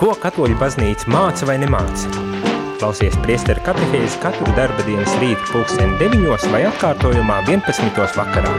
Ko 0.00 0.14
katoļu 0.16 0.54
baznīca 0.56 1.10
māca 1.12 1.44
vai 1.44 1.58
nemāca? 1.60 2.08
Klausies 2.80 3.18
priesteru 3.20 3.60
katehēzi 3.66 4.16
katru 4.22 4.48
darba 4.56 4.80
dienas 4.86 5.12
rītu 5.20 5.50
pulksteni 5.50 5.98
9 6.00 6.46
vai 6.54 6.62
atkārtojumā 6.70 7.42
11. 7.44 8.00
vakarā. 8.16 8.54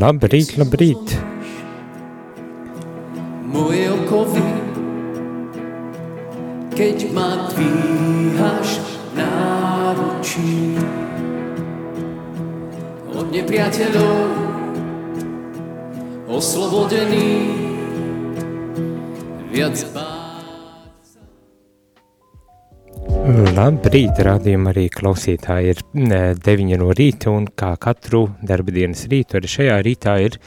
Labrīt, 0.00 0.56
labrīt! 0.56 1.12
Moje 3.52 3.84
okovy, 3.98 4.48
keď 6.72 7.08
ma 7.12 7.30
dvíhaš 7.52 8.78
náručí 9.20 10.60
od 13.12 13.28
nepriateľov 13.28 14.39
oslobodený, 16.40 17.24
viac 19.52 19.82
Labrīt, 23.50 24.16
rādījumā 24.24 24.72
arī 24.72 24.86
klausītāji 24.94 25.74
ir 25.74 25.82
9 26.40 26.80
no 26.80 26.94
rīta 26.96 27.28
un 27.34 27.44
kā 27.44 27.74
katru 27.82 28.22
darba 28.40 28.72
dienas 28.72 29.04
rītu 29.12 29.36
arī 29.36 29.52
šajā 29.52 29.76
rītā 29.84 30.16
ir 30.24 30.40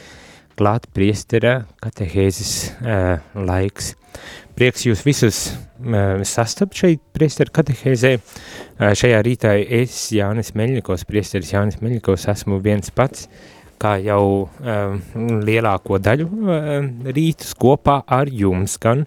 klāt 0.58 0.90
priestera 0.94 1.60
katehēzes 1.82 2.52
uh, 2.82 3.22
laiks. 3.38 3.94
Prieks 4.58 4.88
jūs 4.88 5.06
visus 5.06 5.40
uh, 5.52 6.18
sastapt 6.26 6.78
šeit 6.78 7.02
priestera 7.14 7.54
katehēzē. 7.54 8.16
Uh, 8.18 8.90
šajā 8.98 9.22
rītā 9.26 9.56
es, 9.62 10.08
Jānis 10.14 10.56
Meļņikos, 10.58 11.06
priesteris 11.06 11.54
Jānis 11.54 11.78
Meļņikos, 11.82 12.30
esmu 12.34 12.58
viens 12.66 12.90
pats 12.94 13.28
uh, 13.28 13.53
kā 13.80 13.96
jau 14.04 14.24
um, 14.46 14.98
lielāko 15.44 15.98
daļu 16.02 16.26
um, 16.28 16.90
rītus 17.14 17.54
kopā 17.58 18.00
ar 18.06 18.30
jums, 18.30 18.76
gan 18.82 19.04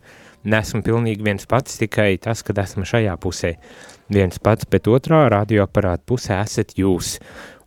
nesmu 0.48 0.84
pilnīgi 0.86 1.26
viens 1.26 1.48
pats, 1.50 1.80
tikai 1.82 2.16
tas, 2.24 2.44
kad 2.46 2.60
esmu 2.64 2.86
šajā 2.88 3.16
pusē 3.22 3.56
viens 4.14 4.40
pats, 4.40 4.68
bet 4.70 4.88
otrā 4.88 5.26
radioaparāta 5.34 6.06
pusē 6.08 6.40
esat 6.44 6.76
jūs, 6.80 7.18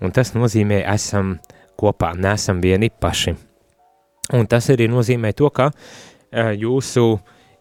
un 0.01 0.15
tas 0.17 0.33
nozīmē 0.37 0.83
esam 0.95 1.37
kopā, 1.81 2.15
nesam 2.17 2.61
vieni 2.65 2.91
paši. 2.91 3.37
Un 4.37 4.47
tas 4.47 4.69
arī 4.71 4.87
nozīmē 4.91 5.33
to, 5.37 5.51
ka 5.51 5.71
uh, 5.73 6.53
jūsu 6.55 7.07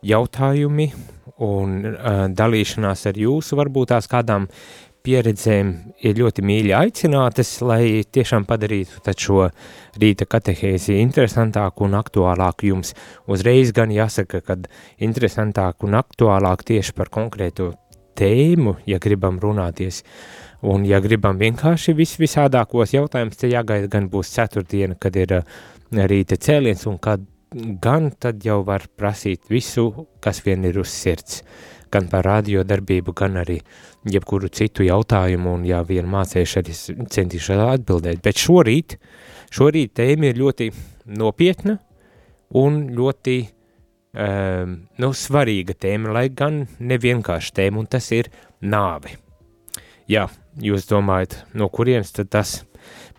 jautājumi 0.05 0.91
un 1.43 1.79
uh, 1.87 2.27
dalīšanās 2.31 3.07
ar 3.09 3.19
jūsu 3.19 3.57
varbūt 3.59 3.93
tās 3.93 4.07
kādām 4.11 4.47
pieredzēm 5.05 5.71
ir 6.05 6.17
ļoti 6.19 6.43
mīļi 6.45 6.73
aicinātas, 6.75 7.51
lai 7.65 8.03
tiešām 8.03 8.45
padarītu 8.49 9.13
šo 9.17 9.47
rīta 9.99 10.27
katehēzi 10.29 10.99
interesantāku 11.01 11.87
un 11.87 11.97
aktuālāku 11.99 12.69
jums. 12.71 12.93
Uzreiz 13.27 13.73
gan 13.75 13.93
jāsaka, 13.93 14.41
ka 14.41 14.57
interesantāku 14.99 15.87
un 15.87 15.99
aktuālāku 15.99 16.71
tieši 16.73 16.95
par 16.97 17.11
konkrēto 17.13 17.71
tēmu, 18.19 18.77
ja 18.89 18.99
gribam 18.99 19.39
runāties. 19.39 20.03
Un 20.61 20.83
ja 20.83 20.99
gribam 20.99 21.39
vienkārši 21.39 21.95
vis 21.95 22.17
visādākos 22.19 22.93
jautājumus, 22.93 23.39
tad 23.39 23.53
jāgaida 23.53 23.87
gan 23.91 24.09
būs 24.11 24.33
ceturtdiena, 24.35 24.97
kad 24.99 25.15
ir 25.15 25.37
uh, 25.37 25.59
rīta 25.91 26.35
cēliens 26.35 26.85
un 26.91 26.99
kad 26.99 27.23
gan 27.81 28.11
tad 28.19 28.43
jau 28.45 28.61
var 28.65 28.85
prasīt 28.97 29.49
visu, 29.49 30.07
kas 30.21 30.43
vien 30.45 30.67
ir 30.67 30.79
uz 30.83 30.91
sirds. 30.93 31.41
Gan 31.89 32.09
par 32.11 32.27
radiodarbību, 32.27 33.13
gan 33.17 33.39
arī 33.41 33.57
jebkuru 34.09 34.49
citu 34.53 34.85
jautājumu, 34.85 35.55
un 35.57 35.65
ja 35.65 35.81
vien 35.87 36.05
mācēšu, 36.09 36.59
arī 36.61 36.75
centīšu 37.15 37.57
atbildēt. 37.65 38.21
Bet 38.25 38.37
šorīt, 38.37 38.99
šorīt 39.53 39.95
tēma 39.97 40.29
ir 40.29 40.41
ļoti 40.41 40.69
nopietna 41.17 41.79
un 42.59 42.83
ļoti 42.97 43.37
um, 44.13 44.75
nu, 45.01 45.11
svarīga 45.13 45.75
tēma, 45.77 46.13
lai 46.15 46.27
gan 46.29 46.63
nevienkārši 46.79 47.55
tēma, 47.61 47.83
un 47.83 47.89
tas 47.89 48.09
ir 48.15 48.31
nāve. 48.61 49.17
Jā, 50.09 50.25
jūs 50.61 50.87
domājat, 50.89 51.37
no 51.53 51.69
kurienes 51.69 52.13
tad 52.15 52.31
tas? 52.33 52.59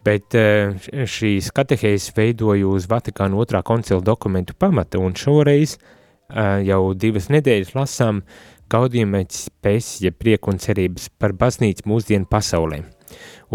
Bet 0.07 0.35
uh, 0.39 0.73
šīs 1.07 1.51
katehēzes 1.55 2.15
veidoju 2.17 2.73
uz 2.79 2.89
Vatikāna 2.91 3.37
otrā 3.39 3.61
koncila 3.67 4.01
dokumentu 4.03 4.57
pamata, 4.59 4.99
un 4.99 5.15
šoreiz 5.19 5.77
uh, 5.77 6.59
jau 6.65 6.95
divas 6.97 7.29
nedēļas 7.31 7.75
lasām 7.77 8.23
gaudījumēc 8.71 9.41
pēc, 9.65 9.89
ja 10.05 10.13
prieku 10.15 10.53
un 10.53 10.61
cerības 10.63 11.09
par 11.21 11.35
baznīcu 11.39 11.89
mūsdienu 11.91 12.29
pasaulē. 12.31 12.83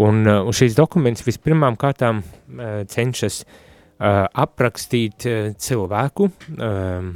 Un, 0.02 0.24
uh, 0.26 0.42
un 0.44 0.56
šīs 0.56 0.76
dokuments 0.78 1.24
vispirmām 1.26 1.78
kārtām 1.80 2.20
uh, 2.22 2.82
cenšas 2.90 3.42
uh, 3.44 4.26
aprakstīt 4.30 5.28
cilvēku, 5.66 6.30
uh, 6.58 7.12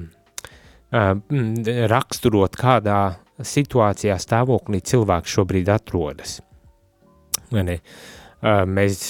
raksturot 1.91 2.57
kādā 2.59 3.01
situācijā 3.47 4.17
stāvoklī 4.19 4.81
cilvēks 4.83 5.37
šobrīd 5.37 5.71
atrodas. 5.71 6.41
Vai 7.51 7.63
ne? 7.69 7.77
Uh, 7.79 8.20
mēs 8.43 9.03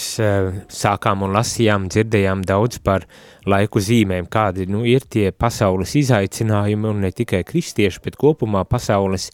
sākām 0.75 1.23
un 1.27 1.35
lasījām, 1.37 1.89
dzirdējām 1.91 2.43
daudz 2.47 2.81
par 2.83 3.07
laiku 3.47 3.83
zīmēm, 3.83 4.27
kādi 4.31 4.67
nu, 4.71 4.83
ir 4.85 5.07
tie 5.07 5.31
pasaules 5.31 5.95
izaicinājumi 6.01 6.91
un 6.91 7.07
ne 7.07 7.13
tikai 7.15 7.45
kristieši, 7.47 8.03
bet 8.05 8.19
kopumā 8.21 8.65
pasaules 8.69 9.31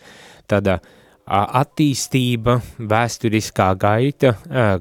tāda 0.47 0.81
attīstība, 1.27 2.61
vēsturiskā 2.79 3.73
gaita, 3.83 4.37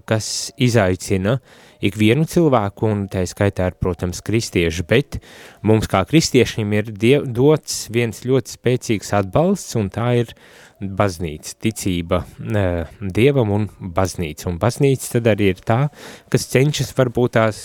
kas 0.06 0.52
izaicina 0.62 1.40
ikvienu 1.86 2.28
cilvēku, 2.30 2.86
un 2.86 3.08
tā 3.10 3.24
skaitā 3.26 3.72
ir, 3.72 3.80
protams, 3.82 4.22
kristieši, 4.26 4.86
bet 4.86 5.18
mums 5.66 5.90
kā 5.90 6.04
kristiešiem 6.06 6.76
ir 6.78 6.94
dots 7.26 7.88
viens 7.94 8.22
ļoti 8.26 8.60
spēcīgs 8.60 9.12
atbalsts, 9.18 9.74
un 9.80 9.90
tā 9.94 10.12
ir 10.22 10.36
uh, 10.36 10.65
baznīca, 10.80 11.56
ticība 11.64 12.22
dievam 13.00 13.52
un 13.56 13.68
baznīca. 13.80 14.50
Un 14.52 14.60
baznīca 14.60 15.16
tad 15.18 15.30
arī 15.36 15.54
ir 15.54 15.62
tā, 15.66 15.86
kas 16.32 16.50
cenšas 16.52 16.92
varbūt 16.98 17.38
tās 17.38 17.62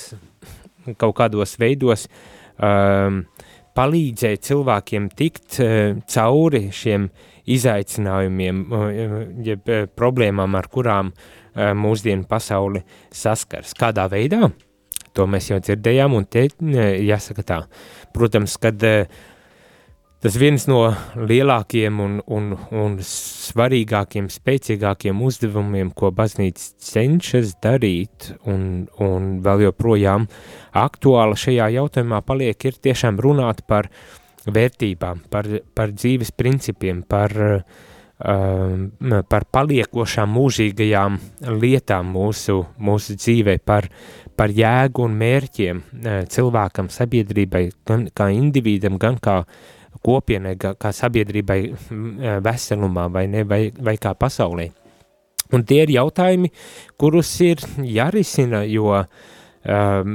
kaut 1.01 1.17
kādos 1.19 1.57
veidos 1.61 2.07
um, 2.57 3.25
palīdzēt 3.77 4.47
cilvēkiem 4.47 5.11
tikt 5.17 5.61
uh, 5.61 5.99
cauri 6.11 6.69
šiem 6.75 7.11
izaicinājumiem, 7.51 8.65
uh, 8.71 8.89
jeb 9.45 9.69
uh, 9.69 9.85
problēmām, 9.91 10.57
ar 10.59 10.71
kurām 10.73 11.13
uh, 11.13 11.71
mūsdienu 11.77 12.27
pasauli 12.31 12.85
saskars. 13.11 13.75
Kādā 13.79 14.07
veidā? 14.11 14.51
To 15.19 15.27
mēs 15.27 15.51
jau 15.51 15.59
dzirdējām, 15.59 16.15
un 16.15 16.27
te 16.31 16.47
jāsaka 17.03 17.43
tā. 17.43 17.59
Protams, 18.15 18.55
kad 18.63 18.79
uh, 18.87 19.23
Tas 20.21 20.35
viens 20.37 20.67
no 20.69 20.83
lielākiem 21.17 22.01
un, 22.05 22.19
un, 22.29 22.51
un 22.77 22.97
svarīgākiem, 23.01 24.27
spēcīgākiem 24.29 25.23
uzdevumiem, 25.25 25.95
ko 25.97 26.11
baznīca 26.13 26.75
cenšas 26.91 27.55
darīt, 27.65 28.35
un, 28.45 28.85
un 29.01 29.31
vēl 29.41 29.65
joprojām 29.71 30.27
aktuāla 30.77 31.39
šajā 31.41 31.71
jautājumā 31.79 32.21
paliek, 32.29 32.69
ir 32.69 32.77
tiešām 32.85 33.17
runāt 33.25 33.65
par 33.65 33.89
vērtībām, 34.45 35.25
par, 35.33 35.49
par 35.73 35.97
dzīves 35.97 36.35
principiem, 36.37 37.01
par, 37.09 37.39
uh, 37.41 39.25
par 39.25 39.49
paliekošām 39.57 40.37
mūžīgajām 40.37 41.21
lietām 41.65 42.13
mūsu, 42.13 42.61
mūsu 42.77 43.17
dzīvē, 43.17 43.57
par, 43.65 43.89
par 44.37 44.53
jēgu 44.53 45.09
un 45.09 45.19
mērķiem 45.25 45.81
uh, 45.81 46.23
cilvēkam, 46.29 46.93
sabiedrībai, 46.93 47.71
gan 47.89 48.11
kā 48.13 48.29
individam, 48.37 49.01
gan 49.01 49.17
kā 49.17 49.41
kopienai, 50.05 50.57
kā 50.57 50.93
sabiedrībai 50.95 51.61
veselumā 52.45 53.09
vai, 53.13 53.27
ne, 53.31 53.45
vai, 53.49 53.67
vai 53.77 53.97
kā 54.01 54.15
pasaulē. 54.19 54.71
Un 55.51 55.67
tie 55.67 55.83
ir 55.85 55.95
jautājumi, 55.97 56.51
kurus 57.01 57.33
ir 57.43 57.63
jārisina, 57.83 58.63
jo 58.71 58.93
um, 58.95 60.13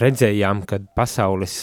redzējām, 0.00 0.62
ka 0.68 0.80
pasaules 0.96 1.58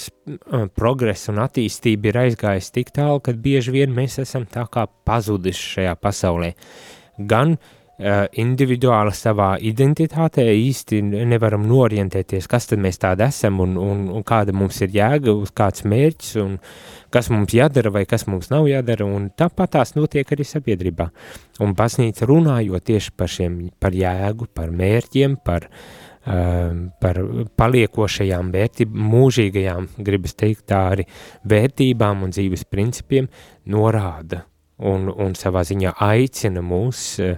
progress 0.78 1.32
un 1.34 1.42
attīstība 1.44 2.12
ir 2.12 2.22
aizgājis 2.26 2.70
tik 2.76 2.94
tālu, 2.96 3.24
ka 3.26 3.34
bieži 3.34 3.74
vien 3.80 3.96
mēs 3.96 4.20
esam 4.22 4.46
tā 4.50 4.68
kā 4.72 4.86
pazuduši 5.08 5.74
šajā 5.74 5.96
pasaulē. 6.02 6.54
Gan 7.18 7.58
uh, 7.58 7.66
individuāli 8.42 9.14
savā 9.16 9.56
identitātē 9.58 10.46
īsti 10.52 11.02
nevaram 11.26 11.66
norientēties, 11.70 12.50
kas 12.52 12.70
tad 12.70 12.82
mēs 12.84 13.00
tādi 13.02 13.26
esam 13.26 13.62
un, 13.64 13.78
un, 13.80 14.06
un 14.20 14.28
kāda 14.28 14.54
mums 14.54 14.82
ir 14.84 14.94
jēga, 14.96 15.34
uz 15.34 15.54
kāds 15.56 15.86
mērķis 15.88 16.36
un 16.44 16.60
kas 17.16 17.30
mums 17.32 17.54
jādara 17.56 17.92
vai 17.96 18.04
kas 18.10 18.26
mums 18.28 18.50
nav 18.52 18.68
jādara, 18.68 19.08
un 19.08 19.30
tāpat 19.32 19.78
tās 19.78 19.96
notiek 19.96 20.32
arī 20.36 20.46
sabiedrībā. 20.48 21.08
Un 21.64 21.76
baznīca 21.78 22.28
runājot 22.28 22.90
tieši 22.92 23.14
par 23.16 23.32
šiem, 23.32 23.60
par 23.80 23.96
jēgu, 23.96 24.50
par 24.56 24.74
mērķiem, 24.76 25.38
par, 25.46 25.70
uh, 25.70 26.74
par 27.02 27.22
paliekošajām 27.62 28.52
vērtībām, 28.56 29.08
mūžīgajām, 29.14 29.88
gribas 30.04 30.36
teikt 30.36 30.68
tā 30.74 30.82
arī, 30.96 31.08
vērtībām 31.48 32.28
un 32.28 32.36
dzīves 32.36 32.68
principiem 32.68 33.32
norāda 33.72 34.44
un, 34.84 35.08
un 35.08 35.38
savā 35.40 35.64
ziņā 35.68 35.96
aicina 36.04 36.64
mūs 36.66 37.08
uh, 37.24 37.38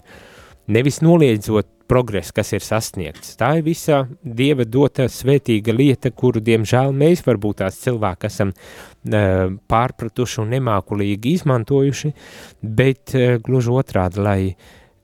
nevis 0.73 1.03
noliedzot 1.05 1.76
progress, 1.87 2.33
kas 2.35 2.51
ir 2.55 2.63
sasniegts. 2.63 3.35
Tā 3.39 3.57
ir 3.59 3.65
visa 3.65 4.03
Dieva 4.21 4.65
dota 4.67 5.07
svētīga 5.11 5.75
lieta, 5.75 6.11
kuru, 6.11 6.41
diemžēl, 6.43 6.93
mēs 6.95 7.23
varbūt 7.25 7.61
tās 7.63 7.79
cilvēki 7.83 8.29
esam 8.29 8.53
uh, 8.53 9.53
pārpratuši 9.71 10.41
un 10.43 10.53
nemākulīgi 10.55 11.37
izmantojuši, 11.39 12.13
bet 12.61 13.15
uh, 13.17 13.37
gluži 13.43 13.73
otrādi, 13.75 14.23
lai 14.23 14.39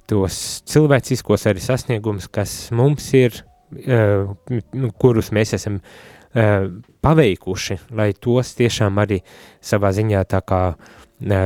tos 0.10 0.40
cilvēciskos 0.70 1.48
arī 1.50 1.64
sasniegumus, 1.64 2.28
kas 2.32 2.56
mums 2.76 3.08
ir, 3.18 3.44
uh, 3.86 4.34
kurus 5.00 5.34
mēs 5.36 5.58
esam 5.60 5.82
paveikuši, 6.34 7.76
lai 7.94 8.08
tos 8.18 8.56
tiešām 8.58 8.96
arī 9.04 9.20
savā 9.62 9.92
ziņā 9.94 10.24
tā 10.26 10.40
kā 10.42 10.62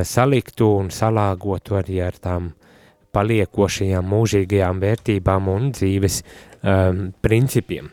saliktu 0.07 0.69
un 0.78 0.88
salāgotu 0.95 1.75
arī 1.75 1.98
ar 2.06 2.16
tām 2.24 2.45
uh, 2.54 2.67
paliekošajām 3.15 4.09
mūžīgajām 4.13 4.81
vērtībām 4.83 5.51
un 5.54 5.69
dzīves 5.75 6.24
um, 6.24 7.07
principiem. 7.24 7.92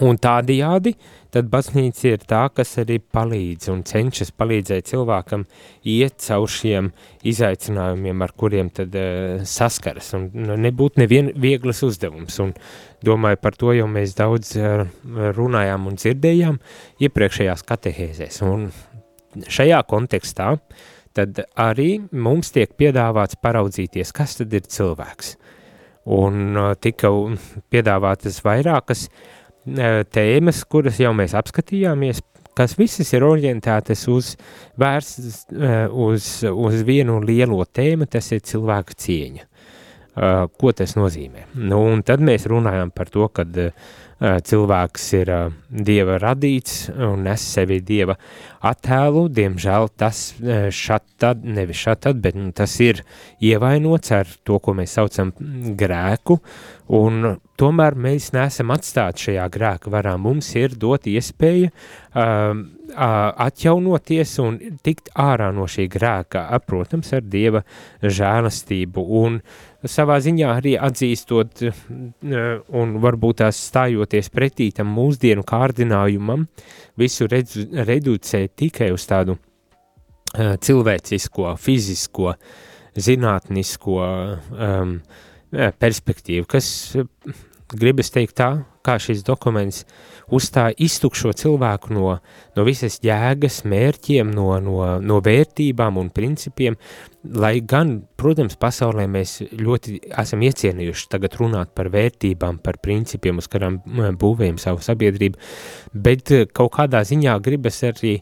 Un 0.00 0.16
tādajādi 0.16 0.94
tad 1.34 1.48
baznīca 1.52 2.12
ir 2.14 2.22
tā, 2.28 2.44
kas 2.54 2.72
arī 2.80 2.96
palīdz 3.02 3.68
un 3.72 3.82
cenšas 3.86 4.30
palīdzēt 4.38 4.88
cilvēkam 4.88 5.44
iet 5.92 6.16
caur 6.24 6.48
šiem 6.50 6.88
izaicinājumiem, 7.26 8.22
ar 8.24 8.32
kuriem 8.38 8.70
tad 8.74 8.96
uh, 8.96 9.42
saskaras. 9.46 10.12
Un 10.16 10.30
nu, 10.32 10.56
nebūtu 10.56 11.02
nevien 11.02 11.32
vieglas 11.36 11.82
uzdevums. 11.86 12.38
Un 12.42 12.54
domāju, 13.04 13.42
par 13.42 13.58
to 13.60 13.74
jau 13.76 13.88
mēs 13.90 14.16
daudz 14.18 14.54
uh, 14.56 14.86
runājām 15.36 15.90
un 15.90 16.00
dzirdējām 16.00 16.62
iepriekšējās 17.04 17.66
katehēzēs. 17.68 18.40
Un 18.46 18.70
šajā 19.50 19.82
kontekstā 19.90 20.54
uh, 20.56 20.88
tad 21.16 21.42
arī 21.58 21.90
mums 22.12 22.52
tiek 22.54 22.72
piedāvāts 22.78 23.38
paraudzīties, 23.42 24.12
kas 24.14 24.38
tad 24.40 24.54
ir 24.56 24.66
cilvēks. 24.70 25.34
Un 26.10 26.56
uh, 26.56 26.72
tika 26.80 27.10
piedāvātas 27.72 28.40
vairākas 28.44 29.06
uh, 29.10 30.00
tēmas, 30.08 30.64
kuras 30.70 31.00
jau 31.02 31.12
mēs 31.16 31.36
apskatījāmies, 31.38 32.22
kas 32.56 32.76
visas 32.78 33.12
ir 33.14 33.26
orientētas 33.26 34.06
uz 34.10 34.34
vērstas 34.80 35.44
uh, 35.52 35.92
uz, 35.92 36.32
uz 36.48 36.82
vienu 36.86 37.20
lielo 37.24 37.62
tēmu, 37.66 38.08
tas 38.10 38.32
ir 38.34 38.44
cilvēka 38.46 38.98
cieņa. 39.06 39.46
Ko 40.60 40.72
tas 40.76 40.96
nozīmē? 40.98 41.44
Nu, 41.54 41.78
un 41.86 42.00
tad 42.04 42.20
mēs 42.20 42.42
runājam 42.50 42.90
par 42.92 43.08
to, 43.14 43.28
kad 43.32 43.54
uh, 43.62 43.92
cilvēks 44.20 45.04
ir 45.16 45.30
dieva 45.70 46.18
radīts 46.20 46.90
un 46.92 47.24
nes 47.24 47.44
sevi 47.54 47.80
dieva 47.80 48.16
attēlu. 48.60 49.26
Diemžēl 49.32 49.88
tas 49.96 50.22
eh, 50.40 50.68
šat 50.68 51.06
tad, 51.20 51.44
nevis 51.44 51.80
šat 51.80 52.04
tad, 52.06 52.20
bet 52.24 52.36
nu, 52.36 52.50
tas 52.52 52.74
ir 52.84 53.02
ievainots 53.40 54.12
ar 54.16 54.28
to, 54.44 54.60
ko 54.60 54.76
mēs 54.76 54.98
saucam 54.98 55.32
grēku, 55.80 56.40
un 57.00 57.36
tomēr 57.60 57.96
mēs 58.00 58.30
neesam 58.32 58.72
atstāti 58.72 59.28
šajā 59.28 59.46
grēka 59.52 59.92
varā. 59.92 60.16
Mums 60.20 60.48
ir 60.56 60.74
dot 60.80 61.08
iespēja 61.10 61.70
uh, 61.70 62.62
atjaunoties 63.46 64.32
un 64.42 64.56
tikt 64.84 65.10
ārā 65.20 65.50
no 65.54 65.66
šī 65.70 65.86
grēka, 65.92 66.46
protams, 66.66 67.12
ar 67.16 67.26
Dieva 67.26 67.62
žēlastību 68.02 69.04
un 69.20 69.38
savā 69.86 70.18
ziņā 70.24 70.48
arī 70.56 70.74
atzīstot 70.80 71.62
un 71.62 72.96
varbūt 73.04 73.40
tās 73.42 73.60
stājoties 73.70 74.32
pretī 74.32 74.70
tam 74.76 74.90
mūsdienu 74.96 75.44
kārdinājumam, 75.46 76.48
visu 77.00 77.28
redzu, 77.30 77.68
reducēt 77.86 78.56
tikai 78.60 78.90
uz 78.94 79.06
tādu 79.08 79.38
cilvēcisko, 80.36 81.54
fizisko, 81.58 82.34
zinātnisko 83.00 84.02
um, 84.06 84.98
perspektīvu, 85.50 86.46
kas 86.50 86.68
gribas 87.76 88.10
teikt 88.12 88.36
tā, 88.40 88.50
kā 88.86 88.96
šis 89.00 89.22
dokuments 89.26 89.84
uzstāja 90.32 90.74
iztukšo 90.80 91.32
cilvēku 91.36 91.92
no, 91.94 92.14
no 92.56 92.64
visas 92.66 92.98
jēgas, 93.04 93.60
mērķiem, 93.68 94.30
no, 94.34 94.52
no, 94.62 94.78
no 95.02 95.18
vērtībām 95.24 95.98
un 96.00 96.10
principiem, 96.14 96.78
lai 97.36 97.58
gan, 97.60 97.96
protams, 98.20 98.56
pasaulē 98.60 99.06
mēs 99.10 99.36
ļoti 99.60 99.98
esam 100.22 100.44
iecienījuši 100.46 101.10
tagad 101.12 101.36
runāt 101.40 101.74
par 101.76 101.90
vērtībām, 101.92 102.62
par 102.64 102.80
principiem, 102.82 103.42
uz 103.42 103.50
kurām 103.50 103.80
būvējam 104.20 104.60
savu 104.62 104.84
sabiedrību, 104.84 105.40
bet 105.92 106.34
eh, 106.36 106.46
kaut 106.46 106.72
kādā 106.78 107.04
ziņā 107.06 107.36
gribas 107.44 107.82
arī 107.90 108.16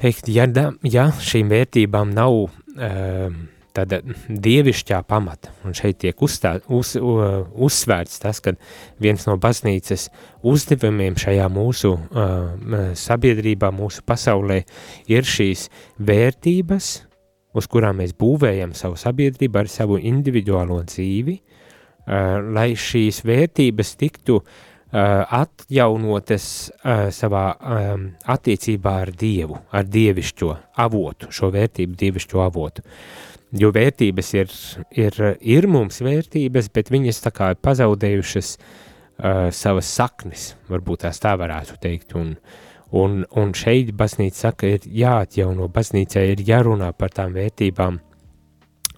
teikt, 0.00 0.30
ja, 0.32 0.48
ja 0.88 1.10
šīm 1.20 1.50
vērtībām 1.52 2.14
nav 2.16 2.36
uh, 2.40 3.40
tāda 3.74 4.00
dievišķā 4.28 5.00
pamata. 5.08 5.52
Un 5.66 5.74
šeit 5.76 6.00
tiek 6.02 6.22
uzstā, 6.22 6.56
uz, 6.72 6.94
uzsvērts 6.96 8.22
tas, 8.22 8.40
ka 8.42 8.54
viens 9.02 9.26
no 9.28 9.36
baznīcas 9.40 10.08
uzdevumiem 10.46 11.18
šajā 11.20 11.46
mūsu 11.52 11.92
uh, 11.96 12.90
sabiedrībā, 12.98 13.72
mūsu 13.74 14.04
pasaulē 14.06 14.62
ir 15.10 15.28
šīs 15.28 15.68
vērtības, 15.98 16.90
uz 17.56 17.70
kurām 17.70 18.00
mēs 18.02 18.14
būvējam 18.18 18.74
savu 18.78 18.98
sabiedrību 19.00 19.62
ar 19.62 19.70
savu 19.70 20.00
individuālo 20.00 20.82
dzīvi, 20.88 21.38
uh, 21.40 22.40
lai 22.50 22.72
šīs 22.78 23.22
vērtības 23.26 23.94
tiktu 24.00 24.40
uh, 24.40 24.52
atjaunotas 25.40 26.46
uh, 26.70 27.08
savā 27.14 27.46
um, 27.54 28.06
attiecībā 28.30 29.00
ar 29.06 29.14
Dievu, 29.14 29.58
ar 29.70 29.86
dievišķo 29.86 30.54
avotu, 30.82 31.30
šo 31.34 31.50
vērtību 31.54 31.98
dievišķo 32.00 32.46
avotu. 32.46 32.86
Uh, 32.86 33.29
jo 33.56 33.70
vērtības 33.74 34.34
ir, 34.38 34.52
ir, 34.94 35.18
ir 35.40 35.68
mums 35.70 36.00
vērtības, 36.04 36.70
bet 36.74 36.92
viņas 36.92 37.22
tā 37.24 37.32
kā 37.34 37.52
ir 37.54 37.62
pazaudējušas 37.62 38.52
uh, 38.56 39.48
savas 39.54 39.90
saknes, 39.90 40.52
varbūt 40.70 41.06
tās 41.06 41.22
tā 41.22 41.34
varētu 41.40 41.78
teikt, 41.82 42.14
un, 42.18 42.36
un, 42.96 43.24
un 43.36 43.56
šeit 43.56 43.94
baznīca 43.96 44.50
saka, 44.50 44.70
ir 44.76 44.86
jāatjauno, 44.86 45.70
baznīcai 45.72 46.30
ir 46.34 46.46
jārunā 46.46 46.92
par 46.98 47.14
tām 47.16 47.34
vērtībām, 47.36 48.00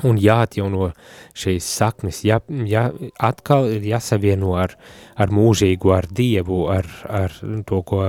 un 0.08 0.18
jāatjauno 0.20 0.90
šīs 1.38 1.66
saknes, 1.78 2.22
jā, 2.26 2.40
jā, 2.68 2.86
atkal 3.22 3.68
ir 3.74 3.84
jāsavieno 3.92 4.56
ar, 4.58 4.76
ar 5.20 5.32
mūžīgu, 5.34 5.92
ar 5.94 6.08
Dievu, 6.10 6.64
ar, 6.72 6.88
ar 7.08 7.36
to, 7.68 7.82
ko 7.86 8.08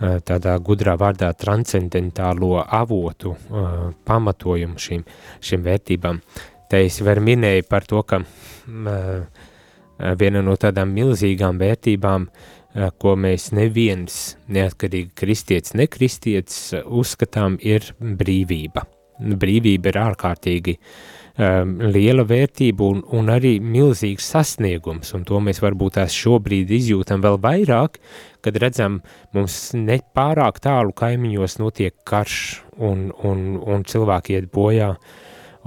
tādā 0.00 0.54
gudrā 0.64 0.96
vārdā 1.00 1.32
transcendentālo 1.36 2.62
avotu, 2.64 3.34
uh, 3.34 3.90
pamatojumu 4.06 4.80
šīm, 4.80 5.04
šīm 5.44 5.66
vērtībām. 5.66 6.22
Te 6.70 6.84
es 6.86 7.00
vēl 7.04 7.20
minēju 7.26 7.66
par 7.68 7.86
to, 7.88 8.02
ka 8.08 8.22
uh, 8.22 9.44
viena 10.20 10.42
no 10.42 10.56
tādām 10.56 10.94
milzīgām 10.96 11.60
vērtībām, 11.60 12.30
ko 13.02 13.16
mēs 13.18 13.48
neviens 13.50 14.36
neatkarīgi 14.46 15.10
kristietis, 15.18 15.72
nekristietis 15.74 16.58
uzskatām, 16.86 17.56
ir 17.58 17.88
brīvība. 17.98 18.84
Brīvība 19.18 19.90
ir 19.90 19.98
ārkārtīgi 19.98 20.76
uh, 20.76 20.92
um, 21.38 21.74
liela 21.92 22.24
vērtība 22.26 22.86
un, 22.86 23.02
un 23.16 23.30
arī 23.32 23.56
milzīgs 23.62 24.30
sasniegums, 24.32 25.12
un 25.16 25.26
to 25.28 25.40
mēs 25.44 25.62
varbūt 25.62 25.98
tās 25.98 26.16
šobrīd 26.16 26.72
izjūtam 26.76 27.22
vēl 27.24 27.38
vairāk, 27.42 28.00
kad 28.44 28.56
redzam, 28.62 29.00
mums 29.36 29.58
nepārāk 29.76 30.62
tālu 30.64 30.94
kaimiņos 30.96 31.58
notiek 31.60 31.94
karš 32.08 32.40
un, 32.78 33.10
un, 33.26 33.60
un 33.60 33.84
cilvēki 33.84 34.38
iet 34.38 34.50
bojā, 34.54 34.94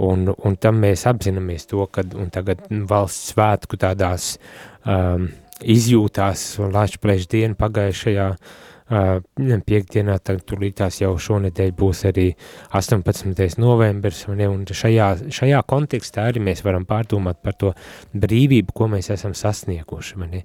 un, 0.02 0.28
un 0.34 0.60
tam 0.60 0.82
mēs 0.84 1.06
apzināmies 1.10 1.70
to, 1.70 1.86
kad 1.94 2.18
un 2.18 2.34
tagad 2.34 2.66
valsts 2.90 3.34
svētku 3.34 3.78
tādās 3.80 4.36
um, 4.84 5.30
izjūtās 5.62 6.54
un 6.64 6.74
lāčplēš 6.76 7.30
dienu 7.32 7.60
pagājušajā 7.60 8.30
Uh, 8.34 8.63
piekdienā, 8.90 10.18
tad 10.20 10.44
turītās 10.50 11.02
jau 11.02 11.14
šonedēļ 11.18 11.74
būs 11.78 12.06
arī 12.10 12.30
18. 12.76 13.58
novembris, 13.58 14.26
un, 14.28 14.42
un 14.42 14.64
šajā, 14.66 15.30
šajā 15.32 15.62
kontekstā 15.68 16.28
arī 16.30 16.44
mēs 16.44 16.64
varam 16.64 16.86
pārdomāt 16.86 17.42
par 17.42 17.54
to 17.54 17.74
brīvību, 18.14 18.74
ko 18.74 18.88
mēs 18.92 19.10
esam 19.14 19.34
sasnieguši, 19.34 20.18
mani. 20.18 20.44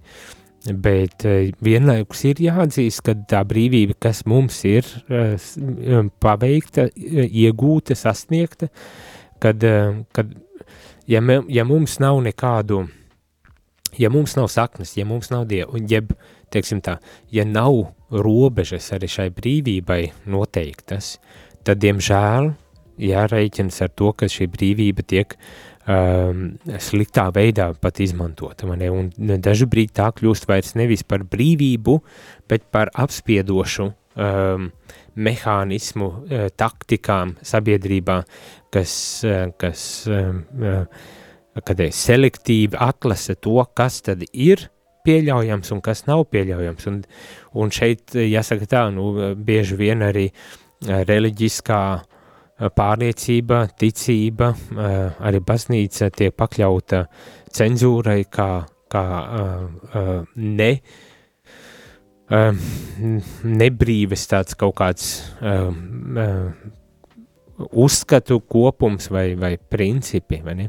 Bet 0.68 1.22
vienlaikus 1.62 2.24
ir 2.28 2.40
jāatzīst, 2.42 3.02
ka 3.06 3.14
tā 3.30 3.44
brīvība, 3.46 3.94
kas 3.98 4.24
mums 4.26 4.58
ir 4.68 4.86
paveikta, 6.20 6.88
iegūta, 6.94 7.94
sasniegta, 7.96 8.68
kad, 9.40 9.64
kad 10.12 10.34
ja, 11.06 11.20
me, 11.20 11.40
ja 11.48 11.64
mums 11.64 11.98
nav 12.02 12.18
nekādu, 12.26 12.82
ja 13.98 14.10
mums 14.10 14.34
nav 14.36 14.50
saknes, 14.52 14.96
ja 14.98 15.06
mums 15.08 15.30
nav 15.32 15.46
dievu, 15.48 15.80
jeb, 15.88 16.12
teiksim 16.52 16.82
tā, 16.84 16.98
ja 17.34 17.44
nav 17.48 17.76
robežas 18.10 18.90
arī 18.96 19.08
šai 19.10 19.28
brīvībai 19.36 20.02
noteiktas, 20.30 21.16
tad, 21.66 21.80
diemžēl, 21.84 22.52
jārēķinas 22.98 23.82
ar 23.84 23.92
to, 23.98 24.12
ka 24.16 24.28
šī 24.30 24.48
brīvība 24.50 25.04
tiek 25.06 25.34
um, 25.36 26.56
sliktā 26.82 27.28
veidā 27.34 27.70
pat 27.80 28.00
izmantota. 28.02 28.66
Un 28.68 29.12
dažu 29.44 29.68
brīdi 29.70 29.94
tā 30.00 30.10
kļūst 30.16 30.48
vairs 30.50 30.74
nevis 30.78 31.04
par 31.06 31.24
brīvību, 31.28 31.98
bet 32.50 32.66
par 32.74 32.90
apspiedošu 32.94 33.86
um, 33.88 34.72
mehānismu, 35.18 36.08
uh, 36.08 36.48
taktikām 36.58 37.36
sabiedrībā, 37.46 38.22
kas, 38.74 38.92
uh, 39.26 39.46
kas 39.60 39.82
uh, 40.10 40.84
kad 41.64 41.80
ir 41.82 41.94
selektīvi 41.94 42.78
atlase 42.78 43.36
to, 43.42 43.58
kas 43.74 44.02
tad 44.06 44.24
ir 44.32 44.68
pieļaujams 45.06 45.72
un 45.74 45.82
kas 45.84 46.04
nav 46.08 46.24
pieļaujams. 46.32 46.86
Un, 46.90 47.00
un 47.60 47.72
šeit, 47.74 48.16
jāsaka 48.18 48.68
tā, 48.70 48.84
nu, 48.94 49.10
bieži 49.34 49.78
vien 49.78 50.04
arī 50.06 50.28
reliģiskā 50.86 51.82
pārliecība, 52.74 53.64
ticība, 53.78 54.52
arī 55.22 55.40
baznīca 55.46 56.10
tiek 56.14 56.34
pakļauta 56.34 57.04
cenzūrai 57.54 58.24
kā, 58.30 58.48
kā 58.90 59.04
ne, 60.34 60.72
nebrīves 63.62 64.26
tāds 64.28 64.58
kaut 64.58 64.76
kāds 64.80 65.12
uzskatu 67.58 68.40
kopums 68.46 69.08
vai, 69.10 69.32
vai 69.38 69.56
principi, 69.58 70.42
vai 70.44 70.54
ne? 70.58 70.68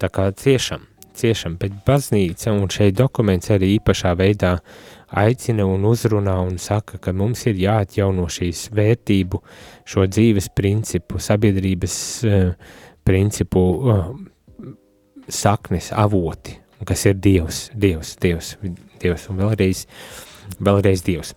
Tā 0.00 0.10
kā 0.12 0.28
ciešam, 0.36 0.82
ciešam, 1.20 1.56
bet 1.60 1.74
baznīca 1.86 2.52
un 2.56 2.70
šeit 2.72 2.96
dokuments 2.98 3.52
arī 3.54 3.74
īpašā 3.78 4.14
veidā 4.18 4.56
aicina 5.20 5.66
un 5.66 5.84
uzrunā 5.90 6.36
un 6.46 6.58
saka, 6.62 7.00
ka 7.02 7.14
mums 7.16 7.44
ir 7.50 7.58
jāatjauno 7.60 8.28
šīs 8.30 8.68
vērtību, 8.76 9.42
šo 9.90 10.06
dzīves 10.06 10.50
principu, 10.56 11.20
sabiedrības 11.22 11.96
uh, 12.28 12.76
principu 13.06 13.64
uh, 13.80 14.06
saknes, 15.30 15.90
avoti, 15.92 16.56
kas 16.86 17.06
ir 17.10 17.18
Dievs, 17.22 17.68
Dievs, 17.74 18.16
Dievs, 18.22 18.54
Dievs 19.02 19.28
un 19.30 19.42
vēlreiz, 19.42 19.84
vēlreiz 20.60 21.04
Dievs. 21.06 21.34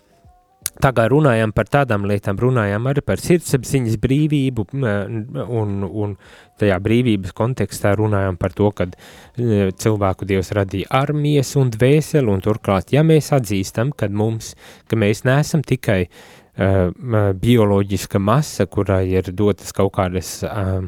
Tā 0.82 0.90
kā 0.90 1.04
runājam 1.10 1.52
par 1.54 1.68
tādām 1.70 2.06
lietām, 2.08 2.38
runājam 2.40 2.88
arī 2.90 3.02
par 3.06 3.20
sirdsapziņas 3.22 3.98
brīvību, 4.02 4.66
un, 4.74 5.74
un 5.86 6.14
tajā 6.58 6.78
brīvības 6.82 7.34
kontekstā 7.36 7.94
runājam 7.98 8.38
par 8.40 8.54
to, 8.58 8.70
ka 8.74 8.88
e, 8.90 9.70
cilvēku 9.70 10.26
Dievs 10.26 10.50
radīja 10.56 10.90
armijas 10.98 11.54
un 11.60 11.70
dvēseli, 11.74 12.26
un 12.30 12.42
turklāt, 12.42 12.90
ja 12.94 13.04
mēs 13.06 13.30
atzīstam, 13.36 13.92
ka 13.94 14.10
mums, 14.10 14.54
ka 14.90 14.98
mēs 14.98 15.22
neesam 15.28 15.62
tikai 15.62 16.00
uh, 16.08 16.90
bioloģiska 17.38 18.18
masa, 18.18 18.66
kurai 18.66 19.04
ir 19.14 19.30
dotas 19.30 19.70
kaut 19.76 19.94
kādas 19.94 20.36
uh, 20.46 20.86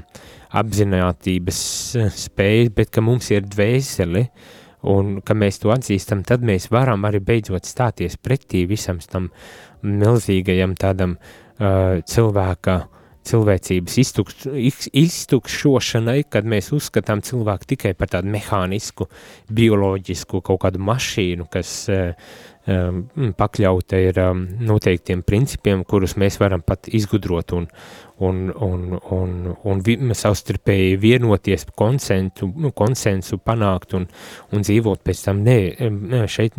apzinātības 0.56 1.60
spējas, 2.26 2.74
bet 2.74 2.90
ka 2.94 3.04
mums 3.06 3.30
ir 3.30 3.46
dvēseli, 3.46 4.26
un 4.86 5.16
ka 5.26 5.34
mēs 5.34 5.58
to 5.62 5.72
atzīstam, 5.74 6.22
tad 6.26 6.44
mēs 6.46 6.68
varam 6.70 7.06
arī 7.08 7.22
beidzot 7.24 7.66
stāties 7.66 8.18
pretī 8.22 8.66
visam 8.70 9.00
tam 9.10 9.30
uh, 9.30 9.56
milzīgajam 9.86 10.76
tādam 10.78 11.16
uh, 11.16 12.02
cilvēka 12.06 12.80
cilvēcības 13.26 13.96
iztukš, 14.02 14.44
iztukšošanai, 14.94 16.20
kad 16.30 16.46
mēs 16.46 16.70
uzskatām 16.76 17.22
cilvēku 17.26 17.72
tikai 17.74 17.94
par 17.98 18.12
tādu 18.12 18.30
mehānisku, 18.30 19.08
bioloģisku 19.50 20.42
kaut 20.46 20.62
kādu 20.62 20.82
mašīnu, 20.86 21.48
kas 21.50 21.72
uh, 21.90 22.12
um, 22.70 23.02
pakļauta 23.38 24.00
ir 24.02 24.20
um, 24.22 24.44
noteiktiem 24.68 25.24
principiem, 25.26 25.84
kurus 25.88 26.16
mēs 26.20 26.38
varam 26.42 26.62
pat 26.66 26.90
izgudrot 26.92 27.56
un, 27.56 27.68
un, 28.18 28.52
un, 28.64 28.84
un, 29.12 29.34
un 29.68 29.82
vi, 29.84 29.96
savstarpēji 30.16 30.96
vienoties, 31.00 31.66
konsensu, 31.76 32.48
nu, 32.56 32.72
konsensu 32.76 33.38
panākt 33.42 33.96
un, 33.98 34.06
un 34.52 34.64
dzīvot 34.64 35.02
pēc 35.04 35.24
tam. 35.26 35.42
Nē, 35.46 36.24
šeit 36.32 36.56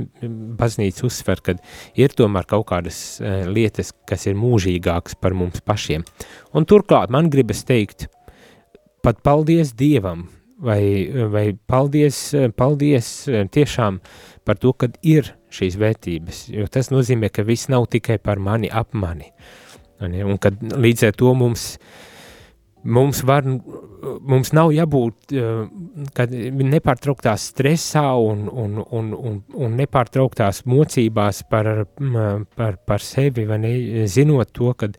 baznīca 0.60 1.08
uzsver, 1.08 1.42
ka 1.42 1.58
ir 1.98 2.14
tomēr 2.18 2.48
kaut 2.50 2.68
kādas 2.72 3.02
uh, 3.22 3.44
lietas, 3.50 3.94
kas 4.08 4.28
ir 4.30 4.38
mūžīgākas 4.40 5.18
par 5.22 5.38
mums 5.38 5.64
pašiem. 5.66 6.06
Un 6.54 6.70
turklāt 6.70 7.14
man 7.14 7.32
gribas 7.34 7.66
teikt, 7.68 8.08
pat 9.06 9.24
paldies 9.26 9.74
Dievam, 9.78 10.28
vai, 10.62 10.82
vai 11.32 11.52
paldies, 11.70 12.32
paldies 12.58 13.12
tiešām 13.28 14.02
par 14.48 14.60
to, 14.62 14.74
ka 14.74 14.90
ir 15.06 15.34
šīs 15.54 15.78
vērtības, 15.80 16.48
jo 16.54 16.68
tas 16.72 16.92
nozīmē, 16.94 17.32
ka 17.34 17.46
viss 17.48 17.70
nav 17.72 17.88
tikai 17.92 18.20
par 18.22 18.40
mani, 18.40 18.70
ap 18.72 18.94
mani. 18.98 19.32
Un 20.04 20.38
kad 20.42 20.60
līdz 20.62 21.08
ar 21.08 21.16
to 21.18 21.32
mums, 21.38 21.64
mums, 22.86 23.24
var, 23.26 23.48
mums 23.48 24.52
nav 24.54 24.72
jābūt 24.76 25.34
kad 26.18 26.34
nepārtrauktās 26.74 27.48
stresā 27.54 28.06
un, 28.22 28.46
un, 28.52 28.78
un, 28.84 29.14
un, 29.18 29.40
un 29.58 29.78
nepārtrauktās 29.80 30.64
mocībās 30.70 31.42
par, 31.50 31.72
par, 32.56 32.78
par 32.86 33.06
sevi, 33.06 33.48
vai 33.50 33.62
ne, 33.64 33.74
zinot 34.12 34.54
to, 34.54 34.74
ka 34.78 34.92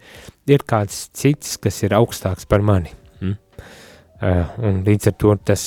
ir 0.51 0.67
kāds 0.67 1.07
cits, 1.15 1.57
kas 1.63 1.83
ir 1.87 1.95
augstāks 1.99 2.49
par 2.51 2.65
mani. 2.67 2.91
Mm? 3.23 3.39
Un 4.67 4.83
līdz 4.87 5.13
ar 5.13 5.19
to 5.23 5.39
tas 5.53 5.65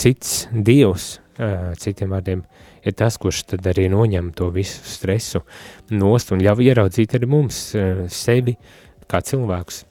cits 0.00 0.48
dievs, 0.56 1.18
citiem 1.80 2.16
vārdiem, 2.16 2.40
uh, 2.40 2.59
ir 2.84 2.96
tas, 2.96 3.18
kurš 3.20 3.44
tad 3.52 3.66
arī 3.70 3.88
noņem 3.92 4.32
to 4.36 4.50
visu 4.54 4.84
stresu 4.88 5.42
nost 5.92 6.32
un 6.32 6.42
ļauj 6.44 6.70
ieraudzīt 6.70 7.16
arī 7.16 7.28
mums 7.30 7.62
eh, 7.78 8.04
sevi 8.08 8.56
kā 9.10 9.22
cilvēkus 9.26 9.84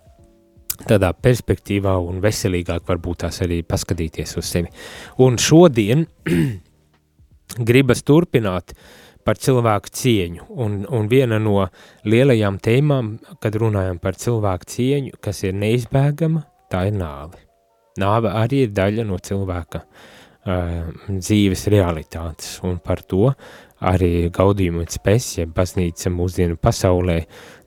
tādā 0.88 1.12
perspektīvā 1.12 1.98
un 2.08 2.22
veselīgāk 2.24 2.86
varbūt 2.88 3.26
tās 3.26 3.42
arī 3.44 3.60
paskatīties 3.68 4.38
uz 4.40 4.48
sevi. 4.48 4.70
Un 5.20 5.36
šodien 5.42 6.06
gribas 7.70 8.06
turpināt 8.08 8.72
par 9.28 9.38
cilvēku 9.38 9.92
cieņu, 9.94 10.46
un, 10.64 10.78
un 10.88 11.10
viena 11.12 11.38
no 11.44 11.66
lielajām 12.08 12.62
tēmām, 12.64 13.18
kad 13.44 13.58
runājam 13.60 14.00
par 14.00 14.16
cilvēku 14.18 14.70
cieņu, 14.72 15.20
kas 15.22 15.44
ir 15.44 15.60
neizbēgama, 15.60 16.46
tā 16.72 16.88
ir 16.88 16.96
nāve. 16.96 17.44
Nāve 18.00 18.32
arī 18.32 18.64
ir 18.64 18.72
daļa 18.72 19.04
no 19.04 19.20
cilvēka 19.20 19.84
uh, 19.84 20.08
dzīves 20.50 21.68
realitātes, 21.72 22.60
un 22.66 22.80
par 22.84 23.04
to 23.08 23.30
arī 23.80 24.30
gaudījumu 24.34 24.84
un 24.84 24.90
spēs, 24.92 25.28
ja 25.40 25.48
baznīca 25.48 26.12
mūsdienu 26.12 26.58
pasaulē 26.60 27.20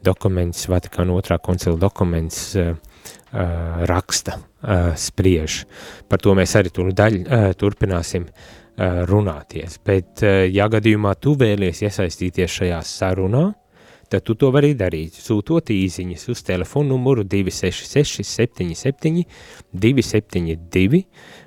dokuments, 0.04 0.66
Vatikāna 0.68 1.14
otrā 1.16 1.38
koncila 1.40 1.78
dokuments 1.80 2.40
uh, 2.60 2.74
raksta, 3.88 4.36
uh, 4.36 4.90
spriež. 4.98 5.62
Par 6.08 6.20
to 6.20 6.36
mēs 6.36 6.56
arī 6.58 6.74
tur 6.74 6.92
daļ, 6.92 7.18
uh, 7.22 7.48
turpināsim 7.56 8.28
uh, 8.28 9.02
runāties, 9.08 9.78
bet 9.84 10.24
uh, 10.26 10.44
ja 10.50 10.68
gadījumā 10.72 11.16
tu 11.20 11.36
vēlies 11.40 11.84
iesaistīties 11.86 12.60
šajā 12.60 12.82
sarunā, 12.84 13.48
tad 14.12 14.26
tu 14.28 14.36
to 14.36 14.50
vari 14.52 14.74
darīt, 14.76 15.16
sūtot 15.16 15.72
īziņas 15.72 16.28
uz 16.28 16.42
telefonu 16.44 16.98
numuru 16.98 17.24
266 17.24 18.26
77 18.28 19.22
272 19.72 21.06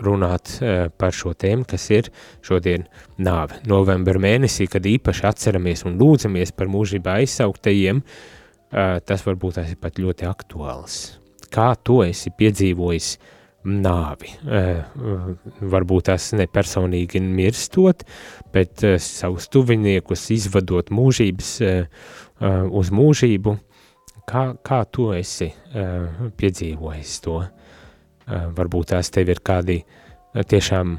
runāt 0.03 0.59
uh, 0.61 0.89
par 0.93 1.13
šo 1.17 1.33
tēmu, 1.39 1.65
kas 1.69 1.91
ir 1.95 2.11
šodien 2.45 2.85
nāve. 3.23 3.61
Novembra 3.69 4.19
mēnesī, 4.21 4.67
kad 4.71 4.87
īpaši 4.87 5.27
atceramies 5.31 5.85
un 5.89 5.97
lūdzamies 6.01 6.51
par 6.57 6.67
mūžībā 6.73 7.11
aizsauktajiem, 7.23 8.03
uh, 8.03 8.99
tas 9.07 9.25
varbūt 9.27 9.53
tas 9.61 9.69
ir 9.73 9.79
pat 9.81 9.95
ļoti 10.03 10.25
aktuāls. 10.29 10.95
Kā 11.53 11.69
to 11.81 12.03
esi 12.05 12.31
piedzīvojis 12.37 13.09
nāvi? 13.67 14.31
Uh, 14.45 14.81
varbūt 15.63 16.03
tas 16.11 16.33
ne 16.37 16.47
personīgi 16.51 17.19
mirstot, 17.25 18.05
bet 18.57 18.85
uh, 18.87 18.97
savus 19.03 19.51
tuviniekus 19.53 20.27
izvadot 20.35 20.93
mūžības 20.95 21.51
uh, 21.67 22.07
uz 22.81 22.93
mūžību, 22.95 23.57
kā, 24.29 24.47
kā 24.65 24.81
tu 24.91 25.11
esi 25.17 25.53
uh, 25.53 26.31
piedzīvojis 26.41 27.19
to? 27.27 27.43
Uh, 27.45 28.49
varbūt 28.57 28.95
tās 28.95 29.13
tev 29.15 29.31
ir 29.31 29.43
kādi 29.45 29.83
uh, 29.85 30.41
tiešām 30.43 30.97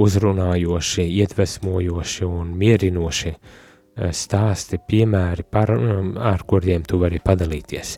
uzrunājoši, 0.00 1.04
iedvesmojoši 1.20 2.26
un 2.26 2.56
mierinoši 2.58 3.36
uh, 3.36 3.44
Eh, 3.44 3.63
stāsti, 3.94 4.80
piemēri, 4.82 5.44
par, 5.50 5.70
um, 5.74 6.14
ar 6.18 6.42
kuriem 6.48 6.82
tu 6.86 6.98
vari 6.98 7.20
padalīties. 7.22 7.94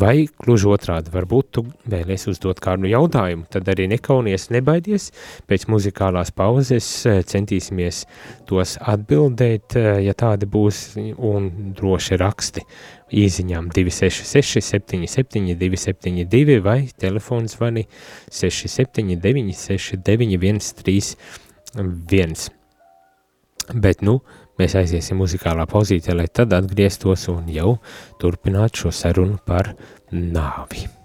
Vai 0.00 0.26
gluži 0.44 0.68
otrādi, 0.68 1.12
varbūt 1.14 1.50
tu 1.56 1.64
vēlies 1.88 2.26
uzdot 2.28 2.60
kādu 2.60 2.90
jautājumu, 2.90 3.46
tad 3.48 3.68
arī 3.72 3.88
nekaunies, 3.90 4.50
nebaidies, 4.52 5.10
pēc 5.48 5.66
muzikālās 5.72 6.30
pauzes 6.36 6.90
eh, 7.08 7.22
centīsimies 7.24 8.04
tos 8.50 8.76
atbildēt, 8.80 9.76
eh, 9.80 10.02
ja 10.04 10.14
tādi 10.14 10.48
būs, 10.50 10.82
un 11.16 11.50
droši 11.78 12.20
raksti 12.20 12.66
īziņām 13.10 13.72
266 13.74 14.60
77 14.62 15.56
272 15.58 16.60
vai 16.62 16.88
telefons 17.00 17.56
zvani 17.56 17.86
679 18.28 19.56
69 19.56 20.60
131. 21.72 22.50
Bet, 23.70 24.00
nu, 24.02 24.20
Mēs 24.60 24.74
aiziesim 24.76 25.16
muzikālā 25.22 25.64
pozīcijā, 25.70 26.18
lai 26.18 26.28
tad 26.28 26.52
atgrieztos 26.52 27.30
un 27.32 27.48
jau 27.48 27.78
turpinātu 28.20 28.84
šo 28.84 28.92
sarunu 28.92 29.40
par 29.46 29.72
nāvi. 30.12 30.99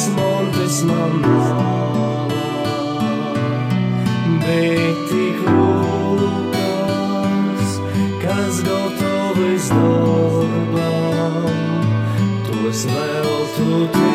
tas 0.00 0.08
montes 0.08 0.82
man 0.82 1.20
nav, 1.20 2.30
bet 4.40 4.96
tik 5.10 5.38
rūkas, 5.48 6.92
kas 8.22 8.54
gatavs 8.68 9.66
darbam, 9.76 11.50
tos 12.46 12.80
vēl 12.94 13.34
tu 13.56 13.68
tur. 13.92 14.09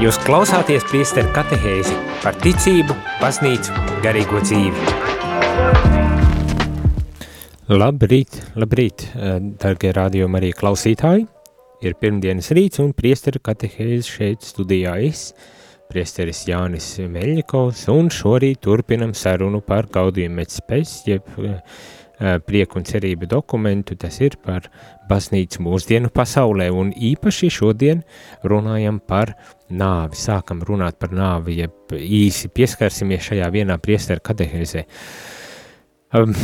Jūs 0.00 0.16
klausāties 0.24 0.80
priesteru 0.88 1.28
katehēzi 1.36 1.92
par 2.22 2.32
ticību, 2.40 2.94
baznīcu, 3.20 3.74
garīgo 4.00 4.40
dzīvi. 4.40 4.94
Labrīt, 7.68 8.38
labrīt, 8.56 9.04
eh, 9.12 9.34
dargie 9.60 9.90
rādījumi 9.92 10.40
arī 10.40 10.54
klausītāji. 10.56 11.26
Ir 11.84 11.98
pirmdienas 12.00 12.48
rīts 12.56 12.80
un 12.80 12.94
priesteru 12.96 13.44
katehēzi 13.44 14.08
šeit 14.08 14.40
studijā 14.40 14.96
es, 15.04 15.34
priesteris 15.92 16.46
Jānis 16.48 16.96
Meļņikovs, 17.04 17.84
un 17.92 18.08
šorīt 18.08 18.62
turpinam 18.64 19.12
sarunu 19.12 19.60
par 19.60 19.84
gaudījumu 19.84 20.40
metspēs, 20.40 21.02
jeb 21.12 21.28
uh, 21.36 21.60
prieku 22.20 22.78
un 22.80 22.84
cerību 22.84 23.28
dokumentu, 23.30 23.96
tas 23.96 24.18
ir 24.20 24.36
par 24.44 24.68
baznīcu 25.08 25.64
mūsdienu 25.64 26.10
pasaulē, 26.12 26.68
un 26.70 26.92
īpaši 26.92 27.50
šodien 27.54 28.02
runājam 28.44 29.00
par 29.00 29.34
nāvi, 29.70 30.18
sākam 30.20 30.60
runāt 30.66 30.98
par 31.00 31.14
nāvi, 31.16 31.60
ja 31.62 31.70
īsi 31.96 32.50
pieskarsimies 32.52 33.30
šajā 33.30 33.50
vienā 33.54 33.78
priesteru 33.80 34.22
katehēzē. 34.26 34.84
Um, 36.18 36.34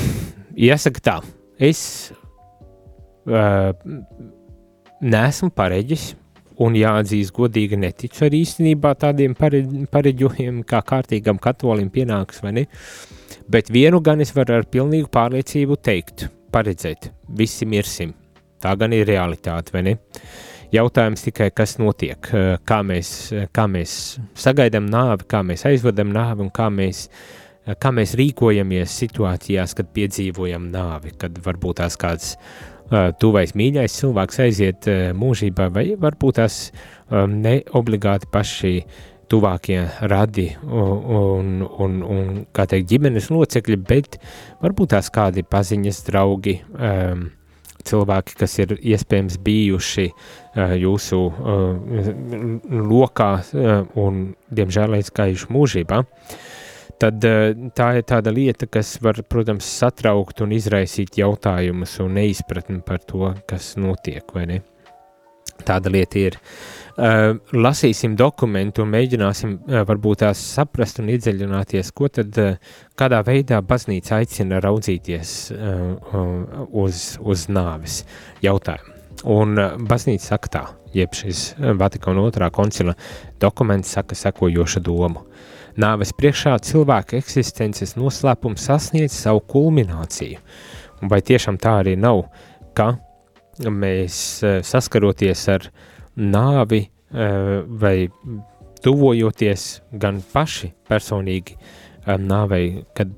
jāsaka 0.56 1.02
tā, 1.02 1.16
es 1.58 1.82
uh, 3.28 3.74
neesmu 5.02 5.50
pareģis, 5.52 6.14
un 6.62 6.76
jāatzīst 6.78 7.34
godīgi 7.36 7.76
neticu 7.76 8.24
arī 8.26 8.40
īstenībā 8.46 8.94
tādiem 8.96 9.34
pareģojumiem, 9.36 10.62
kā 10.68 10.80
kārtīgam 10.86 11.40
katolim 11.42 11.90
pienāks, 11.92 12.40
vai 12.44 12.54
ne? 12.60 12.64
Bet 13.52 13.70
vienu 13.70 14.00
gan 14.02 14.20
es 14.22 14.32
varu 14.34 14.56
ar 14.58 14.66
pilnīgu 14.66 15.06
pārliecību 15.14 15.78
teikt, 15.78 16.26
paredzēt, 16.54 17.10
visi 17.38 17.66
mirsim. 17.68 18.14
Tā 18.62 18.72
gan 18.78 18.94
ir 18.96 19.06
realitāte, 19.06 19.74
vai 19.74 19.82
ne? 19.86 19.96
Jautājums 20.74 21.22
tikai, 21.22 21.52
kas 21.54 21.76
notiek, 21.78 22.30
kā 22.66 22.78
mēs, 22.82 23.10
kā 23.54 23.66
mēs 23.70 23.92
sagaidām 24.34 24.88
nāvi, 24.90 25.28
kā 25.30 25.44
mēs 25.46 25.62
aizvedam 25.68 26.10
nāvi 26.14 26.42
un 26.42 26.50
kā 26.50 26.66
mēs, 26.74 27.06
kā 27.78 27.92
mēs 27.94 28.16
rīkojamies 28.18 28.96
situācijās, 29.04 29.76
kad 29.78 29.92
piedzīvojam 29.94 30.66
nāvi, 30.72 31.14
kad 31.20 31.38
varbūt 31.44 31.84
tās 31.84 31.98
kāds 32.02 32.32
uh, 32.34 32.66
tuvais 33.20 33.54
mīļais 33.56 33.98
cilvēks 34.00 34.40
aiziet 34.44 34.88
mūžībā, 35.18 35.68
vai 35.74 35.88
varbūt 35.98 36.38
tās 36.40 36.58
ne 37.10 37.60
obligāti 37.76 38.28
paši 38.32 38.74
tuvākie 39.30 39.80
radi 40.10 40.50
un, 40.62 41.62
un, 41.62 41.96
un 42.02 42.28
kā 42.54 42.66
teikt, 42.70 42.88
ģimenes 42.92 43.30
locekļi, 43.32 43.78
bet 43.88 44.18
varbūt 44.62 44.94
tās 44.94 45.10
kādi 45.14 45.44
paziņas 45.46 46.02
draugi, 46.06 46.60
um, 46.76 47.26
cilvēki, 47.86 48.36
kas 48.40 48.58
ir 48.62 48.76
iespējams 48.76 49.38
bijuši 49.46 50.06
uh, 50.10 50.76
jūsu 50.78 51.20
uh, 51.30 52.06
lokā 52.92 53.32
uh, 53.40 53.74
un, 54.02 54.22
diemžēl, 54.50 54.98
aizgājuši 55.00 55.50
mūžībā. 55.54 56.04
Tad 56.96 57.20
tā 57.76 57.86
ir 57.98 58.06
tāda 58.08 58.32
lieta, 58.32 58.64
kas 58.72 58.94
var, 59.04 59.18
protams, 59.28 59.66
satraukt 59.68 60.38
un 60.40 60.54
izraisīt 60.56 61.18
jautājumus 61.20 61.98
un 62.00 62.16
neizpratni 62.16 62.78
par 62.86 63.02
to, 63.04 63.34
kas 63.44 63.74
notiek, 63.76 64.24
vai 64.32 64.46
ne? 64.48 64.56
Tāda 65.68 65.92
lieta 65.92 66.22
ir. 66.22 66.38
Uh, 66.40 66.75
lasīsim 66.96 68.14
dokumentu 68.16 68.82
un 68.84 68.92
mēģināsim 68.94 69.50
uh, 69.58 69.82
varbūt 69.88 70.22
tās 70.22 70.40
saprast 70.56 71.00
un 71.02 71.10
iedziļināties, 71.12 71.92
ko 71.92 72.08
tad, 72.08 72.38
uh, 72.40 72.56
kādā 72.96 73.20
veidā 73.26 73.60
baznīca 73.60 74.22
aicina 74.22 74.60
raudzīties 74.64 75.32
uz, 76.72 77.00
uz 77.20 77.46
nāves 77.52 78.04
jautājumu. 78.44 78.94
Un 79.32 79.56
baznīca 79.88 80.24
saka 80.32 80.50
tā, 80.52 80.62
jeb 80.96 81.14
šis 81.16 81.54
Vatikāna 81.76 82.24
otrā 82.24 82.50
koncila 82.52 82.94
dokuments 83.40 83.92
saka 83.96 84.16
sekojoša 84.16 84.80
domu. 84.84 85.24
Nāves 85.76 86.12
priekšā 86.16 86.54
cilvēka 86.64 87.18
eksistences 87.18 87.96
noslēpums 87.96 88.64
sasniedz 88.68 89.16
savu 89.16 89.42
kulmināciju. 89.52 90.40
Un 91.02 91.12
vai 91.12 91.20
tiešām 91.20 91.58
tā 91.60 91.74
arī 91.82 91.96
nav, 92.00 92.22
ka 92.76 92.94
mēs 93.60 94.40
saskaroties 94.64 95.44
ar 95.52 95.68
nāvi 96.16 96.82
eh, 96.82 97.62
vai 97.66 98.08
tuvojoties 98.84 99.66
gan 100.00 100.20
paši 100.32 100.72
personīgi 100.88 101.56
eh, 101.56 102.16
nāvei, 102.20 102.84
kad 102.96 103.12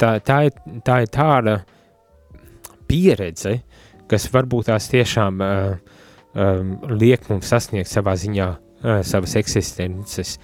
tā, 0.00 0.16
tā, 0.24 0.42
ir, 0.48 0.80
tā 0.86 1.02
ir 1.04 1.12
tāda 1.14 1.58
pieredze, 2.88 3.58
kas 4.08 4.28
varbūt 4.32 4.70
tās 4.70 4.86
tiešām 4.88 5.42
um, 5.44 6.70
liek 6.96 7.26
mums 7.28 7.50
sasniegt 7.52 7.90
savā 7.90 8.14
ziņā 8.16 8.46
savas 9.04 9.34
eksistences 9.36 10.38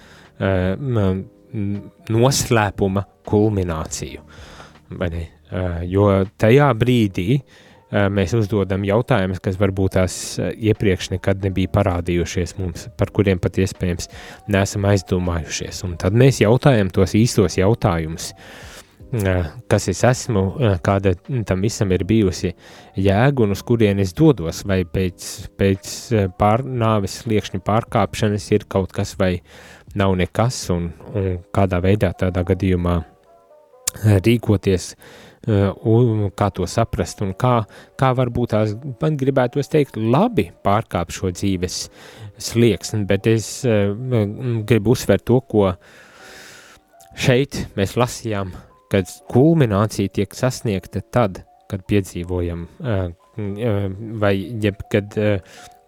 noslēpuma 2.13 3.03
kulmināciju. 3.25 4.21
Jo 5.89 6.05
tajā 6.37 6.67
brīdī 6.77 7.25
uh, 7.39 7.64
mēs 8.11 8.35
uzdodam 8.37 8.85
jautājumus, 8.87 9.41
kas 9.43 9.59
varbūt 9.61 9.95
tās 9.97 10.17
uh, 10.39 10.51
iepriekš 10.51 11.11
nekad 11.15 11.43
nebija 11.45 11.71
parādījušies 11.75 12.57
mums, 12.59 12.87
par 12.99 13.11
kuriem 13.15 13.41
pat 13.41 13.59
iespējams 13.61 14.09
neesam 14.51 14.87
aizdomājušies. 14.91 15.83
Un 15.87 15.97
tad 16.01 16.17
mēs 16.17 16.41
jautājam 16.43 16.91
tos 16.93 17.15
īstos 17.17 17.59
jautājumus, 17.59 18.33
kas 19.71 19.85
es 19.87 20.01
esmu, 20.03 20.41
kāda 20.83 21.13
tam 21.47 21.61
visam 21.63 21.91
ir 21.93 22.03
bijusi 22.07 22.51
jēga 22.99 23.45
un 23.45 23.53
uz 23.55 23.61
kurien 23.63 24.01
es 24.01 24.11
dodos, 24.17 24.63
vai 24.67 24.81
pēc, 24.83 25.27
pēc 25.55 25.91
pārnāves 26.39 27.21
sliekšņa 27.21 27.61
pārkāpšanas 27.63 28.49
ir 28.57 28.65
kaut 28.67 28.91
kas 28.95 29.13
vai 29.19 29.37
nav 29.95 30.15
nekas, 30.19 30.57
un, 30.73 30.89
un 31.13 31.37
kādā 31.55 31.79
veidā 31.83 32.11
tādā 32.19 32.43
gadījumā 32.47 32.97
eh, 32.99 34.17
rīkoties, 34.25 34.89
eh, 34.91 35.24
un 35.47 36.29
kā 36.37 36.49
to 36.55 36.67
saprast, 36.69 37.21
un 37.25 37.33
kā, 37.37 37.55
kā 37.99 38.11
varbūt 38.17 38.53
tās, 38.53 38.75
man 39.01 39.17
gribētu 39.19 39.61
teikt, 39.61 39.97
labi 39.97 40.49
pārkāpt 40.65 41.15
šo 41.15 41.31
dzīves 41.35 41.79
slieksni, 42.41 43.05
bet 43.09 43.27
es 43.31 43.49
eh, 43.67 43.91
gribu 44.67 44.95
uzsvērt 44.95 45.25
to, 45.29 45.41
ko 45.45 45.73
šeit 47.15 47.65
mēs 47.77 47.95
lasījām, 47.99 48.55
kad 48.91 49.09
kulminācija 49.31 50.13
tiek 50.19 50.33
sasniegta 50.35 51.01
tad, 51.11 51.43
kad 51.69 51.81
piedzīvojam, 51.89 52.67
vai 54.21 54.33
jeb, 54.61 54.83
kad, 54.91 55.15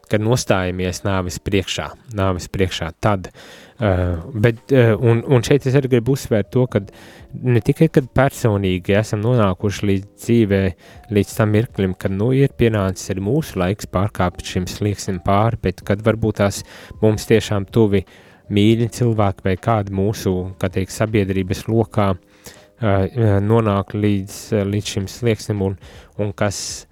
kad 0.10 0.24
nostājamies 0.26 1.04
nāvis 1.06 1.38
priekšā, 1.46 1.92
nāvis 2.18 2.50
priekšā, 2.50 2.90
tad. 3.04 3.30
uh, 3.30 3.67
Uh, 3.78 4.18
bet, 4.34 4.58
uh, 4.74 4.96
un, 4.98 5.20
un 5.30 5.44
šeit 5.46 5.68
es 5.70 5.76
arī 5.78 5.92
gribu 5.92 6.16
uzsvērt 6.16 6.48
to, 6.50 6.64
ka 6.66 6.80
ne 7.46 7.62
tikai 7.62 7.92
kad 7.94 8.08
personīgi 8.10 8.96
esam 8.98 9.22
nonākuši 9.22 9.86
līdz 9.86 10.08
dzīvē, 10.24 10.62
līdz 11.14 11.34
tam 11.38 11.54
mirklim, 11.54 11.94
kad 11.94 12.16
nu 12.16 12.32
ir 12.34 12.56
pienācis 12.58 13.14
arī 13.14 13.22
mūsu 13.28 13.60
laiks 13.62 13.86
pārkāpt 13.94 14.42
šim 14.50 14.66
slieksim 14.72 15.20
pāri, 15.22 15.62
bet 15.62 15.86
kad 15.86 16.02
varbūt 16.02 16.40
tās 16.42 16.64
mums 17.04 17.30
tiešām 17.30 17.70
tuvi 17.70 18.02
mīļi 18.50 18.90
cilvēki 18.98 19.46
vai 19.46 19.56
kādi 19.62 19.94
mūsu, 19.94 20.34
kā 20.58 20.74
teikt, 20.74 20.98
sabiedrības 20.98 21.68
lokā 21.70 22.10
uh, 22.18 23.40
nonāk 23.46 23.94
līdz, 23.94 24.42
līdz 24.74 24.94
šim 24.96 25.10
slieksim 25.20 25.62
un, 25.70 25.78
un 26.18 26.34
kas 26.34 26.88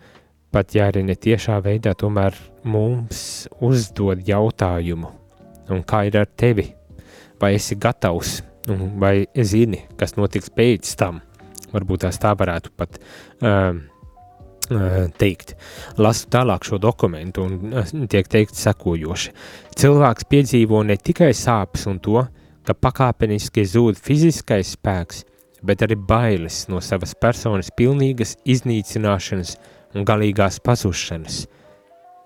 pat 0.54 0.78
ja 0.78 0.91
arī 0.93 1.02
netiešā 1.10 1.58
veidā 1.65 1.98
tomēr 1.98 2.38
mums 2.63 3.48
uzdod 3.65 4.21
jautājumu, 4.30 5.10
un 5.71 5.84
kā 5.88 6.06
ir 6.08 6.19
ar 6.19 6.30
tevi? 6.38 6.67
Vai 7.41 7.56
esi 7.58 7.75
gatavs, 7.75 8.38
un 8.71 8.95
vai 9.01 9.25
zini, 9.43 9.84
kas 9.99 10.15
notiks 10.19 10.51
pēc 10.56 10.93
tam? 10.99 11.19
Varbūt 11.73 12.06
tās 12.06 12.19
tā 12.21 12.32
varētu 12.38 12.71
pat 12.78 12.97
uh, 13.43 13.75
teikt. 15.19 15.56
Lasu 15.99 16.30
tālāk 16.32 16.65
šo 16.67 16.80
dokumentu, 16.82 17.43
un 17.45 17.75
uh, 17.75 17.93
tiek 18.12 18.30
teikt 18.32 18.56
sekojoši. 18.60 19.34
Cilvēks 19.75 20.28
piedzīvo 20.32 20.82
ne 20.88 20.97
tikai 20.97 21.34
sāpes 21.36 21.86
un 21.91 21.99
to, 21.99 22.23
ka 22.65 22.73
pakāpeniski 22.73 23.65
zūd 23.67 23.99
fiziskais 24.01 24.73
spēks, 24.78 25.23
bet 25.65 25.84
arī 25.86 25.97
bailes 25.97 26.65
no 26.69 26.82
savas 26.82 27.15
personas 27.17 27.71
pilnīgas 27.75 28.36
iznīcināšanas 28.45 29.56
un 29.95 30.06
galīgās 30.08 30.60
pazušanas. 30.65 31.45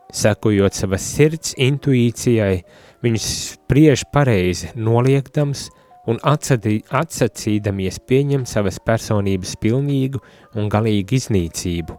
Sekojot 0.09 0.73
savas 0.73 1.05
sirds 1.05 1.53
intuīcijai, 1.61 2.63
Viņš 2.99 3.25
spriež 3.55 4.03
pareizi, 4.11 4.73
noliekdams 4.75 5.69
un 6.11 6.17
atsacī, 6.27 6.81
atsacīdamies 6.91 8.01
pieņem 8.09 8.43
savas 8.49 8.79
personības 8.83 9.53
pilnīgu 9.61 10.19
un 10.59 10.67
galīgu 10.71 11.15
iznīcību, 11.15 11.95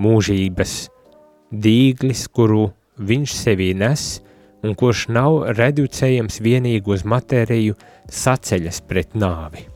mūžības 0.00 0.74
dīglis, 1.52 2.24
kuru 2.32 2.70
viņš 2.96 3.36
sevī 3.36 3.74
nes 3.76 4.06
un 4.64 4.76
kurš 4.76 5.06
nav 5.12 5.52
reducējams 5.58 6.40
vienīgi 6.44 6.96
uz 6.96 7.04
matēriju, 7.08 7.76
saceļas 8.08 8.80
pret 8.88 9.16
nāvi. 9.20 9.66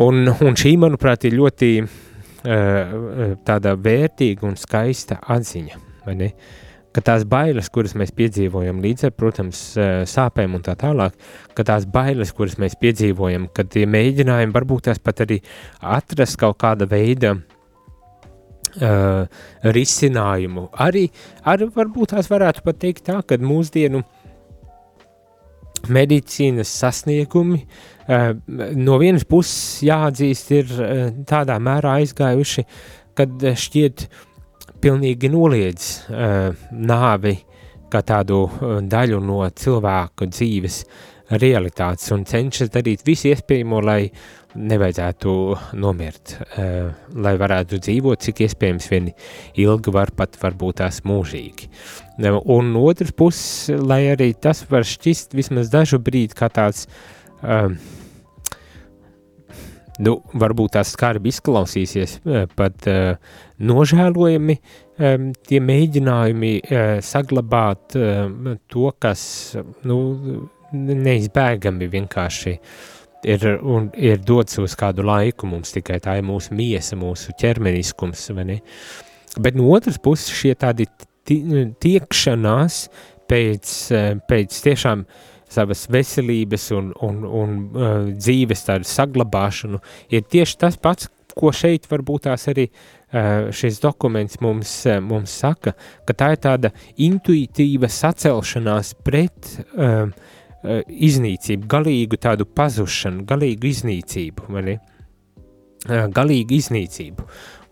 Un, 0.00 0.22
un 0.30 0.56
šī, 0.58 0.76
manuprāt, 0.78 1.26
ir 1.26 1.38
ļoti 1.38 1.74
uh, 1.82 1.86
tāda 3.46 3.74
vērtīga 3.74 4.46
un 4.46 4.58
skaista 4.58 5.18
atziņa, 5.34 5.86
vai 6.06 6.18
ne? 6.22 6.30
Uh, 6.30 6.69
ka 6.94 7.02
tās 7.06 7.24
bailes, 7.28 7.70
kuras 7.72 7.94
mēs 7.98 8.10
piedzīvojam 8.16 8.80
līdz 8.82 9.06
ar, 9.08 9.14
protams, 9.14 9.60
sāpēm 10.10 10.56
un 10.58 10.64
tā 10.66 10.74
tālāk, 10.78 11.14
ka 11.54 11.66
tās 11.66 11.86
bailes, 11.90 12.32
kuras 12.34 12.58
mēs 12.62 12.74
piedzīvojam, 12.80 13.48
kad 13.54 13.70
tie 13.70 13.86
mēģinājumi 13.90 14.56
varbūt 14.56 14.88
tās 14.90 15.02
pat 15.02 15.22
arī 15.26 15.40
atrast 15.80 16.38
kaut 16.40 16.58
kāda 16.62 16.88
veida 16.90 17.36
uh, 18.78 19.26
risinājumu, 19.76 20.68
arī, 20.86 21.06
arī 21.48 21.70
varbūt 21.74 22.16
tās 22.16 22.30
varētu 22.30 22.64
pat 22.66 22.80
teikt 22.82 23.06
tā, 23.10 23.20
ka 23.26 23.38
mūsdienu 23.42 24.02
medicīnas 25.90 26.72
sasniegumi 26.82 27.62
uh, 27.62 28.32
no 28.76 28.98
vienas 29.00 29.24
puses 29.28 29.80
jāatzīst, 29.86 30.50
ir 30.58 30.74
uh, 30.74 31.04
tādā 31.28 31.56
mērā 31.62 32.00
aizgājuši, 32.02 32.66
kad 33.18 33.46
šķiet 33.62 34.08
pilnīgi 34.80 35.30
noliedz 35.32 35.86
uh, 36.08 36.50
nāvi 36.72 37.36
kā 37.90 38.02
tādu 38.06 38.42
uh, 38.46 38.76
daļu 38.86 39.20
no 39.24 39.42
cilvēku 39.48 40.28
dzīves 40.30 40.82
realitātes 41.40 42.10
un 42.14 42.24
cenšas 42.26 42.72
darīt 42.74 43.04
visu 43.06 43.30
iespējamo, 43.30 43.80
lai 43.86 44.02
nevajadzētu 44.58 45.32
nomirt, 45.78 46.34
uh, 46.40 46.90
lai 47.22 47.36
varētu 47.38 47.78
dzīvot, 47.84 48.24
cik 48.24 48.42
iespējams 48.46 48.88
vien 48.90 49.12
ilgi 49.62 49.94
var 49.94 50.10
pat 50.16 50.38
varbūt 50.40 50.80
tās 50.82 51.04
mūžīgi. 51.06 51.70
Un 52.50 52.74
otrs 52.80 53.14
puses, 53.16 53.70
lai 53.78 54.02
arī 54.10 54.32
tas 54.34 54.64
var 54.70 54.84
šķist 54.86 55.38
vismaz 55.38 55.70
dažu 55.72 56.00
brīdi 56.02 56.36
kā 56.36 56.50
tāds, 56.52 56.88
uh, 57.44 57.70
nu, 60.02 60.16
varbūt 60.34 60.74
tās 60.78 60.96
skarbi 60.96 61.30
izklausīsies, 61.30 62.18
pat 62.58 62.90
uh, 62.90 63.38
nožēlojami 63.60 64.56
um, 64.56 65.28
tie 65.46 65.60
mēģinājumi 65.64 66.54
uh, 66.60 66.94
saglabāt 67.04 67.98
uh, 67.98 68.56
to, 68.70 68.88
kas, 69.02 69.22
nu, 69.88 70.00
neizbēgami 70.72 71.90
vienkārši 71.90 72.54
ir, 73.26 73.46
un, 73.60 73.90
ir 73.98 74.20
dots 74.24 74.60
uz 74.62 74.76
kādu 74.78 75.04
laiku 75.06 75.48
mums 75.50 75.74
tikai 75.74 75.98
tā 76.02 76.18
ir 76.20 76.26
mūsu 76.26 76.54
miesa, 76.56 76.98
mūsu 76.98 77.34
ķermeniskums, 77.40 78.28
vai 78.36 78.46
ne? 78.52 78.58
Bet 79.38 79.58
no 79.58 79.68
otras 79.70 79.98
puses 80.02 80.32
šie 80.34 80.56
tādi 80.58 80.88
tiekšanās 81.26 82.80
pēc, 83.30 83.74
pēc 84.26 84.56
tiešām 84.64 85.04
savas 85.50 85.84
veselības 85.90 86.68
un, 86.74 86.90
un, 87.02 87.22
un 87.26 87.54
uh, 87.60 87.88
dzīves 88.14 88.66
tādu 88.66 88.86
saglabāšanu 88.86 89.80
ir 90.14 90.26
tieši 90.30 90.58
tas 90.62 90.78
pats, 90.78 91.10
ko 91.36 91.52
šeit 91.54 91.88
varbūt 91.90 92.26
tās 92.28 92.48
arī 92.50 92.66
uh, 92.70 93.48
šis 93.54 93.80
dokuments 93.82 94.40
mums, 94.44 94.74
uh, 94.88 95.00
mums 95.04 95.34
saka, 95.42 95.74
ka 96.06 96.16
tā 96.16 96.32
ir 96.34 96.42
tāda 96.44 96.72
intuitīva 97.00 97.90
sacelšanās 97.90 98.94
pret 99.06 99.54
uh, 99.56 100.10
uh, 100.10 100.80
iznīcību, 100.86 101.68
galīgu 101.70 102.20
tādu 102.20 102.46
pazušanu, 102.46 103.26
galīgu 103.28 103.70
iznīcību, 103.70 104.48
vai 104.54 104.64
ne? 104.68 104.78
Uh, 105.88 106.06
galīgu 106.12 106.58
iznīcību. 106.58 107.26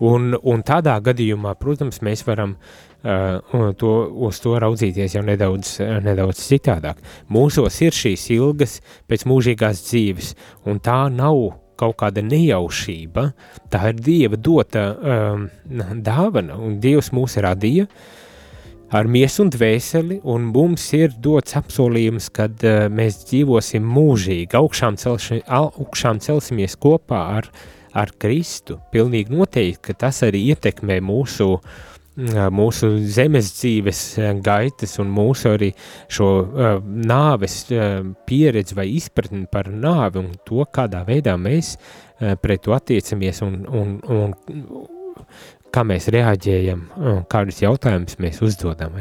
Un, 0.08 0.30
un 0.46 0.62
tādā 0.62 0.94
gadījumā, 1.02 1.56
protams, 1.58 1.98
mēs 2.06 2.22
varam 2.26 2.54
uh, 2.54 3.72
to, 3.76 3.92
uz 4.28 4.38
to 4.40 4.54
raudzīties 4.62 5.16
jau 5.18 5.24
nedaudz, 5.26 5.74
uh, 5.82 5.98
nedaudz 6.04 6.40
citādāk. 6.46 7.02
Mūsos 7.34 7.80
ir 7.84 7.96
šīs 7.96 8.28
ilgas 8.38 8.78
pēc 9.10 9.26
mūžīgās 9.28 9.82
dzīves, 9.90 10.34
un 10.70 10.78
tā 10.84 11.02
nav 11.12 11.67
kaut 11.78 11.98
kāda 12.02 12.24
nejaušība, 12.26 13.28
tā 13.72 13.92
ir 13.92 14.00
Dieva 14.02 14.38
dota 14.38 14.84
um, 14.94 15.48
dāvana, 16.04 16.58
un 16.58 16.78
Dievs 16.82 17.12
mūs 17.16 17.38
radīja, 17.44 17.88
ar 18.94 19.08
miesu 19.10 19.44
un 19.44 19.52
dvēseli, 19.52 20.20
un 20.28 20.48
mums 20.52 20.86
ir 20.96 21.16
dots 21.24 21.56
apsolījums, 21.60 22.30
ka 22.34 22.48
uh, 22.50 22.86
mēs 22.92 23.22
dzīvosim 23.28 23.84
mūžīgi, 23.96 24.54
augšām, 24.58 24.98
celši, 25.00 25.42
augšām 25.46 26.22
celsimies 26.24 26.78
kopā 26.80 27.24
ar, 27.40 27.52
ar 27.96 28.14
Kristu. 28.20 28.80
Pilnīgi 28.92 29.34
noteikti, 29.34 29.90
ka 29.90 30.00
tas 30.06 30.24
arī 30.26 30.48
ietekmē 30.52 31.00
mūsu, 31.04 31.54
uh, 31.58 31.86
mūsu 32.18 32.90
zemes 33.06 33.52
dzīves 33.54 34.02
uh, 34.18 34.30
gaitas 34.42 34.96
un 34.98 35.10
mūsu 35.14 35.52
arī 35.54 35.70
šo 36.10 36.28
uh, 36.42 36.68
nāves 36.82 37.60
uh, 37.70 38.00
pieredzi 38.26 38.74
vai 38.78 38.88
izpratni 38.96 39.46
par 39.50 39.70
nāvi 39.70 40.22
un 40.22 40.32
to, 40.46 40.64
kādā 40.74 41.04
veidā 41.06 41.36
mēs 41.38 41.76
uh, 41.76 42.34
pret 42.42 42.64
to 42.64 42.74
attiecamies 42.74 43.42
un, 43.46 43.60
un, 43.70 43.98
un 44.10 44.34
kā 45.70 45.84
mēs 45.84 46.08
reaģējam, 46.14 46.86
kādus 47.28 47.60
jautājumus 47.60 48.16
mēs 48.22 48.40
uzdodam. 48.42 48.96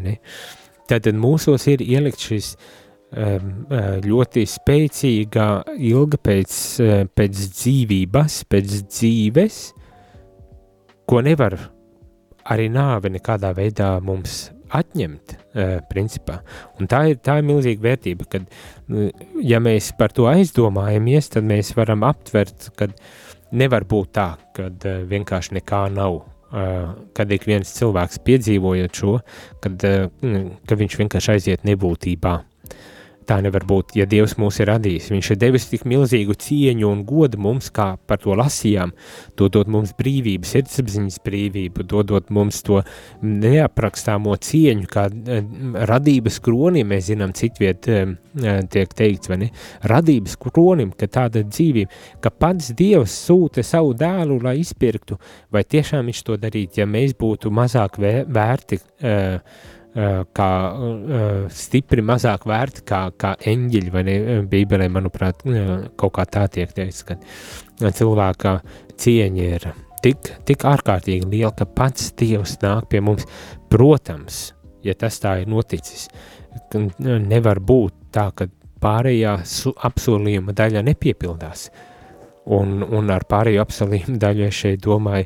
Tad 0.89 1.07
mūsos 1.15 1.63
ir 1.71 1.83
ielikt 1.85 2.25
šis 2.27 2.49
ļoti 4.03 4.43
spēcīga 4.51 5.47
ilga 5.87 6.19
pēc, 6.27 6.57
pēc 7.15 7.45
dzīvības, 7.55 8.41
pēc 8.51 8.75
dzīves, 8.83 9.61
ko 11.07 11.23
nevar 11.23 11.55
arī 12.53 12.69
nāve 12.73 13.11
nekādā 13.13 13.53
veidā 13.57 13.97
mums 14.03 14.47
atņemt, 14.77 15.35
principā. 15.87 16.41
Un 16.79 16.89
tā 16.91 17.05
ir, 17.11 17.19
tā 17.23 17.37
ir 17.39 17.45
milzīga 17.47 17.85
vērtība, 17.85 18.27
kad, 18.31 18.47
ja 19.39 19.61
mēs 19.63 19.93
par 19.97 20.11
to 20.15 20.27
aizdomājamies, 20.27 21.31
tad 21.33 21.47
mēs 21.47 21.71
varam 21.77 22.03
aptvert, 22.07 22.69
ka 22.75 22.89
nevar 23.55 23.87
būt 23.87 24.11
tā, 24.17 24.33
ka 24.55 24.67
vienkārši 25.07 25.59
nekā 25.61 25.85
nav 25.95 26.25
kad 27.13 27.31
ik 27.31 27.43
viens 27.47 27.71
cilvēks 27.75 28.21
piedzīvojot 28.23 28.99
šo, 29.01 29.17
kad, 29.63 29.83
ka 29.83 30.77
viņš 30.79 30.93
vienkārši 31.01 31.33
aiziet 31.33 31.65
nebūtībā. 31.67 32.37
Tā 33.27 33.41
nevar 33.43 33.65
būt, 33.67 33.97
ja 33.99 34.05
Dievs 34.07 34.37
mūs 34.39 34.61
ir 34.61 34.69
radījis. 34.71 35.09
Viņš 35.11 35.29
ir 35.33 35.39
devis 35.41 35.65
tik 35.67 35.83
milzīgu 35.89 36.35
cieņu 36.39 36.87
un 36.87 37.01
godu 37.07 37.39
mums, 37.43 37.67
kā 37.75 37.89
par 38.07 38.21
to 38.23 38.35
lasījām, 38.39 38.93
dodot 39.39 39.67
mums 39.71 39.91
brīvību, 39.99 40.47
sirdsapziņas 40.47 41.19
brīvību, 41.25 41.83
dodot 41.91 42.31
mums 42.31 42.61
to 42.63 42.79
neaprakstāmo 43.21 44.37
cieņu, 44.47 44.87
kā 44.91 45.07
radības 45.91 46.39
kronim, 46.45 46.87
mēs 46.93 47.09
zinām, 47.09 47.35
citviet 47.35 47.89
tiek 48.71 48.95
teikts, 48.95 49.31
vai 49.31 49.41
ne? 49.43 49.51
Radības 49.91 50.37
kronim, 50.47 50.95
ka 50.95 51.11
tāda 51.11 51.43
dzīvība, 51.43 52.03
ka 52.23 52.31
pats 52.31 52.71
Dievs 52.77 53.15
sūta 53.27 53.65
savu 53.65 53.91
dēlu, 53.97 54.39
lai 54.45 54.59
izpirktu, 54.61 55.19
vai 55.51 55.67
tiešām 55.67 56.07
viņš 56.07 56.23
to 56.27 56.39
darīt, 56.39 56.79
ja 56.79 56.87
mēs 56.87 57.17
būtu 57.19 57.51
mazāk 57.51 57.99
vērti, 57.99 58.79
uh, 58.79 59.07
Eh, 59.07 59.39
kā 60.37 60.49
uh, 60.69 61.47
stipri 61.49 62.03
mazāk 62.05 62.45
vērti 62.49 62.83
kā, 62.85 62.99
kā 63.17 63.33
eņģeļi, 63.49 63.93
vai 63.93 64.03
ne? 64.05 64.17
Bībelē, 64.49 64.89
manuprāt, 64.93 65.41
kaut 65.97 66.13
kā 66.17 66.25
tā 66.29 66.45
tiek 66.53 66.73
teikts, 66.75 67.01
ka 67.07 67.17
cilvēka 67.81 68.59
cieņa 69.01 69.47
ir 69.57 69.67
tik, 70.05 70.29
tik 70.45 70.65
ārkārtīgi 70.69 71.29
liela, 71.31 71.53
ka 71.57 71.65
pats 71.65 72.11
Dievs 72.19 72.57
nāk 72.61 72.91
pie 72.91 73.01
mums. 73.01 73.25
Protams, 73.71 74.51
ja 74.85 74.93
tas 74.93 75.17
tā 75.23 75.39
ir 75.41 75.49
noticis, 75.49 76.07
nevar 76.99 77.59
būt 77.59 78.11
tā, 78.13 78.29
ka 78.37 78.49
pārējā 78.83 79.33
apsolījuma 79.89 80.53
daļa 80.57 80.85
nepiepildās. 80.85 81.71
Un, 82.53 82.79
un 82.79 83.09
ar 83.11 83.25
pārējo 83.27 83.65
apsolījumu 83.65 84.21
daļu 84.21 84.45
es 84.45 84.61
šeit 84.61 84.85
domāju 84.85 85.25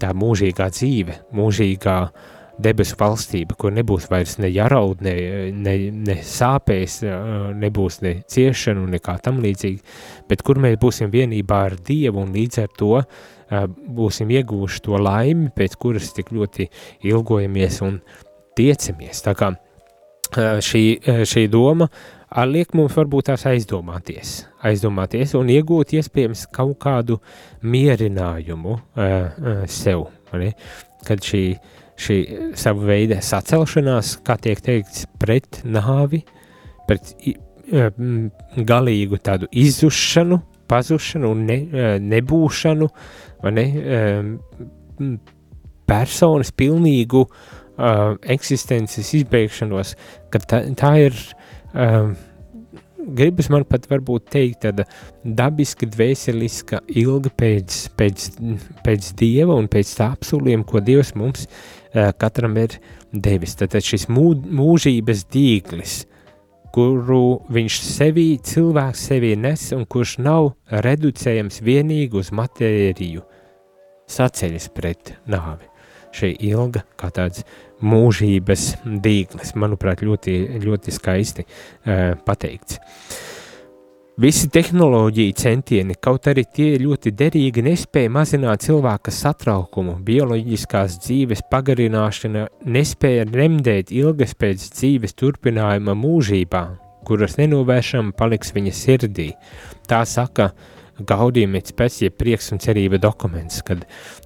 tā 0.00 0.14
mūžīgā 0.16 0.70
dzīve, 0.72 1.18
mūžīgā 1.36 1.98
uh, 2.06 2.30
debesu 2.62 2.96
valstība, 2.98 3.56
kur 3.58 3.72
nebūs 3.74 4.06
vairs 4.10 4.36
ne 4.42 4.48
jaraud, 4.52 5.02
ne, 5.04 5.14
ne, 5.54 5.74
ne 6.06 6.16
sāpēs, 6.26 7.00
nebūs 7.58 8.00
ne 8.04 8.14
ciešanu, 8.30 8.86
nekā 8.94 9.16
tam 9.24 9.40
līdzīgi, 9.44 9.80
bet 10.30 10.44
kur 10.46 10.60
mēs 10.62 10.78
būsim 10.82 11.12
vienībā 11.12 11.64
ar 11.70 11.78
Dievu 11.84 12.22
un 12.22 12.34
līdz 12.36 12.62
ar 12.64 12.72
to 12.78 12.92
būsim 13.98 14.30
ieguvuši 14.34 14.82
to 14.86 14.98
laimi, 15.00 15.50
pēc 15.54 15.76
kuras 15.80 16.12
tik 16.16 16.32
ļoti 16.34 16.68
ilgojamies 17.10 17.80
un 17.86 18.00
tiecamies. 18.58 19.22
Tā 19.26 19.34
kā 19.38 19.52
šī, 20.64 20.84
šī 21.26 21.46
doma 21.52 21.90
liek 22.50 22.72
mums 22.74 22.96
varbūt 22.96 23.30
tās 23.30 23.44
aizdomāties, 23.50 24.40
aizdomāties 24.66 25.36
un 25.38 25.52
iegūt 25.54 25.94
iespējams 25.98 26.48
kaut 26.54 26.78
kādu 26.82 27.20
mierinājumu 27.62 28.80
sev, 29.70 30.08
ne? 30.34 30.50
kad 31.04 31.20
šī 31.20 31.42
uh, 31.52 31.72
šī 32.00 32.18
sava 32.58 32.88
veida 32.90 33.20
sacelšanās, 33.22 34.18
kā 34.26 34.38
tiek 34.42 34.60
teikts, 34.64 35.06
pret 35.20 35.60
nāvi, 35.64 36.24
pret 36.88 37.14
e, 37.22 37.86
galīgu 38.56 39.20
tādu 39.24 39.48
izzušanu, 39.50 40.40
pazušanu 40.70 41.30
un 41.30 41.46
ne, 41.48 41.60
e, 41.64 41.94
nebūšanu, 42.02 42.90
vai 43.44 43.54
ne, 43.54 43.66
e, 43.70 45.08
personas 45.88 46.52
pilnīgu 46.56 47.24
uh, 47.24 48.14
eksistences 48.34 49.12
izbeigšanos, 49.18 49.94
ka 50.32 50.40
tā, 50.40 50.60
tā 50.78 50.92
ir, 51.06 51.18
uh, 51.74 52.12
gribas 53.04 53.50
man 53.52 53.66
pat 53.68 53.88
varbūt 53.90 54.30
teikt 54.32 54.62
tāda 54.64 54.86
dabiska, 55.24 55.88
dvēseliska 55.92 56.84
ilga 57.02 57.32
pēc, 57.36 57.80
pēc, 57.98 58.28
pēc 58.86 59.12
Dieva 59.20 59.58
un 59.60 59.68
pēc 59.70 59.96
tā 59.98 60.12
apsolījuma, 60.16 60.66
ko 60.68 60.82
Dievs 60.84 61.14
mums 61.18 61.48
katram 61.94 62.56
ir 62.60 62.78
devis. 63.12 63.56
Tad 63.58 63.76
šis 63.84 64.08
mū, 64.10 64.32
mūžības 64.34 65.24
dīglis, 65.32 65.98
kuru 66.74 67.40
viņš 67.54 67.78
sevī, 67.86 68.26
cilvēks 68.42 69.04
sevī 69.10 69.34
nes 69.38 69.68
un 69.76 69.84
kurš 69.86 70.16
nav 70.24 70.52
reducējams 70.84 71.60
vienīgi 71.64 72.18
uz 72.18 72.32
matēriju, 72.34 73.22
saceļas 74.10 74.68
pret 74.74 75.14
nāvi. 75.30 75.70
Šī 76.14 76.30
ilga 76.46 76.84
kā 76.98 77.08
tāds 77.14 77.42
mūžības 77.82 78.66
dīglis, 79.02 79.54
manuprāt, 79.58 80.02
ļoti, 80.06 80.34
ļoti 80.62 80.94
skaisti 80.94 81.46
uh, 81.46 82.14
pateikts. 82.26 82.78
Visi 84.14 84.46
tehnoloģija 84.46 85.34
centieni, 85.34 85.96
kaut 85.98 86.28
arī 86.30 86.44
tie 86.46 86.68
ļoti 86.78 87.10
derīgi, 87.18 87.64
nespēja 87.66 88.12
mazināt 88.14 88.62
cilvēka 88.62 89.10
satraukumu, 89.10 89.96
bioloģiskās 90.06 91.00
dzīves 91.02 91.42
pagarināšana 91.50 92.44
nespēja 92.76 93.24
remdēt 93.26 93.90
ilgas 93.90 94.36
pēc 94.38 94.68
dzīves 94.76 95.18
turpinājuma 95.18 95.96
mūžībā, 95.98 96.62
kuras 97.10 97.34
nenovēršam 97.40 98.14
paliks 98.14 98.54
viņa 98.54 98.76
sirdī. 98.84 99.32
Tā 99.90 100.04
saka 100.06 100.52
Gaudījuma 100.94 101.58
spēcija 101.66 102.12
prieks 102.14 102.52
un 102.54 102.60
cerība 102.62 103.00
dokuments, 103.02 103.64
kad, 103.66 103.82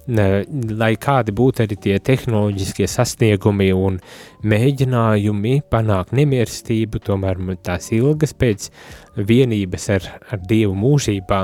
lai 0.09 0.91
kādi 1.01 1.33
būtu 1.35 1.63
arī 1.65 1.77
tie 1.77 1.97
tehnoloģiskie 2.01 2.87
sasniegumi 2.89 3.69
un 3.75 3.99
mēģinājumi 4.43 5.55
panākt 5.69 6.13
nemierstību, 6.17 7.01
tomēr 7.05 7.41
tās 7.63 7.91
ilgas 7.95 8.33
pēc 8.33 8.69
vienības 9.15 9.89
ar, 9.95 10.11
ar 10.31 10.45
Dievu 10.49 10.75
mūžībā 10.79 11.41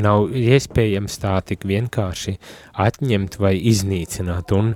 nav 0.00 0.30
iespējams 0.36 1.18
tā 1.22 1.38
tik 1.46 1.64
vienkārši 1.68 2.36
atņemt 2.84 3.38
vai 3.40 3.56
iznīcināt, 3.72 4.52
un 4.52 4.74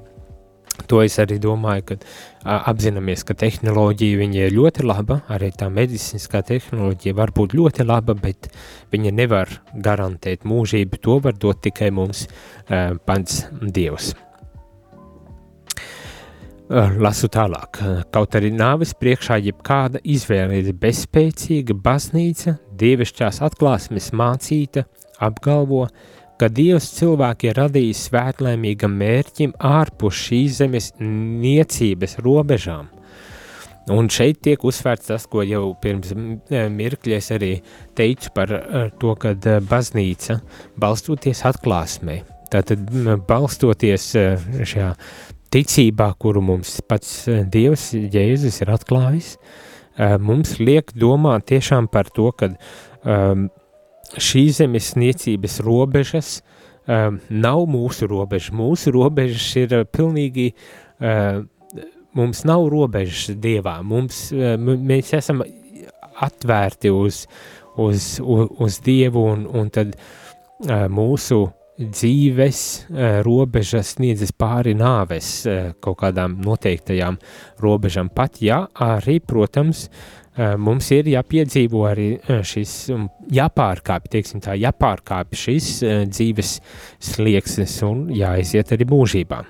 To 0.91 1.01
es 1.05 1.17
arī 1.23 1.39
domāju, 1.43 1.85
ka 1.89 1.97
a, 2.43 2.59
apzināmies, 2.73 3.23
ka 3.27 3.37
tehnoloģija 3.39 4.27
ir 4.27 4.57
ļoti 4.57 4.85
laba, 4.85 5.21
arī 5.33 5.53
tā 5.55 5.71
medicīniskā 5.73 6.43
tehnoloģija 6.51 7.15
var 7.17 7.33
būt 7.37 7.55
ļoti 7.55 7.87
laba, 7.87 8.17
bet 8.19 8.51
viņa 8.93 9.15
nevar 9.15 9.53
garantēt 9.75 10.45
mūžību, 10.45 11.01
to 11.01 11.21
var 11.25 11.39
dot 11.39 11.63
tikai 11.65 11.93
mums 11.95 12.27
a, 12.69 12.95
pats 13.07 13.45
Dievs. 13.63 14.15
Lasu 16.75 17.29
tālāk. 17.29 17.79
Kaut 18.11 18.35
arī 18.35 18.49
nāves 18.51 18.95
priekšā 18.97 19.37
jebkāda 19.45 20.01
izvēle 20.01 20.63
ir 20.63 20.73
bezspēcīga, 20.81 21.77
baznīca, 21.77 22.57
dievišķās 22.81 23.43
atklāsmes 23.45 24.09
mācīta, 24.17 24.87
apgalvo, 25.23 25.85
ka 25.87 26.14
Dievs 26.53 26.91
cilvēki 26.99 27.51
ir 27.51 27.59
radījis 27.61 28.09
svētlēmīgam 28.09 28.95
mērķim 29.01 29.55
ārpus 29.65 30.19
šīs 30.29 30.61
zemes 30.63 30.91
niecības 30.99 32.19
robežām. 32.25 32.91
Un 33.93 34.09
šeit 34.09 34.39
tiek 34.47 34.63
uzsvērts 34.65 35.11
tas, 35.11 35.27
ko 35.29 35.43
jau 35.45 35.75
pirms 35.81 36.15
mirkļa 36.49 37.19
es 37.19 37.29
arī 37.35 37.51
teicu 37.97 38.33
par 38.37 38.53
to, 39.01 39.13
ka 39.21 39.35
baznīca 39.69 40.39
balstoties 40.81 41.45
atklāsmē, 41.51 42.23
tātad 42.53 42.81
balstoties 43.29 44.09
šajā 44.15 44.89
ticībā, 45.55 46.09
kuru 46.19 46.41
mums 46.43 46.79
pats 46.89 47.27
Dievs, 47.29 47.91
Jēzus 47.93 48.63
ir 48.65 48.73
atklājis, 48.75 49.35
mums 50.25 50.57
liek 50.65 50.95
domāt 50.97 51.51
tiešām 51.53 51.91
par 51.93 52.09
to, 52.09 52.33
ka 52.33 52.55
um, 53.05 53.51
šīs 54.21 54.61
zemes 54.61 54.93
niecības 54.99 55.59
robežas 55.65 56.37
um, 56.87 57.19
nav 57.31 57.65
mūsu 57.71 58.09
robežas. 58.11 58.53
Mūsu 58.55 58.95
robežas 58.95 59.49
ir 59.61 59.75
uh, 59.81 59.85
pilnīgi, 59.89 60.51
uh, 61.01 61.43
mums 62.17 62.45
nav 62.49 62.69
robežas 62.73 63.35
dievā, 63.41 63.81
mums, 63.87 64.29
uh, 64.35 64.55
mēs 64.59 65.15
esam 65.19 65.43
atvērti 66.25 66.93
uz, 66.95 67.25
uz, 67.77 68.15
uz, 68.23 68.49
uz 68.63 68.81
dievu 68.85 69.27
un, 69.33 69.47
un 69.51 69.71
tad 69.75 69.95
uh, 69.97 70.87
mūsu 70.93 71.47
dzīves 71.75 72.59
uh, 72.87 72.99
robežas 73.27 73.97
sniedzas 73.97 74.31
pāri 74.39 74.77
nāves 74.79 75.41
uh, 75.49 75.73
kaut 75.83 75.99
kādām 76.05 76.39
noteiktajām 76.45 77.19
robežām. 77.65 78.13
Pat 78.15 78.39
ja 78.45 78.61
arī, 78.79 79.19
protams, 79.19 79.89
uh, 79.89 80.24
Eh, 80.24 80.24
mums 80.59 80.89
ir 80.95 81.07
jāpiedzīvo 81.13 81.85
arī 81.87 82.09
eh, 82.19 82.41
šis, 82.43 82.73
jāpārkāpj, 83.35 84.11
teiksim 84.17 84.43
tā, 84.43 84.57
jāpārkāpj 84.59 85.39
šis 85.39 85.69
eh, 85.87 86.01
dzīves 86.11 86.57
slieksnis 86.99 87.77
un 87.87 88.09
jāaiziet 88.15 88.75
arī 88.75 88.89
mūžībā. 88.91 89.45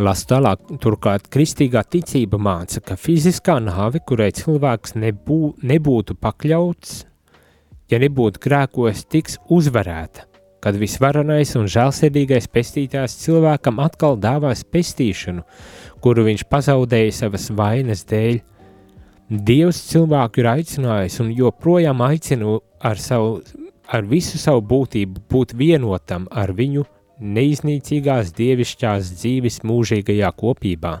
Lasu 0.00 0.28
tālāk, 0.28 0.68
turklāt 0.80 1.26
kristīgā 1.32 1.82
ticība 1.84 2.38
māca, 2.40 2.80
ka 2.80 2.96
fiziskā 2.96 3.58
nāve, 3.60 4.00
kurai 4.04 4.30
cilvēks 4.36 4.96
nebū, 4.96 5.40
nebūtu 5.68 6.16
pakļauts, 6.16 6.94
ja 7.92 8.00
nebūtu 8.00 8.40
grēkos, 8.40 9.04
tiks 9.12 9.36
uzvarēta, 9.52 10.24
kad 10.64 10.76
visvarenais 10.80 11.52
un 11.60 11.68
žēlsirdīgais 11.72 12.48
pestītājs 12.52 13.18
cilvēkam 13.24 13.80
atkal 13.84 14.16
dāvās 14.20 14.64
pestīšanu, 14.64 15.44
kuru 16.04 16.24
viņš 16.28 16.48
pazaudēja 16.52 17.18
savas 17.24 17.50
vainas 17.52 18.04
dēļ, 18.08 18.40
Dievs 19.32 19.78
cilvēku 19.88 20.42
ir 20.42 20.46
aicinājis 20.50 21.14
un 21.22 21.30
joprojām 21.32 22.02
aicina 22.04 22.58
ar, 22.84 22.98
savu, 23.00 23.38
ar 23.88 24.04
visu 24.04 24.36
savu 24.36 24.60
būtību 24.68 25.22
būt 25.32 25.54
vienotam 25.56 26.26
ar 26.28 26.52
viņu 26.52 26.82
neiznīcīgās 27.16 28.34
dievišķās 28.36 29.12
dzīves 29.22 29.62
mūžīgajā 29.64 30.28
kopībā. 30.36 30.98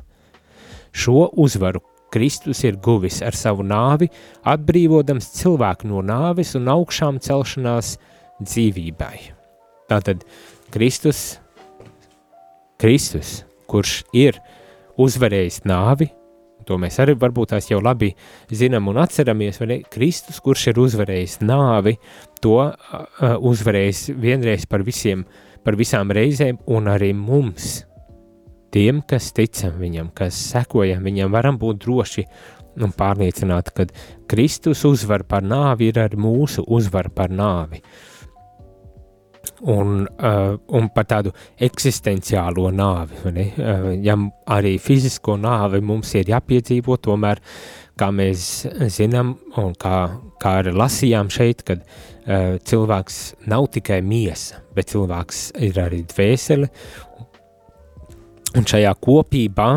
Šo 0.96 1.26
uzvaru 1.44 1.82
Kristus 2.12 2.62
ir 2.64 2.78
guvis 2.80 3.20
ar 3.20 3.36
savu 3.36 3.66
nāvi, 3.68 4.08
atbrīvodams 4.48 5.28
cilvēku 5.36 5.92
no 5.92 6.00
nāves 6.00 6.54
un 6.56 6.72
augšām 6.72 7.20
celšanās 7.20 7.98
dzīvībai. 8.40 9.16
Tātad 9.92 10.24
Kristus, 10.72 11.36
Kristus, 12.80 13.42
kurš 13.68 13.98
ir 14.16 14.40
uzvarējis 14.96 15.66
nāvi, 15.68 16.08
To 16.68 16.78
mēs 16.80 16.98
arī 17.02 17.14
varbūt 17.18 17.52
tās 17.54 17.68
jau 17.70 17.80
labi 17.82 18.12
zinām 18.52 18.90
un 18.92 19.00
atceramies, 19.02 19.60
vai 19.62 19.68
ne? 19.70 19.78
Kristus, 19.92 20.40
kurš 20.44 20.68
ir 20.72 20.82
uzvarējis 20.82 21.38
nāvi, 21.44 21.96
to 22.42 22.58
uh, 22.64 22.74
uzvarējis 23.38 24.04
vienreiz 24.22 24.66
par 24.70 24.84
visiem, 24.86 25.24
par 25.64 25.78
visām 25.78 26.12
reizēm 26.14 26.60
un 26.72 26.90
arī 26.92 27.12
mums. 27.16 27.82
Tiem, 28.72 29.02
kas 29.08 29.32
ticam 29.36 29.76
viņam, 29.80 30.14
kas 30.16 30.38
sekojam 30.54 31.04
viņam, 31.04 31.32
varam 31.34 31.58
būt 31.60 31.82
droši 31.84 32.24
un 32.80 32.94
pārliecināti, 32.96 33.74
ka 33.76 33.86
Kristus 34.30 34.86
uzvar 34.88 35.26
par 35.28 35.44
nāvi 35.44 35.90
ir 35.92 36.00
arī 36.00 36.16
mūsu 36.24 36.64
uzvar 36.72 37.10
par 37.12 37.28
nāvi. 37.28 37.82
Uh, 37.82 38.11
un, 39.62 40.02
uh, 40.06 40.56
un 40.74 40.88
par 40.94 41.06
tādu 41.10 41.32
eksistenciālo 41.62 42.70
nāvi. 42.74 43.20
Uh, 43.26 43.92
ja 44.02 44.16
arī 44.54 44.76
fizisko 44.82 45.36
nāvi 45.40 45.82
mums 45.84 46.14
ir 46.18 46.32
jāpiedzīvo, 46.32 46.98
tomēr, 47.02 47.42
kā 47.98 48.08
mēs 48.14 48.66
zinām, 48.94 49.36
un 49.60 49.76
kā, 49.78 49.96
kā 50.42 50.56
arī 50.62 50.74
lasījām 50.76 51.30
šeit, 51.32 51.64
kad 51.68 51.84
uh, 51.84 52.58
cilvēks 52.58 53.22
nav 53.52 53.70
tikai 53.76 54.02
miesa, 54.06 54.62
bet 54.76 54.92
cilvēks 54.94 55.48
ir 55.68 55.80
arī 55.82 56.02
dvēsele, 56.10 56.68
un 58.58 58.68
šajā 58.68 58.92
kopībā 59.00 59.70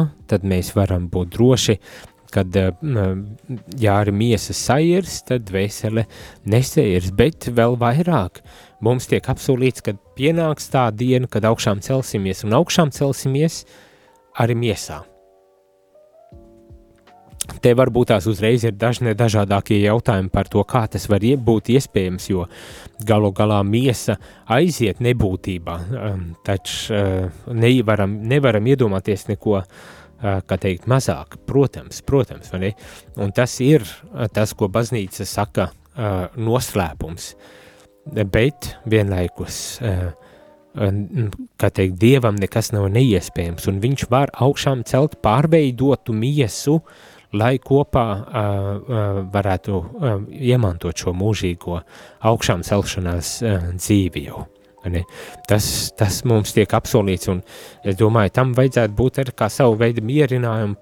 mēs 0.43 0.73
varam 0.75 1.07
būt 1.11 1.31
droši, 1.37 1.79
kad, 2.35 2.51
ja 3.79 3.93
arī 4.01 4.11
miesa 4.11 4.51
sairs, 4.57 5.21
tad 5.23 5.45
dvēsele 5.47 6.03
nesairs, 6.51 7.13
bet 7.15 7.47
vēl 7.55 7.77
vairāk 7.79 8.41
mums 8.83 9.07
tiek 9.11 9.25
apsolīts, 9.31 9.83
ka 9.85 9.95
pienāks 10.17 10.71
tā 10.73 10.87
diena, 10.95 11.29
kad 11.31 11.47
augšām 11.47 11.83
celsimies, 11.85 12.43
un 12.47 12.55
augšām 12.57 12.93
celsimies 12.95 13.63
arī 14.39 14.57
miesā. 14.59 15.03
Te 17.61 17.75
varbūt 17.77 18.09
tās 18.09 18.25
uzreiz 18.29 18.63
ir 18.65 18.73
dažne 18.77 19.13
dažādākie 19.17 19.77
jautājumi 19.83 20.31
par 20.33 20.49
to, 20.49 20.63
kā 20.65 20.85
tas 20.89 21.05
var 21.11 21.21
būt 21.21 21.69
iespējams, 21.75 22.29
jo 22.31 22.47
galu 23.05 23.31
galā 23.35 23.61
miesa 23.63 24.17
aiziet 24.49 25.01
nebūtībā, 25.03 25.75
um, 25.99 26.23
taču 26.45 26.93
uh, 26.93 27.43
nevaram, 27.53 28.17
nevaram 28.25 28.65
iedomāties 28.65 29.27
neko, 29.29 29.61
uh, 29.61 30.39
kā 30.45 30.57
teikt, 30.57 30.89
mazāk, 30.89 31.37
protams, 31.45 32.01
protams, 32.01 32.49
vai 32.53 32.61
ne? 32.65 32.71
Un 33.21 33.33
tas 33.35 33.59
ir 33.61 33.85
uh, 33.85 34.25
tas, 34.33 34.53
ko 34.57 34.69
baznīca 34.69 35.25
saka 35.25 35.71
noslēpums, 36.35 37.29
bet 38.05 38.75
vienlaikus, 38.89 39.81
eh, 39.81 40.13
kā 40.75 41.69
teikt, 41.71 41.99
dievam 41.99 42.35
nekas 42.35 42.73
nav 42.75 42.89
neiespējams, 42.91 43.67
un 43.71 43.79
viņš 43.81 44.09
var 44.11 44.31
augšām 44.33 44.83
celt 44.85 45.21
pārveidotu 45.23 46.13
miesu, 46.13 46.81
lai 47.35 47.57
kopā 47.59 48.05
uh, 48.15 49.21
varētu 49.31 49.79
iemantot 50.31 50.95
šo 50.95 51.11
mūžīgo 51.11 51.81
augšām 52.23 52.63
celšanās 52.63 53.41
dzīvi 53.75 54.27
jau. 54.29 54.45
Tas, 55.49 55.67
tas 55.97 56.21
mums 56.27 56.53
tiek 56.55 56.71
apsolīts, 56.77 57.29
un 57.31 57.41
es 57.85 57.97
domāju, 57.99 58.33
tam 58.35 58.53
vajadzētu 58.57 58.95
būt 58.97 59.19
ar 59.23 59.31
kā 59.37 59.49
savu 59.53 59.77
veidu 59.79 60.03
mierinājum, 60.05 60.75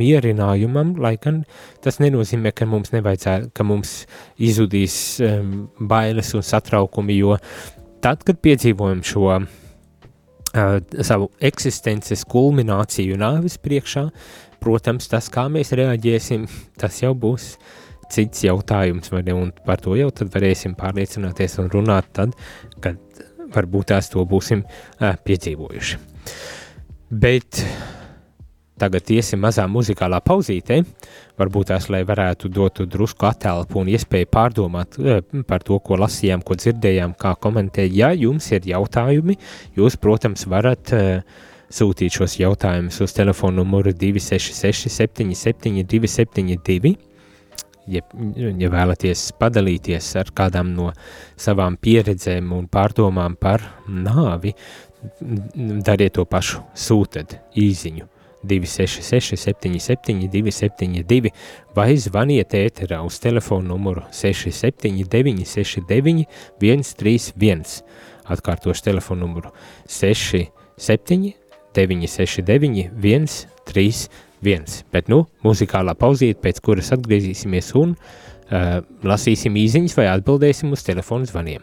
mierinājumam, 0.00 0.94
lai 1.00 1.16
gan 1.22 1.42
tas 1.84 2.00
nenozīmē, 2.02 2.54
ka 2.56 2.68
mums 2.70 2.94
nevajadzētu, 2.94 3.52
ka 3.54 3.66
mums 3.66 3.94
izudīs 4.40 4.94
um, 5.24 5.68
bailes 5.80 6.32
un 6.36 6.46
satraukumi, 6.46 7.18
jo 7.20 7.36
tad, 8.04 8.24
kad 8.24 8.40
piedzīvojam 8.40 9.04
šo 9.06 9.26
uh, 9.36 9.44
savu 11.06 11.30
eksistences 11.50 12.24
kulmināciju 12.28 13.18
nāvis 13.20 13.60
priekšā, 13.60 14.08
protams, 14.60 15.08
tas, 15.08 15.30
kā 15.32 15.46
mēs 15.52 15.72
reaģēsim, 15.76 16.48
tas 16.80 17.00
jau 17.02 17.14
būs 17.16 17.54
cits 18.10 18.44
jautājums, 18.44 19.10
vai 19.12 19.22
ne, 19.26 19.36
un 19.36 19.52
par 19.66 19.80
to 19.82 19.94
jau 19.98 20.10
tad 20.14 20.32
varēsim 20.34 20.74
pārliecināties 20.78 21.58
un 21.62 21.70
runāt 21.72 22.10
tad, 22.16 22.34
kad 22.82 22.98
varbūt 23.54 23.92
tās 23.92 24.10
to 24.12 24.24
būsim 24.28 24.64
piedzīvojuši. 24.98 25.98
Bet 27.10 27.64
tagad 28.80 29.10
iesim 29.12 29.42
mazā 29.42 29.66
muzikālā 29.68 30.22
pauzītē, 30.24 30.78
varbūt 31.40 31.68
tās, 31.72 31.90
lai 31.92 32.00
varētu 32.08 32.48
dot 32.48 32.80
drusku 32.88 33.28
attelpu 33.28 33.82
un 33.82 33.90
iespēju 33.92 34.30
pārdomāt 34.32 34.96
par 35.48 35.66
to, 35.66 35.76
ko 35.84 35.98
lasījām, 36.00 36.44
ko 36.46 36.56
dzirdējām, 36.56 37.12
kā 37.20 37.34
komentēt. 37.36 37.92
Ja 37.92 38.12
jums 38.16 38.48
ir 38.54 38.64
jautājumi, 38.70 39.36
jūs, 39.76 39.98
protams, 40.00 40.46
varat 40.48 40.94
sūtīt 41.70 42.16
šos 42.16 42.38
jautājumus 42.40 43.02
uz 43.04 43.12
telefonu 43.14 43.60
numuru 43.60 43.92
266 43.94 44.88
77 44.90 45.84
272. 45.84 46.96
Ja, 47.90 48.04
ja 48.36 48.70
vēlaties 48.70 49.32
padalīties 49.40 50.12
ar 50.20 50.30
kādām 50.36 50.70
no 50.76 50.92
savām 51.40 51.76
pieredzēm 51.80 52.52
un 52.54 52.68
pārdomām 52.70 53.34
par 53.40 53.64
nāvi, 53.88 54.54
dariet 55.20 56.14
to 56.18 56.26
pašu, 56.28 56.62
sūtiet 56.76 57.38
īziņu 57.58 58.06
266 58.44 59.36
77 59.36 60.28
272 60.32 61.32
vai 61.76 61.96
zvaniet 62.00 62.54
ēterā 62.56 63.02
uz 63.04 63.18
telefonu 63.20 63.74
numuru 63.74 64.06
679 64.14 65.44
69 65.44 66.24
131. 66.60 67.66
Atkārtošu 68.30 68.86
telefonu 68.86 69.26
numuru 69.26 69.52
67 69.88 71.34
969, 71.74 72.90
131. 72.96 74.29
Bet, 74.40 75.08
nu, 75.12 75.26
muzikālā 75.44 75.92
pauzīte, 76.00 76.40
pēc 76.40 76.60
kuras 76.64 76.92
atgriezīsimies 76.96 77.74
un 77.76 77.92
uh, 77.92 78.80
lasīsim 79.04 79.58
īsiņas 79.60 79.96
vai 79.98 80.06
atbildēsim 80.14 80.72
uz 80.72 80.82
telefonu 80.86 81.28
zvaniem. 81.28 81.62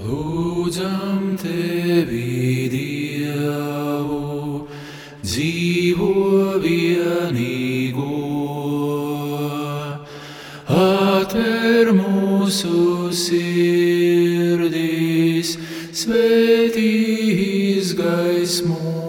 Lūdzam 0.00 1.36
tevi, 1.40 2.68
Dievu, 2.72 4.68
dzīvo 5.20 6.60
vienīgo, 6.62 8.16
atver 10.72 11.92
mūsu 11.96 13.12
sirdīs, 13.12 14.68
svētīs 16.04 17.92
gaismo. 18.00 18.99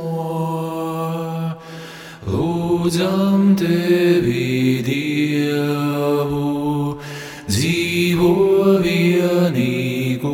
Lūdzam 2.82 3.53
tevi, 3.53 4.82
Dievu, 4.82 6.97
dzīvo 7.45 8.82
vienīgo, 8.82 10.34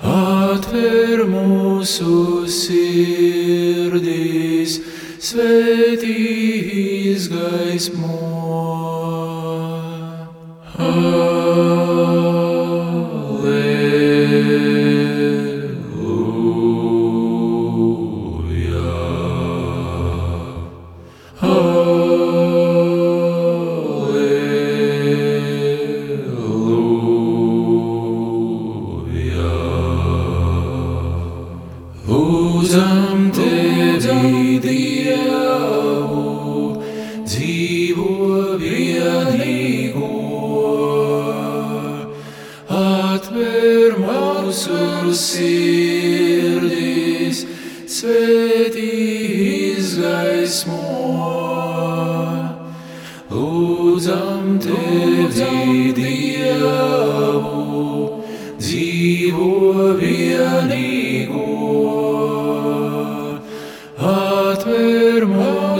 atver 0.00 1.28
mūsu 1.28 2.48
sirdīs, 2.56 4.80
svētīs 5.28 7.28
gaismo. 7.36 8.41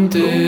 Lūdzam 0.08 0.47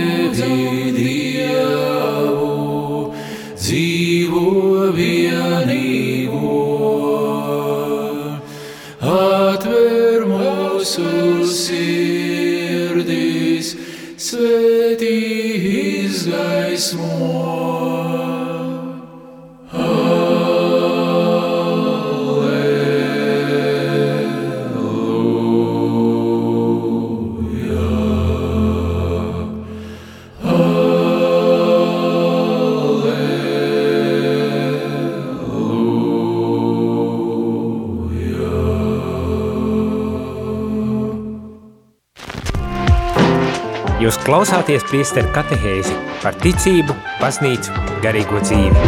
klausāties 44.31 44.85
priesteru 44.87 45.26
katehēzi 45.35 45.91
par 46.22 46.37
ticību, 46.39 46.95
baznīcu, 47.18 47.72
garīgo 48.05 48.39
dzīvi. 48.45 48.83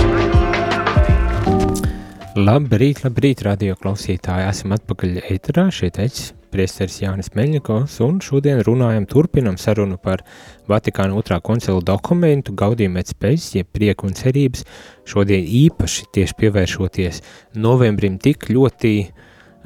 Labrīt, 2.39 3.01
labrīt, 3.03 3.43
radio 3.43 3.75
klausītāji, 3.81 4.45
esam 4.47 4.77
atpakaļ 4.77 5.17
ēterā, 5.33 5.65
šeit 5.75 5.99
eicis 6.05 6.29
priesteris 6.55 7.01
Jānis 7.03 7.33
Meļņikovs, 7.35 7.97
un 8.07 8.21
šodien 8.23 8.63
runājam, 8.63 9.09
turpinam 9.11 9.59
sarunu 9.59 9.99
par 9.99 10.23
Vatikāna 10.71 11.19
otrā 11.19 11.41
koncila 11.43 11.83
dokumentu 11.91 12.55
Gaudījum 12.55 13.01
et 13.03 13.11
spējas, 13.11 13.49
jeb 13.57 13.73
prieku 13.75 14.07
un 14.07 14.15
cerības, 14.15 14.63
šodien 15.11 15.43
īpaši 15.43 16.07
tieši 16.15 16.39
pievēršoties 16.39 17.19
novembrim 17.59 18.21
tik 18.23 18.47
ļoti 18.53 18.95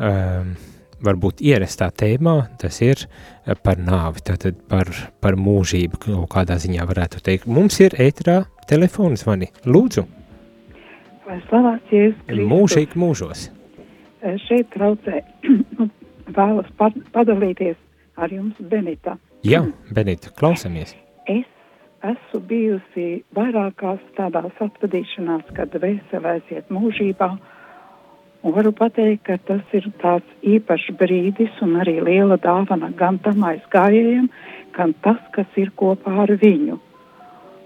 um, 0.01 0.57
varbūt 1.05 1.43
ierastā 1.45 1.91
tēmā, 1.93 2.37
tas 2.61 2.81
ir 2.85 3.05
par 3.63 3.77
nāvi, 3.83 4.23
tātad 4.27 4.57
par, 4.71 4.89
par 5.21 5.37
mūžību, 5.37 6.01
kaut 6.07 6.29
kādā 6.33 6.57
ziņā 6.63 6.87
varētu 6.89 7.21
teikt. 7.27 7.47
Mums 7.47 7.81
ir 7.85 7.97
ētrā 8.01 8.45
telefons 8.69 9.25
zvani. 9.27 9.51
Lūdzu, 9.67 10.07
mūžīgi 12.49 12.99
mūžos. 13.03 13.49
eh, 14.23 14.37
šeit 14.47 14.71
traucē, 14.75 15.23
nu, 15.79 15.89
vēlas 16.37 16.71
pa- 16.79 16.93
padalīties 17.15 17.77
ar 18.17 18.33
jums, 18.33 18.57
Benita. 18.61 19.19
Jā, 19.47 19.65
Benita, 19.95 20.31
klausamies. 20.39 20.95
Es 21.27 21.45
esmu 22.07 22.41
bijusi 22.49 23.07
vairākās 23.37 24.01
tādās 24.17 24.55
atvadīšanās, 24.63 25.51
kad 25.57 25.75
vēsele 25.83 26.37
aiziet 26.39 26.71
mūžībā, 26.73 27.29
un 28.47 28.55
varu 28.55 28.71
pateikt, 28.73 29.25
ka 29.27 29.37
tas 29.43 29.75
ir 29.75 29.89
tāds 30.03 30.47
īpašs 30.47 30.95
brīdis 31.01 31.57
un 31.67 31.75
arī 31.83 31.99
liela 32.05 32.39
dāvana 32.39 32.93
gan 32.95 33.19
tam 33.25 33.43
aizgājējiem, 33.49 34.29
gan 34.77 34.95
tas, 35.03 35.19
kas 35.35 35.59
ir 35.59 35.73
kopā 35.75 36.15
ar 36.27 36.33
viņu. 36.43 36.79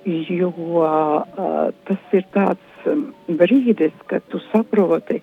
Jo 0.09 0.49
uh, 0.81 1.69
tas 1.85 2.15
ir 2.17 2.25
tāds 2.33 2.87
brīdis, 3.29 3.93
kad 4.09 4.25
tu 4.33 4.41
saproti, 4.49 5.21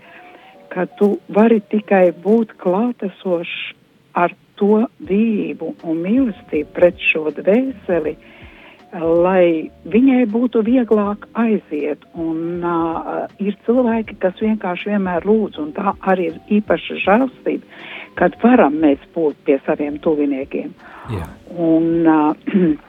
ka 0.70 0.86
tu 1.00 1.16
vari 1.34 1.58
tikai 1.74 2.12
būt 2.14 2.54
klātesošs 2.62 3.74
ar 4.14 4.36
to 4.62 4.84
dzīvu 5.02 5.74
un 5.82 6.04
mīlestību 6.06 6.70
pret 6.78 7.02
šo 7.02 7.32
dvēseli, 7.34 8.14
lai 8.94 9.70
viņai 9.86 10.26
būtu 10.32 10.64
vieglāk 10.66 11.28
aiziet. 11.34 12.04
Un, 12.16 12.64
uh, 12.64 13.28
ir 13.44 13.58
cilvēki, 13.66 14.18
kas 14.24 14.40
vienkārši 14.42 14.94
vienmēr 14.94 15.28
lūdz, 15.28 15.60
un 15.60 15.72
tā 15.76 15.94
arī 16.08 16.32
ir 16.32 16.40
īpaša 16.60 17.00
žēlstība, 17.04 17.64
kad 18.20 18.38
varam 18.44 18.80
mēs 18.82 19.04
būt 19.16 19.36
pie 19.46 19.60
saviem 19.66 20.00
tuviniekiem. 20.00 20.74
Jā. 21.14 21.28
Un 21.58 22.08
uh, 22.08 22.34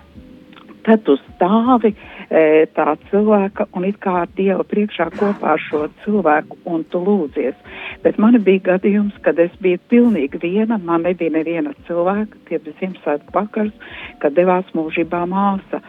tad 0.87 1.05
tu 1.05 1.19
stāvi 1.21 1.93
e, 1.93 1.97
tā 2.29 2.95
cilvēka 3.09 3.69
un 3.73 3.87
it 3.89 3.97
kā 4.05 4.13
ar 4.23 4.33
Dieva 4.37 4.65
priekšā 4.69 5.09
kopā 5.17 5.55
ar 5.55 5.63
šo 5.65 5.87
cilvēku 6.05 6.59
un 6.69 6.83
tu 6.93 7.01
lūdzies. 7.01 7.57
Bet 8.05 8.19
man 8.21 8.37
bija 8.45 8.75
gadījums, 8.75 9.17
kad 9.25 9.39
es 9.41 9.55
biju 9.65 9.81
pilnīgi 9.89 10.41
viena, 10.43 10.77
man 10.79 11.07
nebija 11.09 11.33
neviena 11.33 11.73
cilvēka, 11.87 12.37
tie 12.49 12.61
bija 12.61 12.77
Ziemassvētku 12.83 13.35
vakars, 13.35 13.73
kad 14.21 14.37
devās 14.37 14.69
mūžībā 14.77 15.25
māsa. 15.31 15.81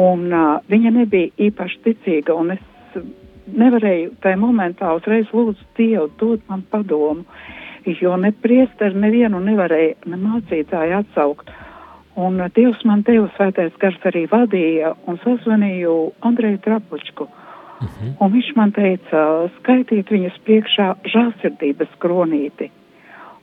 Un 0.00 0.30
uh, 0.32 0.58
viņa 0.70 0.94
nebija 0.96 1.28
īpaši 1.50 1.80
ticīga, 1.84 2.34
un 2.34 2.54
es 2.56 2.64
nevarēju 3.50 4.14
tajā 4.22 4.38
momentā 4.40 4.92
uzreiz 4.96 5.30
lūdzu 5.34 5.66
Dievu, 5.76 6.08
dod 6.20 6.44
man 6.48 6.62
padomu, 6.70 7.24
jo 7.84 8.16
ne 8.20 8.30
priesteri 8.32 8.98
nevienu 9.00 9.40
nevarēja 9.42 10.10
ne 10.10 10.20
mācītāju 10.20 11.00
atsaukt. 11.00 11.50
Un 12.20 12.40
uh, 12.40 12.50
Dievs 12.52 12.82
man 12.88 13.04
deva 13.06 13.28
svētais 13.36 13.76
gars 13.80 14.00
arī 14.10 14.26
vadīja 14.28 14.92
un 15.08 15.16
sazvanīju 15.24 15.94
Andreju 16.26 16.60
Trapučku. 16.66 17.28
Un 18.20 18.32
viņš 18.34 18.50
man 18.58 18.74
teica, 18.76 19.20
skaitiet 19.56 20.10
viņas 20.12 20.36
priekšā 20.44 20.88
žālsirdības 21.08 21.94
kronīti. 22.02 22.68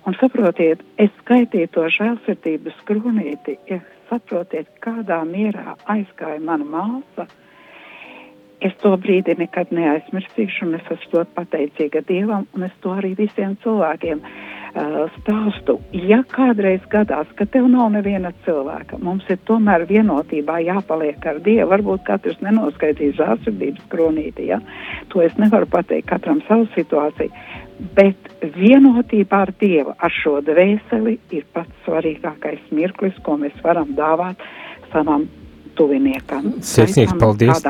Un 0.05 0.15
saprotiet, 0.19 0.83
es 1.01 1.09
skaitīju 1.23 1.71
to 1.73 1.87
žēlsirdības 1.95 2.77
kronīti, 2.85 3.57
ja 3.67 3.79
saprotiet, 4.11 4.69
kādā 4.85 5.23
mierā 5.25 5.73
aizgāja 5.89 6.37
mana 6.43 6.67
māsa. 6.69 7.25
Es 8.61 8.77
to 8.83 8.93
brīdi 9.01 9.33
nekad 9.41 9.73
neaizmirsīšu, 9.73 10.67
un 10.69 10.77
es 10.77 10.85
esmu 10.93 11.17
ļoti 11.17 11.33
pateicīga 11.33 12.05
Dievam, 12.05 12.45
un 12.53 12.69
es 12.69 12.77
to 12.85 12.93
arī 12.93 13.15
visiem 13.17 13.57
cilvēkiem 13.65 14.21
uh, 14.21 14.46
stāstu. 15.17 15.77
Ja 15.93 16.21
kādreiz 16.31 16.81
gadās, 16.91 17.27
ka 17.37 17.45
tev 17.45 17.67
nav 17.71 17.91
neviena 17.93 18.31
cilvēka, 18.45 18.99
mums 19.03 19.27
ir 19.29 19.39
tomēr 19.47 19.87
vienotībā 19.89 20.59
jāpaliek 20.65 21.25
ar 21.25 21.39
Dievu. 21.45 21.69
Varbūt 21.71 22.03
katrs 22.07 22.39
nenoskaidīs 22.41 23.15
žēlsirdības 23.19 23.87
kronīti, 23.91 24.49
ja? 24.51 24.59
to 25.09 25.21
es 25.21 25.35
nevaru 25.37 25.69
pateikt 25.71 26.09
katram 26.09 26.41
savu 26.47 26.67
situāciju, 26.75 27.31
bet 27.97 28.31
vienotībā 28.57 29.43
ar 29.47 29.53
Dievu, 29.59 29.95
ar 29.97 30.13
šo 30.21 30.39
dvēseli 30.45 31.17
ir 31.31 31.45
pats 31.53 31.85
svarīgākais 31.85 32.71
mirklis, 32.71 33.17
ko 33.23 33.37
mēs 33.41 33.55
varam 33.63 33.93
dāvāt 33.97 34.41
savam 34.91 35.27
tuviniekam. 35.77 36.49
Sirsnīgs 36.65 37.13
paldies. 37.19 37.61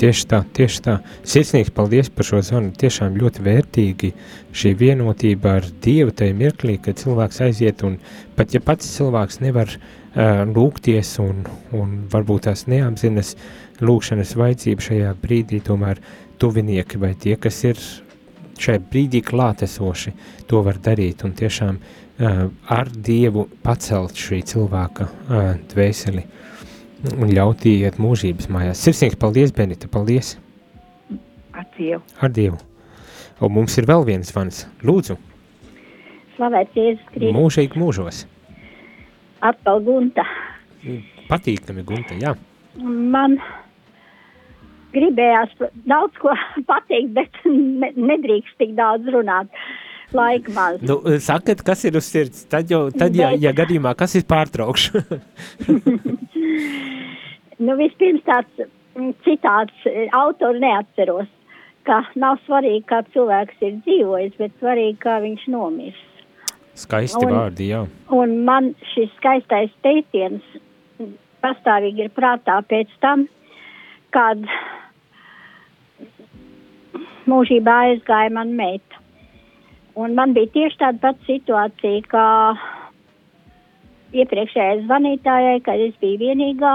Tieši 0.00 0.26
tā, 0.30 0.40
tieši 0.56 0.82
tā. 0.84 0.96
Sirsnīgs 1.26 1.72
paldies 1.74 2.10
par 2.14 2.28
šo 2.28 2.40
zvanu. 2.44 2.72
Tiešām 2.78 3.18
ļoti 3.20 3.44
vērtīgi 3.44 4.12
šī 4.54 4.74
vienotība 4.80 5.58
ar 5.58 5.68
Dievu 5.84 6.14
tajā 6.16 6.36
mirklī, 6.38 6.78
kad 6.82 7.00
cilvēks 7.00 7.42
aiziet 7.48 7.84
un 7.86 7.98
pat 8.38 8.54
ja 8.54 8.62
pats 8.64 8.88
cilvēks 8.96 9.40
nevar 9.44 9.70
uh, 9.74 10.44
lūgties 10.50 11.16
un, 11.24 11.44
un 11.76 11.96
varbūt 12.12 12.46
tās 12.48 12.66
neapzinas 12.70 13.34
lūgšanas 13.84 14.36
vajadzību 14.38 14.88
šajā 14.88 15.12
brīdī, 15.22 15.60
tomēr 15.64 16.00
tuvinieki 16.42 17.00
vai 17.02 17.14
tie, 17.18 17.36
kas 17.40 17.60
ir 17.66 17.80
šajā 18.60 18.80
brīdī 18.90 19.24
klātesoši, 19.26 20.14
to 20.50 20.62
var 20.66 20.78
darīt 20.82 21.26
un 21.26 21.34
tiešām 21.36 21.80
uh, 21.82 22.46
ar 22.70 22.94
Dievu 22.94 23.48
pacelt 23.66 24.18
šī 24.18 24.44
cilvēka 24.54 25.10
uh, 25.10 25.52
dvēseli 25.74 26.26
un 27.12 27.30
ļaut 27.34 27.66
iet 27.68 28.00
mūžības 28.00 28.48
mājās. 28.52 28.80
Sirsnīgs 28.86 29.20
paldies, 29.20 29.52
Benita, 29.54 29.90
paldies! 29.92 30.36
Ar 31.54 31.66
Dievu. 31.76 32.02
Ar 32.20 32.32
Dievu. 32.34 32.58
Un 33.44 33.52
mums 33.54 33.76
ir 33.78 33.86
vēl 33.90 34.06
viens 34.06 34.30
zvans. 34.30 34.64
Lūdzu, 34.86 35.18
Slavēts 36.34 36.74
Jēzus 36.74 37.10
Kristus. 37.12 37.34
mūžīgi 37.36 37.78
mūžos. 37.78 38.24
Atkal 39.44 39.82
Gunta. 39.86 40.24
Patīkami, 41.28 41.84
Gunta, 41.86 42.16
jā. 42.18 42.34
Man 42.82 43.36
gribējās 44.94 45.54
daudz 45.90 46.18
ko 46.22 46.34
pateikt, 46.70 47.14
bet 47.18 47.40
ne, 47.82 47.92
nedrīkst 47.94 48.58
tik 48.62 48.74
daudz 48.78 49.06
runāt. 49.14 49.52
Laika 50.14 50.52
maz. 50.54 50.78
Nu, 50.86 51.00
sakat, 51.20 51.62
kas 51.66 51.84
ir 51.88 51.98
uz 51.98 52.06
sirds? 52.06 52.44
Tad 52.50 52.70
jau, 52.70 52.86
tad, 52.94 53.16
ja, 53.18 53.32
ja 53.34 53.50
gadījumā, 53.56 53.96
kas 53.98 54.14
ir 54.18 54.26
pārtraukšu? 54.30 55.02
Nu, 57.64 57.76
vispirms 57.78 58.24
tāds 58.26 58.64
mm, 58.98 59.12
citāts, 59.24 59.84
eh, 59.86 60.08
autoru 60.16 60.58
neatceros, 60.62 61.28
ka 61.86 62.00
nav 62.18 62.40
svarīgi, 62.48 62.82
kā 62.90 62.98
cilvēks 63.14 63.62
ir 63.62 63.76
dzīvojis, 63.84 64.34
bet 64.40 64.56
svarīgi, 64.58 64.98
kā 65.04 65.20
viņš 65.22 65.46
nomirs. 65.54 66.00
Skaisti 66.74 67.22
Un- 67.22 67.32
vārdi, 67.36 67.68
jā. 67.70 67.84
Un 68.10 68.40
man 68.48 68.72
šis 68.94 69.12
skaistais 69.20 69.70
teiciens 69.86 70.42
pastāvīgi 71.44 72.08
ir 72.08 72.10
prātā 72.16 72.58
pēc 72.66 72.90
tam, 73.04 73.28
kad 74.14 74.42
mūžībā 77.30 77.78
aizgāja 77.90 78.32
man 78.34 78.56
meita. 78.58 79.03
Un 79.94 80.14
man 80.18 80.32
bija 80.34 80.50
tieši 80.50 80.80
tāda 80.80 80.98
pati 81.02 81.28
situācija, 81.28 82.00
kā 82.10 82.26
iepriekšējai 84.14 84.82
zvanītājai, 84.88 85.60
kad 85.66 85.82
es 85.84 85.94
biju 86.02 86.18
vienīgā 86.22 86.74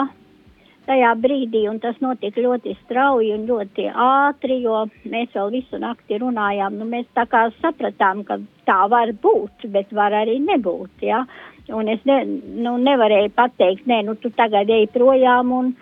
tajā 0.90 1.12
brīdī, 1.22 1.66
un 1.70 1.78
tas 1.84 2.00
notika 2.02 2.42
ļoti 2.42 2.74
strauji 2.80 3.34
un 3.36 3.46
ļoti 3.50 3.90
ātri, 4.06 4.62
jo 4.64 4.86
mēs 5.12 5.36
vēl 5.36 5.52
visu 5.54 5.80
nakti 5.82 6.18
runājām. 6.24 6.80
Nu, 6.80 6.88
mēs 6.90 7.06
tā 7.18 7.28
kā 7.30 7.46
sapratām, 7.60 8.24
ka 8.26 8.40
tā 8.70 8.80
var 8.90 9.14
būt, 9.24 9.68
bet 9.74 9.94
var 9.94 10.16
arī 10.24 10.40
nebūt. 10.48 11.06
Ja? 11.06 11.26
Un 11.76 11.92
es 11.92 12.02
ne, 12.10 12.24
nu, 12.64 12.78
nevarēju 12.82 13.36
pateikt, 13.38 13.86
nē, 13.90 14.02
nu 14.08 14.18
tu 14.18 14.32
tagad 14.34 14.72
ej 14.74 14.88
projām 14.96 15.54
un, 15.54 15.74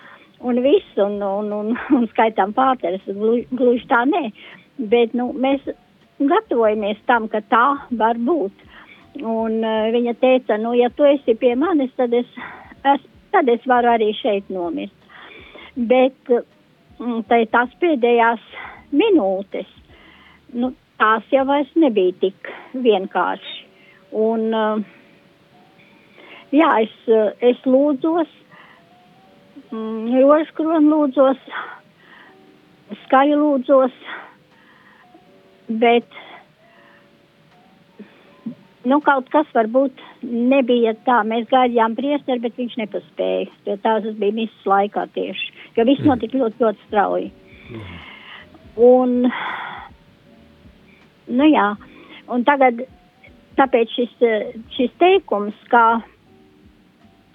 un 0.44 0.62
viss, 0.66 0.98
un, 1.00 1.22
un, 1.24 1.54
un, 1.62 1.74
un 1.96 2.08
skaitām 2.12 2.52
pāteres, 2.58 3.06
gluži, 3.08 3.46
gluži 3.54 3.88
tā 3.88 4.04
nē. 4.10 4.26
Bet 4.92 5.16
nu, 5.18 5.32
mēs 5.34 5.64
gatavojamies 6.20 7.00
tam, 7.06 7.28
ka 7.30 7.42
tā 7.52 7.66
var 8.00 8.18
būt. 8.18 8.66
Un 9.18 9.62
uh, 9.66 9.90
viņa 9.94 10.14
teica, 10.22 10.58
nu, 10.62 10.74
ja 10.78 10.90
tu 10.94 11.06
esi 11.08 11.36
pie 11.38 11.54
manis, 11.58 11.94
tad 11.98 12.14
es, 12.14 12.28
es, 12.86 13.06
tad 13.34 13.50
es 13.50 13.64
varu 13.70 13.90
arī 13.94 14.12
šeit 14.18 14.50
nomirt. 14.54 14.94
Bet 15.78 16.18
mm, 16.30 17.24
tai 17.30 17.46
tās 17.54 17.74
pēdējās 17.82 18.44
minūtes, 18.94 19.70
nu, 20.58 20.74
tās 21.02 21.26
jau 21.34 21.46
vairs 21.50 21.72
nebija 21.78 22.16
tik 22.22 22.52
vienkārši. 22.74 23.56
Un, 24.18 24.48
uh, 24.54 24.82
jā, 26.54 26.70
es, 26.86 26.94
uh, 27.10 27.34
es 27.42 27.62
lūdzos, 27.66 28.30
mm, 29.72 30.14
rožkroni 30.22 30.94
lūdzos, 30.94 31.42
skaļi 33.06 33.36
lūdzos, 33.38 33.98
bet 35.68 36.20
nu, 38.88 39.00
kaut 39.04 39.30
kas 39.34 39.48
varbūt 39.56 40.02
nebija 40.24 40.94
tā. 41.08 41.22
Mēs 41.28 41.48
gaidījām 41.52 41.96
priesteri, 41.98 42.44
bet 42.44 42.60
viņš 42.60 42.76
nepaspēja. 42.82 43.48
Jo 43.68 43.78
tās 43.84 44.06
tas 44.06 44.20
bija 44.20 44.36
misijas 44.38 44.70
laikā 44.72 45.08
tieši. 45.16 45.54
Jo 45.78 45.88
viss 45.90 46.06
notika 46.08 46.40
ļoti, 46.40 46.64
ļoti 46.64 46.88
strauji. 46.88 47.32
Un, 48.88 49.18
nu 51.40 51.48
jā, 51.50 51.72
un 52.34 52.46
tagad, 52.48 52.86
tāpēc 53.58 53.96
šis, 53.96 54.14
šis 54.78 54.94
teikums, 55.02 55.58
kā 55.72 55.88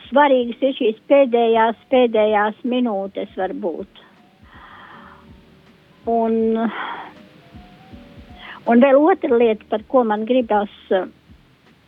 svarīgas 0.09 0.63
ir 0.63 0.77
šīs 0.79 1.03
pēdējās, 1.11 1.85
pēdējās 1.93 2.63
minūtes 2.69 3.37
varbūt. 3.39 4.03
Un, 6.13 6.39
Un 8.71 8.83
vēl 8.83 8.99
otra 9.01 9.39
lieta, 9.39 9.67
par 9.71 9.83
ko 9.91 10.05
man 10.07 10.27
gribas, 10.29 10.71
uh, 10.95 11.09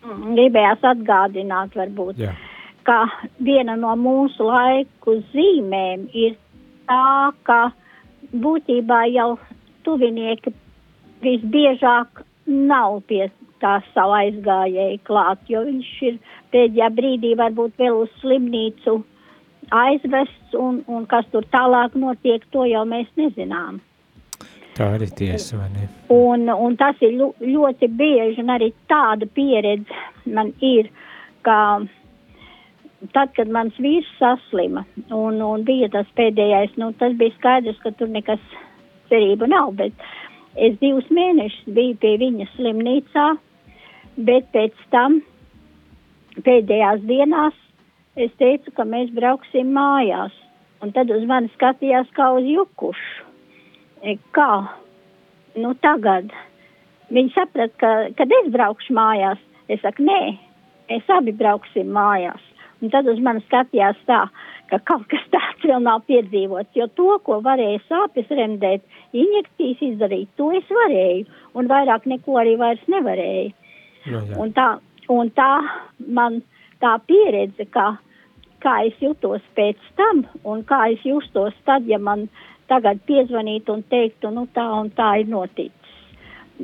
gribējās 0.05 0.83
atgādināt, 0.95 1.77
varbūt, 1.79 2.19
Jā. 2.21 2.35
ka 2.87 3.05
viena 3.39 3.77
no 3.79 3.95
mūsu 3.97 4.49
laiku 4.49 5.21
zīmēm 5.33 6.09
ir 6.13 6.37
tā, 6.89 7.33
ka 7.47 7.61
būtībā 8.35 9.05
jau 9.13 9.35
tuvinieki 9.87 10.53
visbiežāk 11.25 12.25
nav 12.47 13.01
pie 13.09 13.29
tā 13.63 13.79
savu 13.95 14.17
aizgājēju 14.19 15.01
klāt, 15.09 15.41
jo 15.49 15.65
viņš 15.65 15.91
ir 16.11 16.21
pēdējā 16.53 16.91
brīdī 16.99 17.33
varbūt 17.39 17.79
vēl 17.81 18.03
uz 18.05 18.13
slimnīcu 18.21 18.99
aizvests 19.73 20.57
un, 20.59 20.83
un 20.91 21.07
kas 21.09 21.27
tur 21.33 21.47
tālāk 21.55 21.97
notiek, 21.97 22.45
to 22.53 22.67
jau 22.69 22.85
mēs 22.89 23.09
nezinām. 23.17 23.81
Tā 24.75 24.89
arī 24.97 25.07
tiesa, 25.15 25.59
vai 25.61 25.69
ne? 25.71 25.89
Un, 26.11 26.49
un 26.51 26.75
tas 26.79 26.99
ir 27.05 27.15
ļoti 27.15 27.89
bieži, 27.95 28.41
un 28.43 28.51
arī 28.51 28.73
tāda 28.91 29.29
pieredze 29.31 30.01
man 30.35 30.51
ir, 30.67 30.89
ka 31.47 31.59
tad, 33.15 33.31
kad 33.37 33.51
mans 33.55 33.77
vīrs 33.79 34.09
saslima, 34.19 34.83
un, 35.15 35.39
un 35.45 35.63
bija 35.67 35.91
tas 35.93 36.09
pēdējais, 36.19 36.75
nu, 36.81 36.91
tas 36.99 37.15
bija 37.21 37.35
skaidrs, 37.37 37.79
ka 37.85 37.93
tur 37.99 38.11
nekas 38.11 38.43
cerība 39.11 39.47
nav, 39.51 39.75
bet 39.79 40.07
es 40.55 40.75
divus 40.81 41.07
mēnešus 41.13 41.71
biju 41.77 41.99
pie 42.03 42.15
viņa 42.23 42.49
slimnīcā, 42.55 43.29
bet 44.27 44.49
pēc 44.55 44.87
tam 44.95 45.21
pēdējās 46.43 47.05
dienās 47.07 47.61
es 48.19 48.35
teicu, 48.43 48.75
ka 48.75 48.87
mēs 48.89 49.13
brauksim 49.15 49.71
mājās, 49.75 50.35
un 50.83 50.91
tad 50.97 51.11
uz 51.15 51.23
mani 51.31 51.53
skatījās 51.55 52.11
kā 52.19 52.33
uz 52.39 52.47
jukušu. 52.49 53.24
E, 54.05 54.19
Kā? 54.37 54.51
Nu, 55.57 55.73
tagad. 55.81 56.33
Viņi 57.15 57.31
saprata, 57.35 57.75
ka, 57.81 57.93
kad 58.19 58.33
es 58.41 58.51
braukšu 58.53 58.95
mājās, 58.97 59.41
es 59.71 59.81
saku, 59.85 60.05
nē, 60.05 60.35
mēs 60.91 61.09
abi 61.15 61.33
brauksim 61.37 61.93
mājās. 61.95 62.43
Un 62.83 62.91
tad 62.93 63.09
uz 63.09 63.21
mani 63.23 63.41
skatījās 63.47 64.01
tā, 64.09 64.25
ka 64.69 64.81
kaut 64.91 65.07
kas 65.13 65.25
tāds 65.35 65.65
vēl 65.65 65.85
nav 65.85 66.03
piedzīvots, 66.09 66.75
jo 66.77 66.89
to, 66.99 67.11
ko 67.25 67.39
varēja 67.45 67.81
sāpes 67.89 68.33
remdēt, 68.33 68.85
injekcijas 69.17 69.85
izdarīt, 69.89 70.33
to 70.41 70.51
es 70.59 70.73
varēju, 70.81 71.29
un 71.57 71.71
vairāk 71.71 72.09
neko 72.11 72.41
arī 72.43 72.57
vairs 72.61 72.83
nevarēju. 72.91 73.53
Nu, 74.11 74.19
jā. 74.19 74.41
Un 74.41 74.53
tā, 74.57 74.69
un 75.13 75.31
tā 75.37 75.53
man 76.19 76.43
tā 76.83 76.99
pieredze, 77.09 77.65
kā, 77.73 77.95
kā 78.65 78.75
es 78.89 78.99
jutos 79.01 79.45
pēc 79.57 79.81
tam, 80.01 80.27
un 80.45 80.65
kā 80.69 80.83
es 80.93 81.05
justos 81.09 81.57
tad, 81.69 81.89
ja 81.89 82.01
man 82.01 82.27
tagad 82.75 83.03
piezvanītu 83.07 83.79
un 83.79 83.87
teiktu, 83.91 84.33
nu 84.35 84.49
tā 84.55 84.67
un 84.81 84.91
tā 84.99 85.15
ir 85.23 85.31
noticis. 85.31 85.95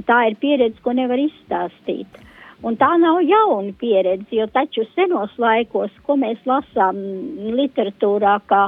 Tā 0.06 0.24
ir 0.30 0.36
pieredze, 0.42 0.78
ko 0.82 0.94
nevar 0.94 1.18
izstāstīt. 1.18 2.20
Un 2.66 2.76
tā 2.76 2.90
nav 3.00 3.22
jauna 3.24 3.72
pieredze, 3.80 4.28
jo 4.36 4.46
taču 4.52 4.84
senos 4.92 5.32
laikos, 5.40 5.92
ko 6.04 6.18
mēs 6.20 6.42
lasām 6.48 6.98
literatūrā, 7.56 8.34
kā 8.50 8.66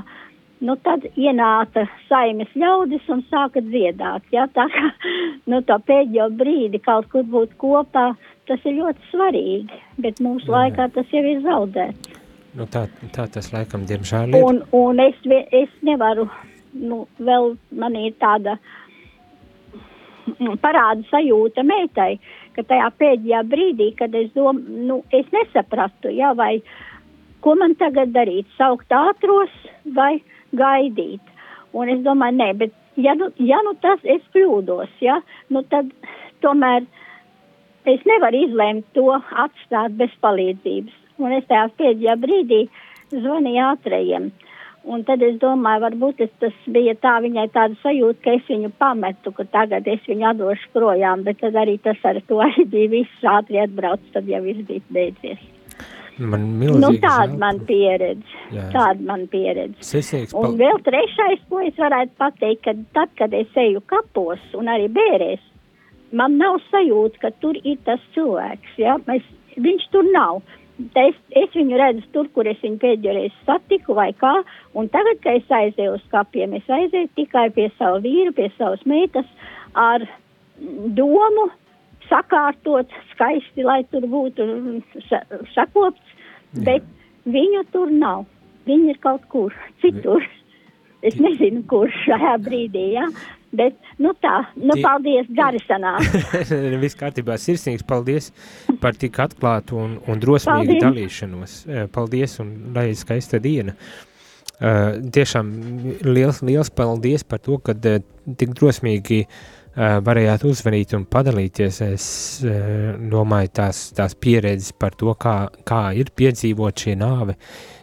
nu, 0.65 0.77
tad 0.87 1.05
ienāca 1.13 1.85
saimes 2.09 2.55
ļaudis 2.57 3.11
un 3.13 3.21
sāka 3.29 3.61
dziedāt. 3.67 4.25
Ja? 4.33 4.47
Tā 4.57 4.65
kā 4.73 4.89
nu, 5.51 5.61
tā 5.69 5.77
pēdējo 5.91 6.31
brīdi 6.41 6.81
kaut 6.83 7.11
kur 7.13 7.27
būt 7.35 7.59
kopā, 7.61 8.13
tas 8.49 8.65
ir 8.65 8.79
ļoti 8.81 9.11
svarīgi, 9.11 9.83
bet 10.01 10.25
mūsu 10.25 10.49
Jā. 10.49 10.57
laikā 10.57 10.89
tas 10.97 11.13
jau 11.13 11.25
ir 11.35 11.45
zaudēts. 11.45 12.19
Nu, 12.57 12.67
tā, 12.69 12.85
tā 13.17 13.25
tas 13.33 13.49
laikam, 13.53 13.87
diemžēl, 13.89 14.33
ir. 14.33 14.43
Un, 14.45 14.59
un 14.77 14.99
es, 15.01 15.21
es 15.57 15.71
nevaru, 15.85 16.27
nu, 16.73 17.07
vēl 17.19 17.57
man 17.79 17.97
ir 17.99 18.15
tāda 18.23 18.57
mm, 20.39 20.57
parāda 20.63 21.05
sajūta 21.11 21.65
meitai, 21.67 22.17
ka 22.57 22.65
tajā 22.69 22.89
pēdējā 23.01 23.43
brīdī, 23.49 23.91
kad 23.99 24.15
es 24.19 24.31
domāju, 24.37 24.79
nu, 24.89 25.01
es 25.15 25.29
nesapratu, 25.35 26.13
jā, 26.13 26.33
vai 26.37 26.55
ko 27.43 27.57
man 27.59 27.75
tagad 27.81 28.13
darīt, 28.15 28.49
saukt 28.59 28.93
ātros 28.95 29.53
vai 29.97 30.15
gaidīt. 30.57 31.23
Un 31.73 31.89
es 31.89 32.03
domāju, 32.05 32.39
nē, 32.39 32.51
bet 32.61 32.75
ja 33.01 33.15
nu, 33.17 33.31
ja 33.41 33.61
nu 33.65 33.75
tas 33.81 34.03
es 34.05 34.23
kļūdos, 34.35 34.93
jā, 35.01 35.21
nu 35.51 35.65
tad 35.73 35.89
tomēr 36.45 36.85
es 37.89 38.05
nevaru 38.07 38.45
izlēmt 38.47 38.87
to 38.97 39.09
atstāt 39.17 39.97
bez 39.99 40.13
palīdzības. 40.25 40.99
Un 41.23 41.35
es 41.37 41.47
tajā 41.49 41.69
pēdējā 41.79 42.17
brīdī 42.21 42.63
zvanīju 43.13 43.65
ātrējiem. 43.69 44.31
Un 44.85 45.05
tad 45.07 45.23
es 45.23 45.37
domāju, 45.39 45.81
varbūt 45.85 46.21
es, 46.25 46.31
tas 46.43 46.55
bija 46.75 46.95
tā 46.99 47.21
viņai 47.23 47.45
tāda 47.55 47.77
sajūta, 47.85 48.19
ka 48.25 48.33
es 48.35 48.49
viņu 48.51 48.73
pametu, 48.83 49.31
ka 49.37 49.45
tagad 49.55 49.87
es 49.87 50.01
viņu 50.11 50.27
atdošu 50.33 50.73
projām, 50.75 51.23
bet 51.23 51.39
tad 51.39 51.55
arī 51.55 51.77
tas 51.85 52.01
ar 52.05 52.19
to 52.27 52.41
arī 52.47 52.65
bija 52.73 52.91
viss 52.97 53.23
ātri 53.31 53.61
atbrauc, 53.63 54.03
tad 54.13 54.27
jau 54.27 54.41
viss 54.43 54.65
bija 54.67 54.83
beidzies. 54.91 55.45
Man 56.19 56.43
Nu, 56.61 56.91
tāda 57.01 57.31
žēl. 57.31 57.39
man 57.41 57.61
pieredze. 57.67 58.35
Jā. 58.53 58.67
Tāda 58.75 59.01
man 59.09 59.23
pieredze. 59.33 59.79
Un 60.35 60.43
pal- 60.43 60.59
vēl 60.61 60.83
trešais, 60.85 61.41
ko 61.49 61.63
es 61.65 61.79
varētu 61.81 62.13
pateikt, 62.21 62.63
ka 62.67 62.75
tad, 62.99 63.15
kad 63.17 63.33
es 63.35 63.49
eju 63.57 63.81
kapos 63.89 64.43
un 64.59 64.69
arī 64.69 64.91
bērēs, 64.93 65.41
man 66.13 66.37
nav 66.39 66.59
sajūta, 66.71 67.19
ka 67.23 67.31
tur 67.41 67.57
ir 67.65 67.79
tas 67.87 68.03
cilvēks. 68.15 68.75
Ja? 68.83 68.99
Mēs, 69.09 69.23
viņš 69.57 69.89
tur 69.95 70.05
nav. 70.13 70.43
Es, 70.81 71.17
es 71.37 71.53
viņu 71.55 71.77
redzu 71.79 72.07
tur, 72.15 72.29
kur 72.35 72.49
es 72.49 72.61
viņu 72.65 72.79
pēdējo 72.81 73.15
reizi 73.17 73.47
satiku, 73.47 73.95
vai 73.99 74.11
kā. 74.19 74.33
Un 74.79 74.89
tagad, 74.93 75.21
kad 75.25 75.39
es 75.39 75.53
aizēju 75.53 75.99
uz 75.99 76.05
kapiem, 76.15 76.57
es 76.59 76.69
aizēju 76.69 77.11
tikai 77.19 77.51
pie 77.55 77.69
sava 77.77 78.01
vīra, 78.03 78.33
pie 78.37 78.49
savas 78.57 78.83
meitas 78.89 79.29
ar 79.79 80.07
domu 80.97 81.51
sakārtot 82.09 82.91
skaisti, 83.13 83.65
lai 83.65 83.83
tur 83.93 84.07
būtu 84.11 84.47
mm, 84.47 85.05
sa, 85.09 85.23
sakopts, 85.55 86.17
bet 86.67 86.87
viņu 87.29 87.65
tur 87.73 87.93
nav. 87.93 88.27
Viņi 88.67 88.95
ir 88.95 88.99
kaut 89.03 89.25
kur 89.33 89.55
citur. 89.83 90.25
Es 91.03 91.17
nezinu, 91.19 91.65
kur 91.67 91.91
šajā 92.05 92.37
brīdī, 92.45 92.93
ja? 92.95 93.09
Bet 93.57 93.77
nu 94.03 94.13
tā, 94.23 94.39
nu 94.57 94.77
paldies, 94.83 95.29
gari 95.37 95.61
sanāk. 95.67 96.07
Viss 96.83 96.99
kārtībā. 96.99 97.37
Sirsnīgs 97.41 97.85
paldies 97.89 98.31
par 98.83 98.97
tik 98.99 99.19
atklātu 99.23 99.79
un, 99.81 99.99
un 100.09 100.23
drosmīgu 100.23 100.79
Paldies. 100.79 100.85
dalīšanos. 100.87 101.59
Eh, 101.69 101.87
Paldies 101.93 102.39
un 102.43 102.55
lai 102.77 102.91
skaista 102.99 103.41
diena. 103.43 103.77
Uh, 104.63 105.01
tiešām 105.11 105.49
liels, 106.07 106.39
liels 106.47 106.69
paldies 106.71 107.25
par 107.27 107.41
to, 107.43 107.57
ka 107.67 107.75
uh, 107.75 107.97
tik 108.39 108.53
drosmīgi 108.55 109.25
uh, 109.25 109.97
varējāt 110.07 110.45
uzvanīt 110.47 110.95
un 110.95 111.03
padalīties. 111.11 111.81
Es 111.89 112.07
uh, 112.47 112.93
domāju, 113.11 113.51
tās, 113.59 113.89
tās 113.97 114.15
pieredzes 114.15 114.71
par 114.79 114.95
to, 114.95 115.17
kā, 115.19 115.35
kā 115.67 115.81
ir 115.99 116.13
piedzīvot 116.15 116.85
šī 116.85 116.95
nāve, 117.01 117.35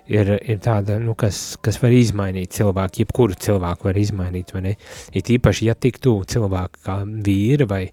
ir, 0.10 0.32
ir 0.42 0.62
tāda, 0.64 0.98
nu, 1.02 1.16
kas, 1.20 1.58
kas 1.64 1.80
var 1.82 1.94
izmainīt 1.96 2.56
cilvēku, 2.58 3.04
jebkuru 3.04 3.38
cilvēku 3.40 3.90
var 3.90 4.00
izmainīt, 4.02 4.54
vai 4.56 4.64
ne? 4.66 4.74
It 5.14 5.32
īpaši, 5.34 5.70
ja 5.70 5.78
tik 5.78 6.02
tuvu 6.04 6.26
cilvēku 6.30 6.84
kā 6.86 7.00
vīri 7.06 7.68
vai 7.70 7.84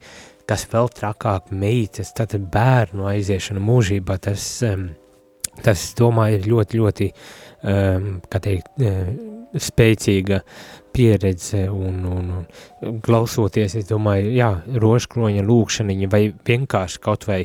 kas 0.46 0.66
vēl 0.70 0.90
trakāk 0.94 1.50
meitas, 1.50 2.12
tad 2.16 2.36
bērnu 2.52 3.08
aiziešana 3.10 3.62
mūžībā, 3.62 4.18
tas, 4.28 4.46
um, 4.66 4.88
tas 5.64 5.88
domāju, 5.98 6.40
ir 6.40 6.50
ļoti, 6.52 6.82
ļoti, 6.82 7.10
um, 7.72 8.12
kā 8.30 8.42
teikt, 8.44 8.70
uh, 8.80 9.10
spēcīga 9.56 10.40
pieredze 10.96 11.66
un, 11.68 12.00
un, 12.08 12.30
un 12.80 13.00
klausoties, 13.04 13.76
es 13.76 13.88
domāju, 13.90 14.32
jā, 14.36 14.50
rožkroņa 14.80 15.44
lūkšaniņa 15.44 16.08
vai 16.12 16.22
vienkārši 16.48 17.02
kaut 17.04 17.26
vai 17.28 17.42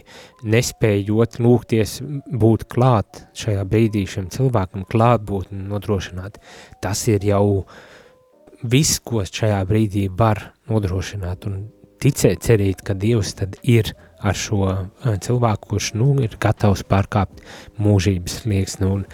nespējot 0.47 1.39
lūgties 1.43 1.97
būt 2.31 2.67
klāt 2.71 3.25
šajā 3.37 3.65
brīdī 3.67 4.05
šim 4.09 4.29
cilvēkam 4.31 4.87
klāt 4.91 5.25
būt 5.27 5.51
un 5.55 5.67
nodrošināt, 5.73 6.39
tas 6.83 7.03
ir 7.11 7.27
jau 7.27 7.43
viss, 8.61 9.01
ko 9.03 9.25
šajā 9.25 9.59
brīdī 9.67 10.07
var 10.17 10.51
nodrošināt 10.71 11.49
un 11.49 11.61
ticēt, 12.01 12.41
cerīt, 12.45 12.81
ka 12.85 12.95
Dievs 12.97 13.35
tad 13.37 13.57
ir 13.67 13.91
ar 14.21 14.37
šo 14.37 14.63
eh, 14.69 15.17
cilvēku, 15.21 15.73
kurš 15.73 15.91
nu 15.97 16.13
ir 16.23 16.37
gatavs 16.41 16.83
pārkāpt 16.87 17.41
mūžības 17.81 18.41
slieksni 18.43 18.89
un 18.89 19.05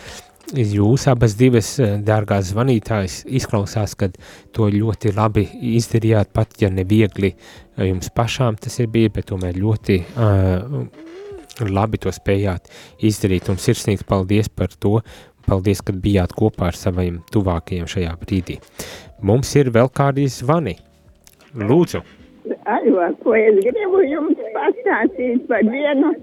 Jūs 0.56 1.10
abas 1.12 1.34
divas, 1.36 1.74
eh, 1.84 1.98
dārgās 2.00 2.54
zvanītājas, 2.54 3.26
izklausās, 3.28 3.98
ka 4.00 4.08
to 4.56 4.70
ļoti 4.72 5.12
labi 5.12 5.44
izdarījāt, 5.76 6.32
pat 6.32 6.56
ja 6.62 6.70
neviegli 6.72 7.34
eh, 7.34 7.88
jums 7.90 8.08
pašām 8.16 8.56
tas 8.56 8.80
ir 8.80 8.88
bijis, 8.88 9.12
bet 9.12 9.28
tomēr 9.28 9.60
ļoti 9.60 9.98
uh, 10.16 10.88
labi 11.68 12.00
to 12.00 12.14
spējāt 12.16 12.72
izdarīt. 13.04 13.50
Un 13.52 13.60
sirsnīgs 13.60 14.08
paldies 14.08 14.48
par 14.48 14.72
to, 14.72 15.02
paldies, 15.48 15.82
ka 15.84 15.92
bijāt 15.92 16.32
kopā 16.32 16.72
ar 16.72 16.80
saviem 16.80 17.20
tuvākajiem 17.34 17.88
šajā 17.88 18.16
brīdī. 18.22 18.62
Mums 19.20 19.52
ir 19.60 19.74
vēl 19.76 19.92
kādi 19.92 20.30
zvani. 20.32 20.78
Lūdzu, 21.58 22.04
Allo, 22.66 23.08
ko 23.24 23.36
es 23.38 23.60
gribu 23.66 24.02
jums 24.08 24.42
pastāstīt 24.56 25.48
par 25.48 25.64
vienu, 25.72 26.14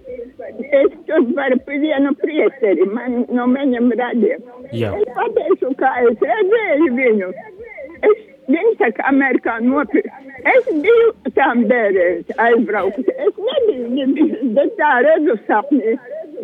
es 0.81 0.93
tur 1.09 1.27
par 1.37 1.57
vienu 1.68 2.14
priesteri, 2.22 2.87
man 2.97 3.25
no 3.31 3.47
viņam 3.55 3.91
radīja. 4.03 4.39
Es 5.01 5.11
pateikšu, 5.18 5.75
kā 5.81 5.95
es 6.09 6.22
redzēju 6.31 6.93
viņu. 7.01 7.33
Es, 8.05 8.22
viņš 8.53 8.79
saka, 8.83 9.09
Amerikā 9.09 9.59
nopirka 9.64 10.25
Es 10.45 10.66
biju 10.68 11.12
tam 11.37 11.62
bērēs 11.70 12.33
aizbraukt. 12.47 13.07
Es 13.09 13.37
nebiju, 13.49 13.87
nebiju, 13.97 14.51
bet 14.57 14.75
tā 14.81 14.91
redzu 15.07 15.39
sapni. 15.47 15.95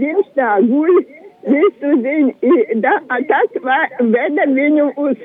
Viņš 0.00 0.30
tā 0.38 0.54
guļ, 0.70 0.94
visu 1.52 1.90
i- 2.50 2.78
Da, 2.80 2.94
tas 3.28 3.58
va- 3.66 3.90
veda 4.14 4.46
viņu 4.56 4.86
uz, 4.96 5.16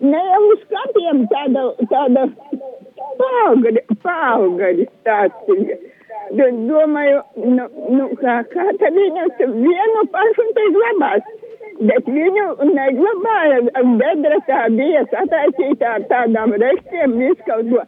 ne 0.00 0.22
uz 0.50 0.60
kapiem, 0.70 1.26
tāda, 1.32 1.64
tāda 1.90 2.28
paugari, 3.20 3.84
paugari 4.02 4.88
stāstīja. 5.00 5.78
Bet 6.34 6.60
domāju, 6.68 7.20
nu, 7.36 7.64
nu 7.96 8.06
kā, 8.20 8.38
kā 8.52 8.66
tad 8.80 8.96
viņus 8.96 9.40
vienu 9.44 10.04
pašu 10.12 10.46
te 10.56 10.68
glabās. 10.76 11.26
Bet 11.82 12.06
viņu 12.06 12.44
neglabāja, 12.70 13.60
bedra 14.00 14.38
tā 14.48 14.60
bija 14.76 15.02
sataisīta 15.10 15.96
ar 15.96 16.06
tādām 16.12 16.54
rekstiem, 16.62 17.16
visu 17.18 17.48
kaut 17.48 17.70
ko. 17.72 17.82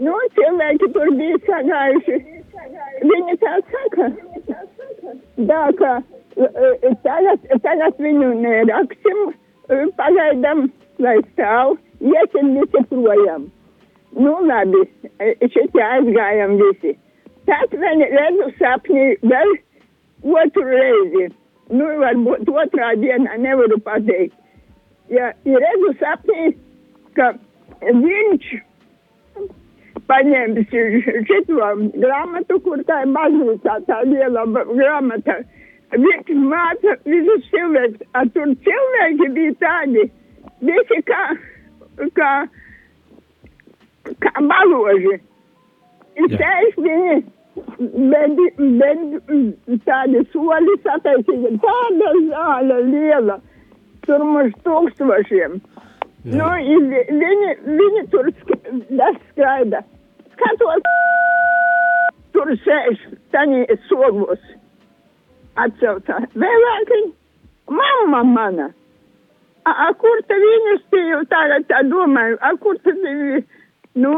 Nu, 0.00 0.14
cilvēki 0.38 0.90
tur 0.94 1.12
bija 1.18 1.40
sagājuši. 1.46 2.18
Viņi 3.04 3.36
tā 3.42 3.54
saka. 3.70 4.08
Tā 5.50 5.62
kā 5.78 5.92
e, 6.00 6.94
tagad, 7.04 7.44
tagad 7.66 8.00
viņu 8.00 8.30
neraksim, 8.40 9.20
e, 9.68 9.82
pagaidām, 9.98 10.66
lai 11.04 11.18
stāv, 11.32 11.76
iesim 12.00 12.54
visi 12.56 12.84
projām. 12.90 13.50
Nu, 14.14 14.34
labi, 14.46 14.82
e, 15.18 15.32
šitie 15.50 15.82
aizgājam 15.82 16.58
visi. 16.60 16.94
Tad 17.48 17.74
vēl 17.80 18.04
redzu 18.12 18.50
sapnī 18.58 19.06
vēl 19.22 19.56
otru 20.22 20.64
reizi. 20.68 21.30
Nu, 21.74 21.88
varbūt 22.02 22.48
otrā 22.52 22.92
dienā 23.00 23.38
nevaru 23.40 23.80
pateikt. 23.84 24.36
Ja 25.12 25.32
ir 25.44 25.60
redzu 25.64 25.90
sapnī, 26.00 26.54
ka 27.18 27.32
viņš 27.82 28.54
paņēmis 30.08 30.72
šito 31.28 31.68
grāmatu, 32.00 32.58
kur 32.64 32.82
tā 32.88 33.02
ir 33.04 33.12
baznīcā, 33.16 33.76
tā 33.88 34.00
liela 34.08 34.46
ba- 34.54 34.66
grāmata. 34.70 35.40
Viņš 35.94 36.32
māca 36.50 36.96
visus 37.06 37.44
cilvēkus, 37.52 38.06
a 38.18 38.24
tur 38.34 38.54
cilvēki 38.66 39.28
bija 39.36 39.54
tādi, 39.62 40.08
visi 40.60 41.00
kā, 41.10 41.22
kā, 42.18 42.32
kā 44.24 44.32
baloži. 44.50 45.20
Ir 46.14 46.28
Jā. 46.30 46.38
taisnīgi, 46.38 47.24
bet, 48.10 48.36
bet 48.80 49.80
tādi 49.88 50.22
soli 50.32 50.76
sataisīti, 50.84 51.56
tāda 51.64 52.12
zāle 52.30 52.76
liela, 52.90 53.40
tur 54.06 54.22
mums 54.24 54.54
tūkstošiem. 54.66 55.60
Nu, 56.24 56.46
i 56.56 56.76
vi- 56.90 57.08
viņi, 57.20 57.50
viņi 57.80 58.04
tur 58.10 58.30
sk- 58.30 59.18
skraida. 59.32 59.82
Skatos, 60.34 60.86
tur 62.32 62.46
sēž 62.64 63.02
taņi 63.32 63.66
sogos. 63.88 64.40
Atceltā. 65.56 66.16
Vēlāk, 66.34 66.94
mamma 67.70 68.22
mana. 68.24 68.70
A, 69.66 69.70
a 69.88 69.92
kur 69.94 70.18
te 70.28 70.34
viņus 70.34 70.80
tie 70.90 71.20
tagad 71.30 71.68
tā 71.70 71.82
domāju, 71.88 72.38
a 72.42 72.50
kur 72.56 72.74
te 72.84 72.90
viņi, 72.92 73.44
nu, 73.94 74.12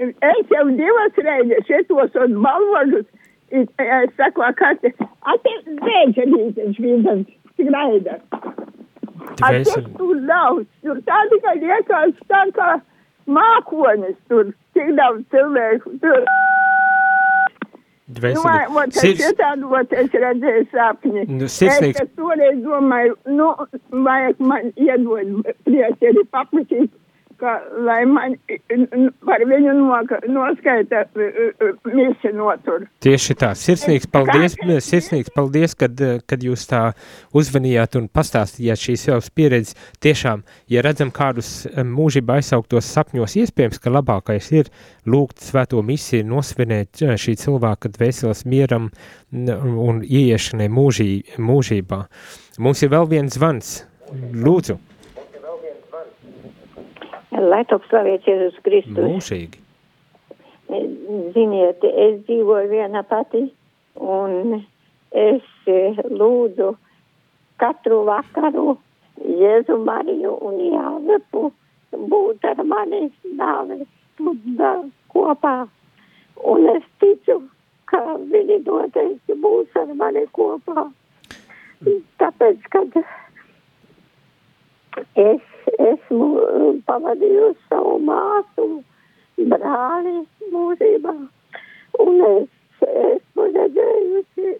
es 0.00 0.46
jau 0.50 0.64
divas 0.78 1.18
reizes 1.26 1.66
šitos 1.68 2.14
un 2.24 2.38
balvožus, 2.44 3.06
i- 3.52 3.66
es 3.78 4.14
saku, 4.16 4.42
a 4.42 4.52
kā 4.52 4.72
te, 4.80 4.92
a 5.22 5.36
te 5.44 5.56
bēģerītes 5.86 6.78
vienas 6.80 7.26
skraida. 7.52 8.18
A 9.42 9.52
cik 9.64 9.90
tur 9.98 10.16
daudz, 10.28 10.66
tur 10.82 10.96
tādi, 11.08 11.40
ka 11.44 11.52
liekas 11.60 12.14
tā 12.32 12.42
kā 12.56 12.70
mākonis 13.28 14.16
tur, 14.28 14.52
cik 14.74 14.94
daudz 14.98 15.22
cilvēku 15.30 15.98
tur. 16.00 16.24
Nu, 18.12 18.18
Dvēseli. 18.18 18.72
vot 18.74 18.88
es 18.88 19.00
Sirds- 19.00 19.22
šitādu, 19.24 19.68
vot 19.72 19.92
es 19.92 20.08
redzēju 20.10 20.64
sapni. 20.72 21.22
Nu, 21.28 21.46
sirsnīgs- 21.48 22.00
Es 22.02 22.08
toreiz 22.16 22.58
domāju, 22.64 23.14
nu, 23.26 23.46
vajag 23.90 24.40
man 24.40 24.72
iedot 24.76 25.46
priekšēri 25.64 26.24
paprasīt, 26.34 26.90
ka, 27.42 27.56
lai 27.82 28.02
man 28.06 28.36
par 29.26 29.42
viņu 29.50 29.74
noka, 29.80 30.20
noskaita 30.30 31.02
misi 31.90 32.32
notur. 32.36 32.86
Tieši 33.02 33.36
tā, 33.40 33.52
sirsnīgs 33.58 34.08
paldies, 34.12 34.56
sirsnīgs 34.86 35.32
paldies, 35.34 35.74
kad, 35.78 35.98
kad 36.30 36.46
jūs 36.46 36.64
tā 36.70 36.82
uzvanījāt 37.36 37.98
un 38.00 38.08
pastāstījāt 38.12 38.84
šīs 38.86 39.06
savas 39.08 39.30
pieredzes. 39.34 39.76
Tiešām, 40.02 40.44
ja 40.72 40.84
redzam 40.86 41.10
kādus 41.14 41.66
mūžībā 41.76 42.38
aizsauktos 42.40 42.90
sapņos, 42.94 43.36
iespējams, 43.42 43.82
ka 43.82 43.92
labākais 43.92 44.52
ir 44.54 44.70
lūgt 45.10 45.42
svēto 45.42 45.82
misiju, 45.86 46.28
nosvinēt 46.30 47.02
šī 47.18 47.36
cilvēka 47.42 47.90
dvēseles 47.96 48.46
mieram 48.46 48.90
un 49.32 50.02
ieiešanai 50.06 50.70
mūžī, 50.72 51.10
mūžībā. 51.42 52.04
Mums 52.62 52.84
ir 52.84 52.92
vēl 52.92 53.08
viens 53.10 53.38
zvans. 53.38 53.74
Lūdzu, 54.12 54.76
Lai 57.32 57.62
top 57.68 57.84
slavēts 57.88 58.28
Jēzus 58.28 58.60
Kristus. 58.64 59.08
mūžīgi. 59.08 59.60
Ziniet, 61.32 61.84
es 61.84 62.20
dzīvoju 62.26 62.68
viena 62.70 63.02
pati 63.04 63.46
un 64.00 64.62
es 65.12 65.44
eh, 65.68 65.98
lūdzu 66.08 66.70
katru 67.60 68.02
vakaru 68.08 68.76
Jēzu 69.22 69.76
Mariju 69.84 70.32
un 70.48 70.58
Jāzepu 70.72 71.50
būt 71.92 72.44
ar 72.48 72.62
mani 72.64 73.04
nāves 73.36 73.84
stunda 74.12 74.72
kopā. 75.12 75.56
Un 76.48 76.68
es 76.72 76.84
ticu, 77.02 77.38
ka 77.86 78.00
viņi 78.32 78.62
noteikti 78.66 79.36
būs 79.44 79.76
ar 79.78 79.92
mani 80.00 80.24
kopā. 80.32 80.88
Tāpēc, 82.22 82.68
kad 82.72 82.96
es 85.18 85.51
esmu 85.70 86.26
eh, 86.42 86.66
pavadījusi 86.88 87.68
savu 87.68 87.98
māsu, 88.06 88.66
brāli 89.52 90.18
mūžībā, 90.52 91.14
un 92.04 92.22
es 92.28 92.84
esmu 92.88 93.48
redzējusi, 93.56 94.54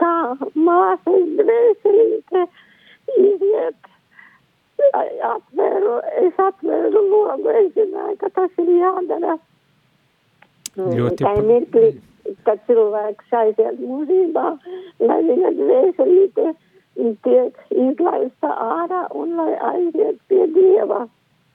kā 0.00 0.14
māsas 0.54 1.28
dvēselīte 1.40 2.46
iziet. 3.18 3.84
Atvēru, 4.94 5.96
es 6.22 6.36
atvēru 6.38 7.00
logu, 7.10 7.50
es 7.50 7.72
zināju, 7.74 8.14
ka 8.20 8.28
tas 8.36 8.60
ir 8.62 8.68
jādara. 8.78 9.34
Ļoti 10.78 11.18
Tā 11.24 11.32
ir 11.34 11.48
mirkli, 11.48 11.88
kad 12.46 12.62
cilvēks 12.68 13.34
aiziet 13.40 13.80
mūžībā, 13.82 14.44
lai 15.02 15.18
viņa 15.26 15.50
dvēselīte 15.58 16.52
tiek 17.24 17.62
izlaista 17.70 18.50
ārā 18.64 19.06
un 19.14 19.36
lai 19.38 19.52
aiziet 19.72 20.18
pie 20.28 20.48
Dieva. 20.54 21.06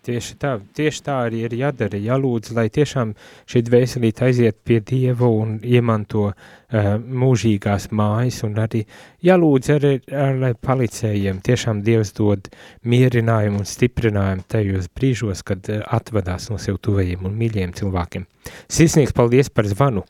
Tieši 0.04 0.34
tā, 0.36 0.58
tieši 0.76 1.00
tā 1.06 1.14
arī 1.30 1.46
ir 1.48 1.54
jādara, 1.56 1.96
jālūdz, 1.96 2.50
lai 2.58 2.66
tiešām 2.76 3.14
šī 3.48 3.62
dvēselīte 3.70 4.26
aiziet 4.28 4.58
pie 4.68 4.82
Dieva 4.84 5.30
un 5.32 5.54
iemanto 5.64 6.26
uh, 6.28 6.90
mūžīgās 7.00 7.88
mājas, 7.96 8.42
un 8.44 8.60
arī 8.60 8.82
jālūdz 9.24 9.72
arī, 9.78 9.94
ar, 10.12 10.36
lai 10.42 10.52
palicējiem 10.60 11.40
tiešām 11.48 11.80
Dievs 11.88 12.12
dod 12.20 12.52
mierinājumu 12.84 13.64
un 13.64 13.70
stiprinājumu 13.70 14.44
tajos 14.52 14.92
brīžos, 14.92 15.46
kad 15.48 15.72
uh, 15.72 15.80
atvadās 15.88 16.50
no 16.52 16.60
sev 16.60 16.84
tuvajiem 16.84 17.24
un 17.24 17.40
mīļiem 17.40 17.72
cilvēkiem. 17.80 18.28
Sirsnīgs 18.68 19.16
paldies 19.16 19.54
par 19.56 19.72
zvanu! 19.72 20.04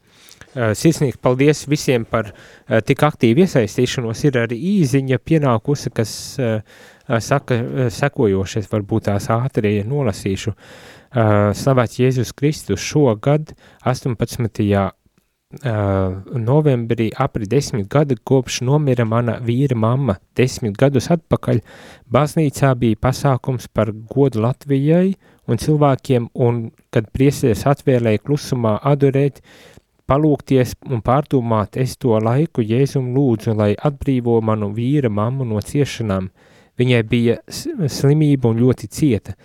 Uh, 0.54 0.72
Sirsnīgi 0.78 1.18
paldies 1.22 1.64
visiem 1.70 2.06
par 2.06 2.30
uh, 2.30 2.80
tik 2.86 3.02
aktīvu 3.08 3.46
iesaistīšanos. 3.46 4.24
Ir 4.30 4.40
arī 4.44 4.58
īziņa 4.78 5.18
pienākusi, 5.26 5.94
kas 5.98 6.16
uh, 6.38 6.60
uh, 6.62 7.20
saka 7.24 7.60
uh, 7.60 7.86
sekojošais, 7.94 8.70
varbūt 8.72 9.10
tās 9.10 9.30
ātri 9.34 9.80
nolasīšu. 9.88 10.54
Uh, 10.54 11.54
Slavēts 11.58 12.02
Jēzus 12.02 12.34
Kristus 12.38 12.86
šogad 12.86 13.56
18. 13.82 14.62
Uh, 15.54 16.24
novembrī 16.34 17.12
apri 17.14 17.46
desmit 17.46 17.86
gadi 17.86 18.16
kopš 18.26 18.64
nomira 18.66 19.06
mana 19.06 19.36
vīra 19.38 19.78
mamma. 19.78 20.16
Desmit 20.34 20.74
gadus 20.82 21.12
atpakaļ 21.14 21.60
baznīcā 22.10 22.72
bija 22.82 22.98
pasākums 22.98 23.68
par 23.70 23.92
godu 24.10 24.42
Latvijai 24.42 25.14
un 25.46 25.62
cilvēkiem, 25.62 26.32
un 26.34 26.64
kad 26.90 27.12
priesteris 27.14 27.68
atvēlēja 27.70 28.24
klusumā 28.24 28.80
adorēt, 28.82 29.44
palūkties 30.14 30.76
un 30.94 31.02
pārdomāt, 31.06 31.78
es 31.82 31.98
to 31.98 32.14
laiku 32.22 32.64
Jēzum 32.66 33.12
lūdzu, 33.16 33.56
lai 33.58 33.74
atbrīvo 33.74 34.40
manu 34.46 34.70
vīra 34.76 35.10
mammu 35.10 35.48
no 35.50 35.62
ciešanām. 35.64 36.30
Viņai 36.78 37.02
bija 37.06 37.38
slimība 37.50 38.50
un 38.50 38.62
ļoti 38.62 38.90
cieta. 38.90 39.36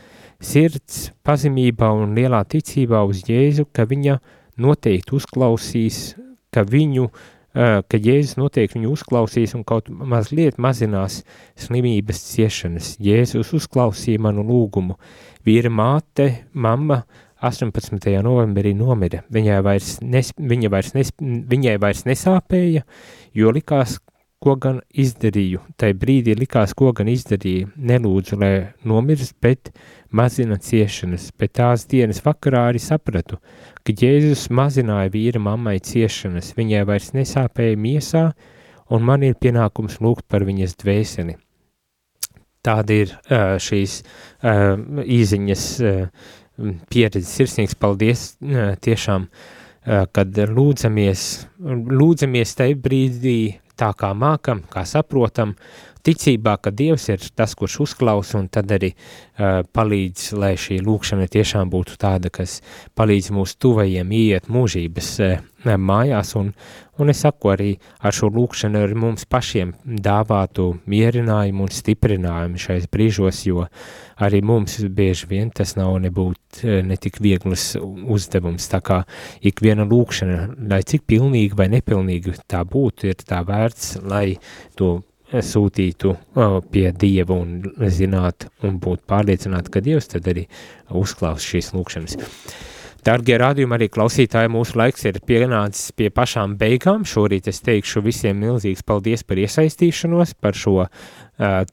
Sirds 0.40 1.08
pazemībā 1.26 1.90
un 1.92 2.14
lielā 2.16 2.44
ticībā 2.48 3.02
uz 3.08 3.24
Jēzu, 3.28 3.66
ka 3.74 3.88
viņa 3.88 4.18
noteikti 4.62 5.16
uzklausīs, 5.18 5.98
ka 6.54 6.64
viņu, 6.68 7.08
uh, 7.08 7.80
ka 7.84 8.00
Jēzus 8.00 8.38
noteikti 8.40 8.78
viņu 8.78 8.92
uzklausīs 8.94 9.56
un 9.58 9.64
kaut 9.68 9.90
mazliet 9.90 10.60
mazinās 10.62 11.22
slimības 11.58 12.22
ciešanas. 12.30 12.94
Jēzus 13.02 13.52
uzklausīja 13.58 14.22
manu 14.28 14.46
lūgumu. 14.46 14.96
Vīra 15.48 15.72
māte, 15.72 16.30
mamma 16.52 17.02
18. 17.44 18.10
novembrī 18.24 18.74
nomira. 18.74 19.22
Viņai 19.30 19.62
vairs, 19.62 19.96
nes, 20.02 20.32
viņa 20.38 20.70
vairs, 20.72 20.92
nes, 20.96 21.12
viņai 21.20 21.78
vairs 21.82 22.04
nesāpēja, 22.08 22.84
jo 23.36 23.52
likās, 23.54 23.98
ko 24.38 24.54
gan 24.54 24.80
izdarīju. 24.94 25.64
Tai 25.78 25.90
brīdī 25.98 26.36
likās, 26.38 26.74
ko 26.78 26.92
gan 26.94 27.10
izdarīju. 27.10 27.72
Nelūdzu, 27.74 28.38
lai 28.38 28.52
nomirst, 28.86 29.34
bet 29.42 29.72
mazina 30.14 30.58
ciešanas. 30.62 31.32
Bet 31.38 31.56
tās 31.58 31.86
dienas 31.90 32.22
vakarā 32.22 32.68
arī 32.70 32.82
sapratu, 32.82 33.40
ka 33.82 33.94
Jēzus 33.98 34.46
mazināja 34.54 35.10
vīra 35.14 35.42
mammai 35.42 35.78
ciešanas. 35.82 36.54
Viņai 36.58 36.84
vairs 36.86 37.10
nesāpēja 37.16 37.78
miesā, 37.82 38.24
un 38.94 39.04
man 39.04 39.26
ir 39.26 39.38
pienākums 39.38 39.98
lūgt 40.04 40.28
par 40.30 40.46
viņas 40.46 40.78
dvēseli. 40.82 41.38
Tāda 42.62 42.94
ir 42.94 43.14
šīs 43.62 44.00
īziņas 45.18 45.66
uh, 46.58 46.74
pieredze. 46.90 47.26
Sirsnīgs 47.30 47.78
paldies 47.78 48.32
uh, 48.42 48.74
tiešām, 48.84 49.28
uh, 49.28 50.04
kad 50.12 50.42
lūdzamies, 50.52 51.24
lūdzamies 52.02 52.58
tajā 52.58 52.78
brīdī 52.82 53.38
tā 53.78 53.92
kā 53.94 54.10
mākam, 54.16 54.64
kā 54.70 54.82
saprotam, 54.88 55.54
ticībā, 56.08 56.56
ka 56.62 56.72
Dievs 56.74 57.08
ir 57.12 57.22
tas, 57.36 57.54
kurš 57.58 57.78
uzklausa 57.84 58.38
un 58.40 58.48
tad 58.52 58.70
arī 58.74 58.92
uh, 58.94 59.60
palīdz, 59.74 60.32
lai 60.40 60.54
šī 60.60 60.80
lūkšana 60.86 61.28
tiešām 61.30 61.70
būtu 61.72 61.98
tāda, 62.00 62.32
kas 62.32 62.58
palīdz 62.98 63.30
mūsu 63.36 63.58
tuvajiem 63.64 64.12
iet 64.16 64.48
mūžības 64.52 65.10
uh, 65.24 65.38
mājās 65.66 66.34
un, 66.38 66.52
un 66.98 67.12
es 67.12 67.22
saku 67.26 67.52
arī 67.54 67.70
ar 68.00 68.14
šo 68.14 68.30
lūkšanu 68.34 68.82
ar 68.86 68.94
mums 68.98 69.26
pašiem 69.28 69.74
dāvātu 69.84 70.70
mierinājumu 70.88 71.66
un 71.66 71.74
stiprinājumu 71.74 72.62
šais 72.62 72.88
brīžos, 72.92 73.44
jo 73.48 73.66
arī 74.18 74.40
mums 74.44 74.78
bieži 74.82 75.28
vien 75.30 75.50
tas 75.54 75.74
nav 75.78 75.96
nebūt 76.02 76.62
ne 76.86 76.96
tik 77.00 77.20
vieglas 77.22 77.72
uzdevums, 77.78 78.68
tā 78.70 78.80
kā 78.84 79.02
ikviena 79.46 79.86
lūkšana, 79.88 80.40
lai 80.70 80.82
cik 80.86 81.06
pilnīgi 81.10 81.58
vai 81.58 81.68
nepilnīgi 81.72 82.38
tā 82.50 82.64
būtu, 82.68 83.10
ir 83.12 83.22
tā 83.22 83.42
vērts, 83.46 83.98
lai 84.08 84.38
to 84.78 84.98
sūtītu 85.28 86.14
pie 86.72 86.86
Dieva 86.96 87.36
un 87.36 87.60
zināt 87.92 88.48
un 88.64 88.78
būt 88.80 89.04
pārliecināti, 89.08 89.72
ka 89.72 89.84
Dievs 89.84 90.08
tad 90.14 90.28
arī 90.30 90.46
uzklaus 90.96 91.44
šīs 91.44 91.74
lūkšanas. 91.76 92.16
Dargie 93.06 93.36
rādījumi 93.38 93.76
arī 93.76 93.86
klausītāji, 93.94 94.50
mūsu 94.50 94.74
laiks 94.80 95.04
ir 95.06 95.20
pienācis 95.26 95.92
pie 95.96 96.08
pašām 96.14 96.56
beigām. 96.58 97.04
Šorīt 97.06 97.46
es 97.50 97.60
teikšu 97.64 98.02
visiem 98.04 98.40
milzīgs 98.42 98.82
paldies 98.86 99.22
par 99.24 99.38
iesaistīšanos, 99.38 100.34
par 100.42 100.58
šo 100.58 100.74
uh, 100.82 100.88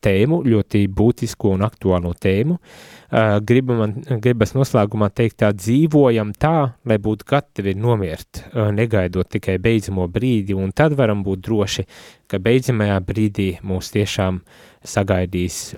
tēmu, 0.06 0.44
ļoti 0.46 0.84
būtisko 0.94 1.56
un 1.56 1.66
aktuālo 1.66 2.14
tēmu. 2.14 2.60
Uh, 2.60 3.40
gribu 3.42 3.78
man, 3.80 3.96
gribas 4.22 4.54
noslēgumā 4.54 5.10
teikt 5.18 5.40
tā, 5.42 5.50
dzīvojam 5.56 6.36
tā, 6.38 6.54
lai 6.86 7.00
būtu 7.02 7.28
gatavi 7.34 7.74
nomirt, 7.80 8.44
uh, 8.54 8.70
negaidot 8.76 9.32
tikai 9.34 9.58
beidzamo 9.64 10.06
brīdi, 10.12 10.54
un 10.54 10.76
tad 10.78 10.94
varam 11.00 11.26
būt 11.26 11.42
droši, 11.50 11.88
ka 12.30 12.40
beidzamajā 12.44 13.02
brīdī 13.10 13.50
mūs 13.66 13.92
tiešām 13.98 14.44
sagaidīs 14.86 15.74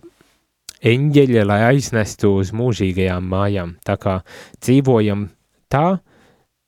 eņģeļa, 0.85 1.47
lai 1.47 1.61
aiznestu 1.71 2.35
uz 2.41 2.51
mūžīgajām 2.55 3.25
mājām. 3.31 3.73
Tā 3.87 3.97
kā 4.01 4.19
dzīvojam 4.59 5.27
tā, 5.73 5.99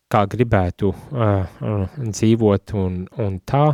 kā 0.10 0.26
gribētu 0.30 0.92
uh, 0.92 1.02
uh, 1.62 1.98
dzīvot 2.00 2.76
un, 2.80 3.02
un 3.22 3.40
tā, 3.46 3.66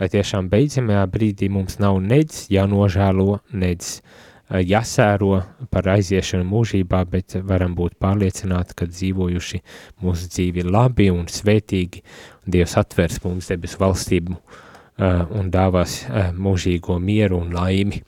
lai 0.00 0.08
tiešām 0.10 0.48
beidzamajā 0.52 1.04
brīdī 1.12 1.50
mums 1.52 1.78
nav 1.82 2.00
nedz 2.02 2.46
jānožēlo, 2.52 3.40
nedz 3.52 3.98
uh, 3.98 4.60
jāsēro 4.64 5.42
par 5.70 5.88
aiziešanu 5.94 6.46
mūžībā, 6.48 7.04
bet 7.10 7.36
varam 7.46 7.74
būt 7.76 7.96
pārliecināti, 8.02 8.76
ka 8.76 8.88
dzīvojuši 8.90 9.60
mūsu 10.04 10.28
dzīvi 10.32 10.66
labi 10.68 11.10
un 11.12 11.26
svētīgi, 11.30 12.04
un 12.44 12.56
Dievs 12.56 12.76
atvers 12.80 13.22
mums 13.24 13.48
debesu 13.52 13.80
valstību 13.80 14.36
uh, 14.36 15.24
un 15.36 15.50
dāvās 15.52 16.02
uh, 16.08 16.30
mūžīgo 16.32 16.98
mieru 17.00 17.40
un 17.44 17.52
laimi. 17.56 18.02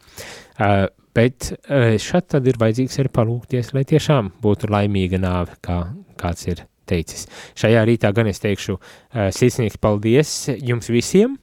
Uh, 0.56 0.86
bet 1.16 1.50
uh, 1.52 1.96
šad 2.00 2.30
tad 2.36 2.48
ir 2.48 2.60
vajadzīgs 2.60 3.00
arī 3.02 3.12
palūkties, 3.16 3.72
lai 3.76 3.86
tiešām 3.88 4.34
būtu 4.42 4.70
laimīga 4.72 5.20
nāve, 5.22 5.56
kā 5.64 5.80
kāds 6.20 6.46
ir 6.50 6.66
teicis. 6.86 7.26
Šajā 7.58 7.82
rītā 7.88 8.12
gan 8.16 8.30
es 8.30 8.42
teikšu 8.44 8.76
uh, 8.76 9.26
sirsnīgs 9.34 9.80
paldies 9.82 10.36
jums 10.60 10.90
visiem, 10.92 11.38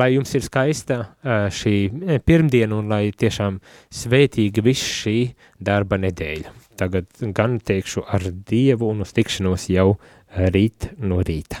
lai 0.00 0.12
jums 0.14 0.32
ir 0.34 0.44
skaista 0.46 0.98
uh, 1.04 1.46
šī 1.52 1.76
pirmdiena 2.26 2.80
un 2.80 2.90
lai 2.92 3.04
tiešām 3.12 3.60
svētīga 3.92 4.64
viss 4.64 4.98
šī 5.04 5.16
darba 5.60 6.00
nedēļa. 6.02 6.56
Tagad 6.80 7.26
gan 7.36 7.60
teikšu 7.60 8.06
ar 8.08 8.24
Dievu 8.32 8.88
un 8.90 9.04
uz 9.04 9.12
tikšanos 9.14 9.68
jau 9.70 9.92
rīt 10.32 10.94
no 11.04 11.20
rīta. 11.20 11.60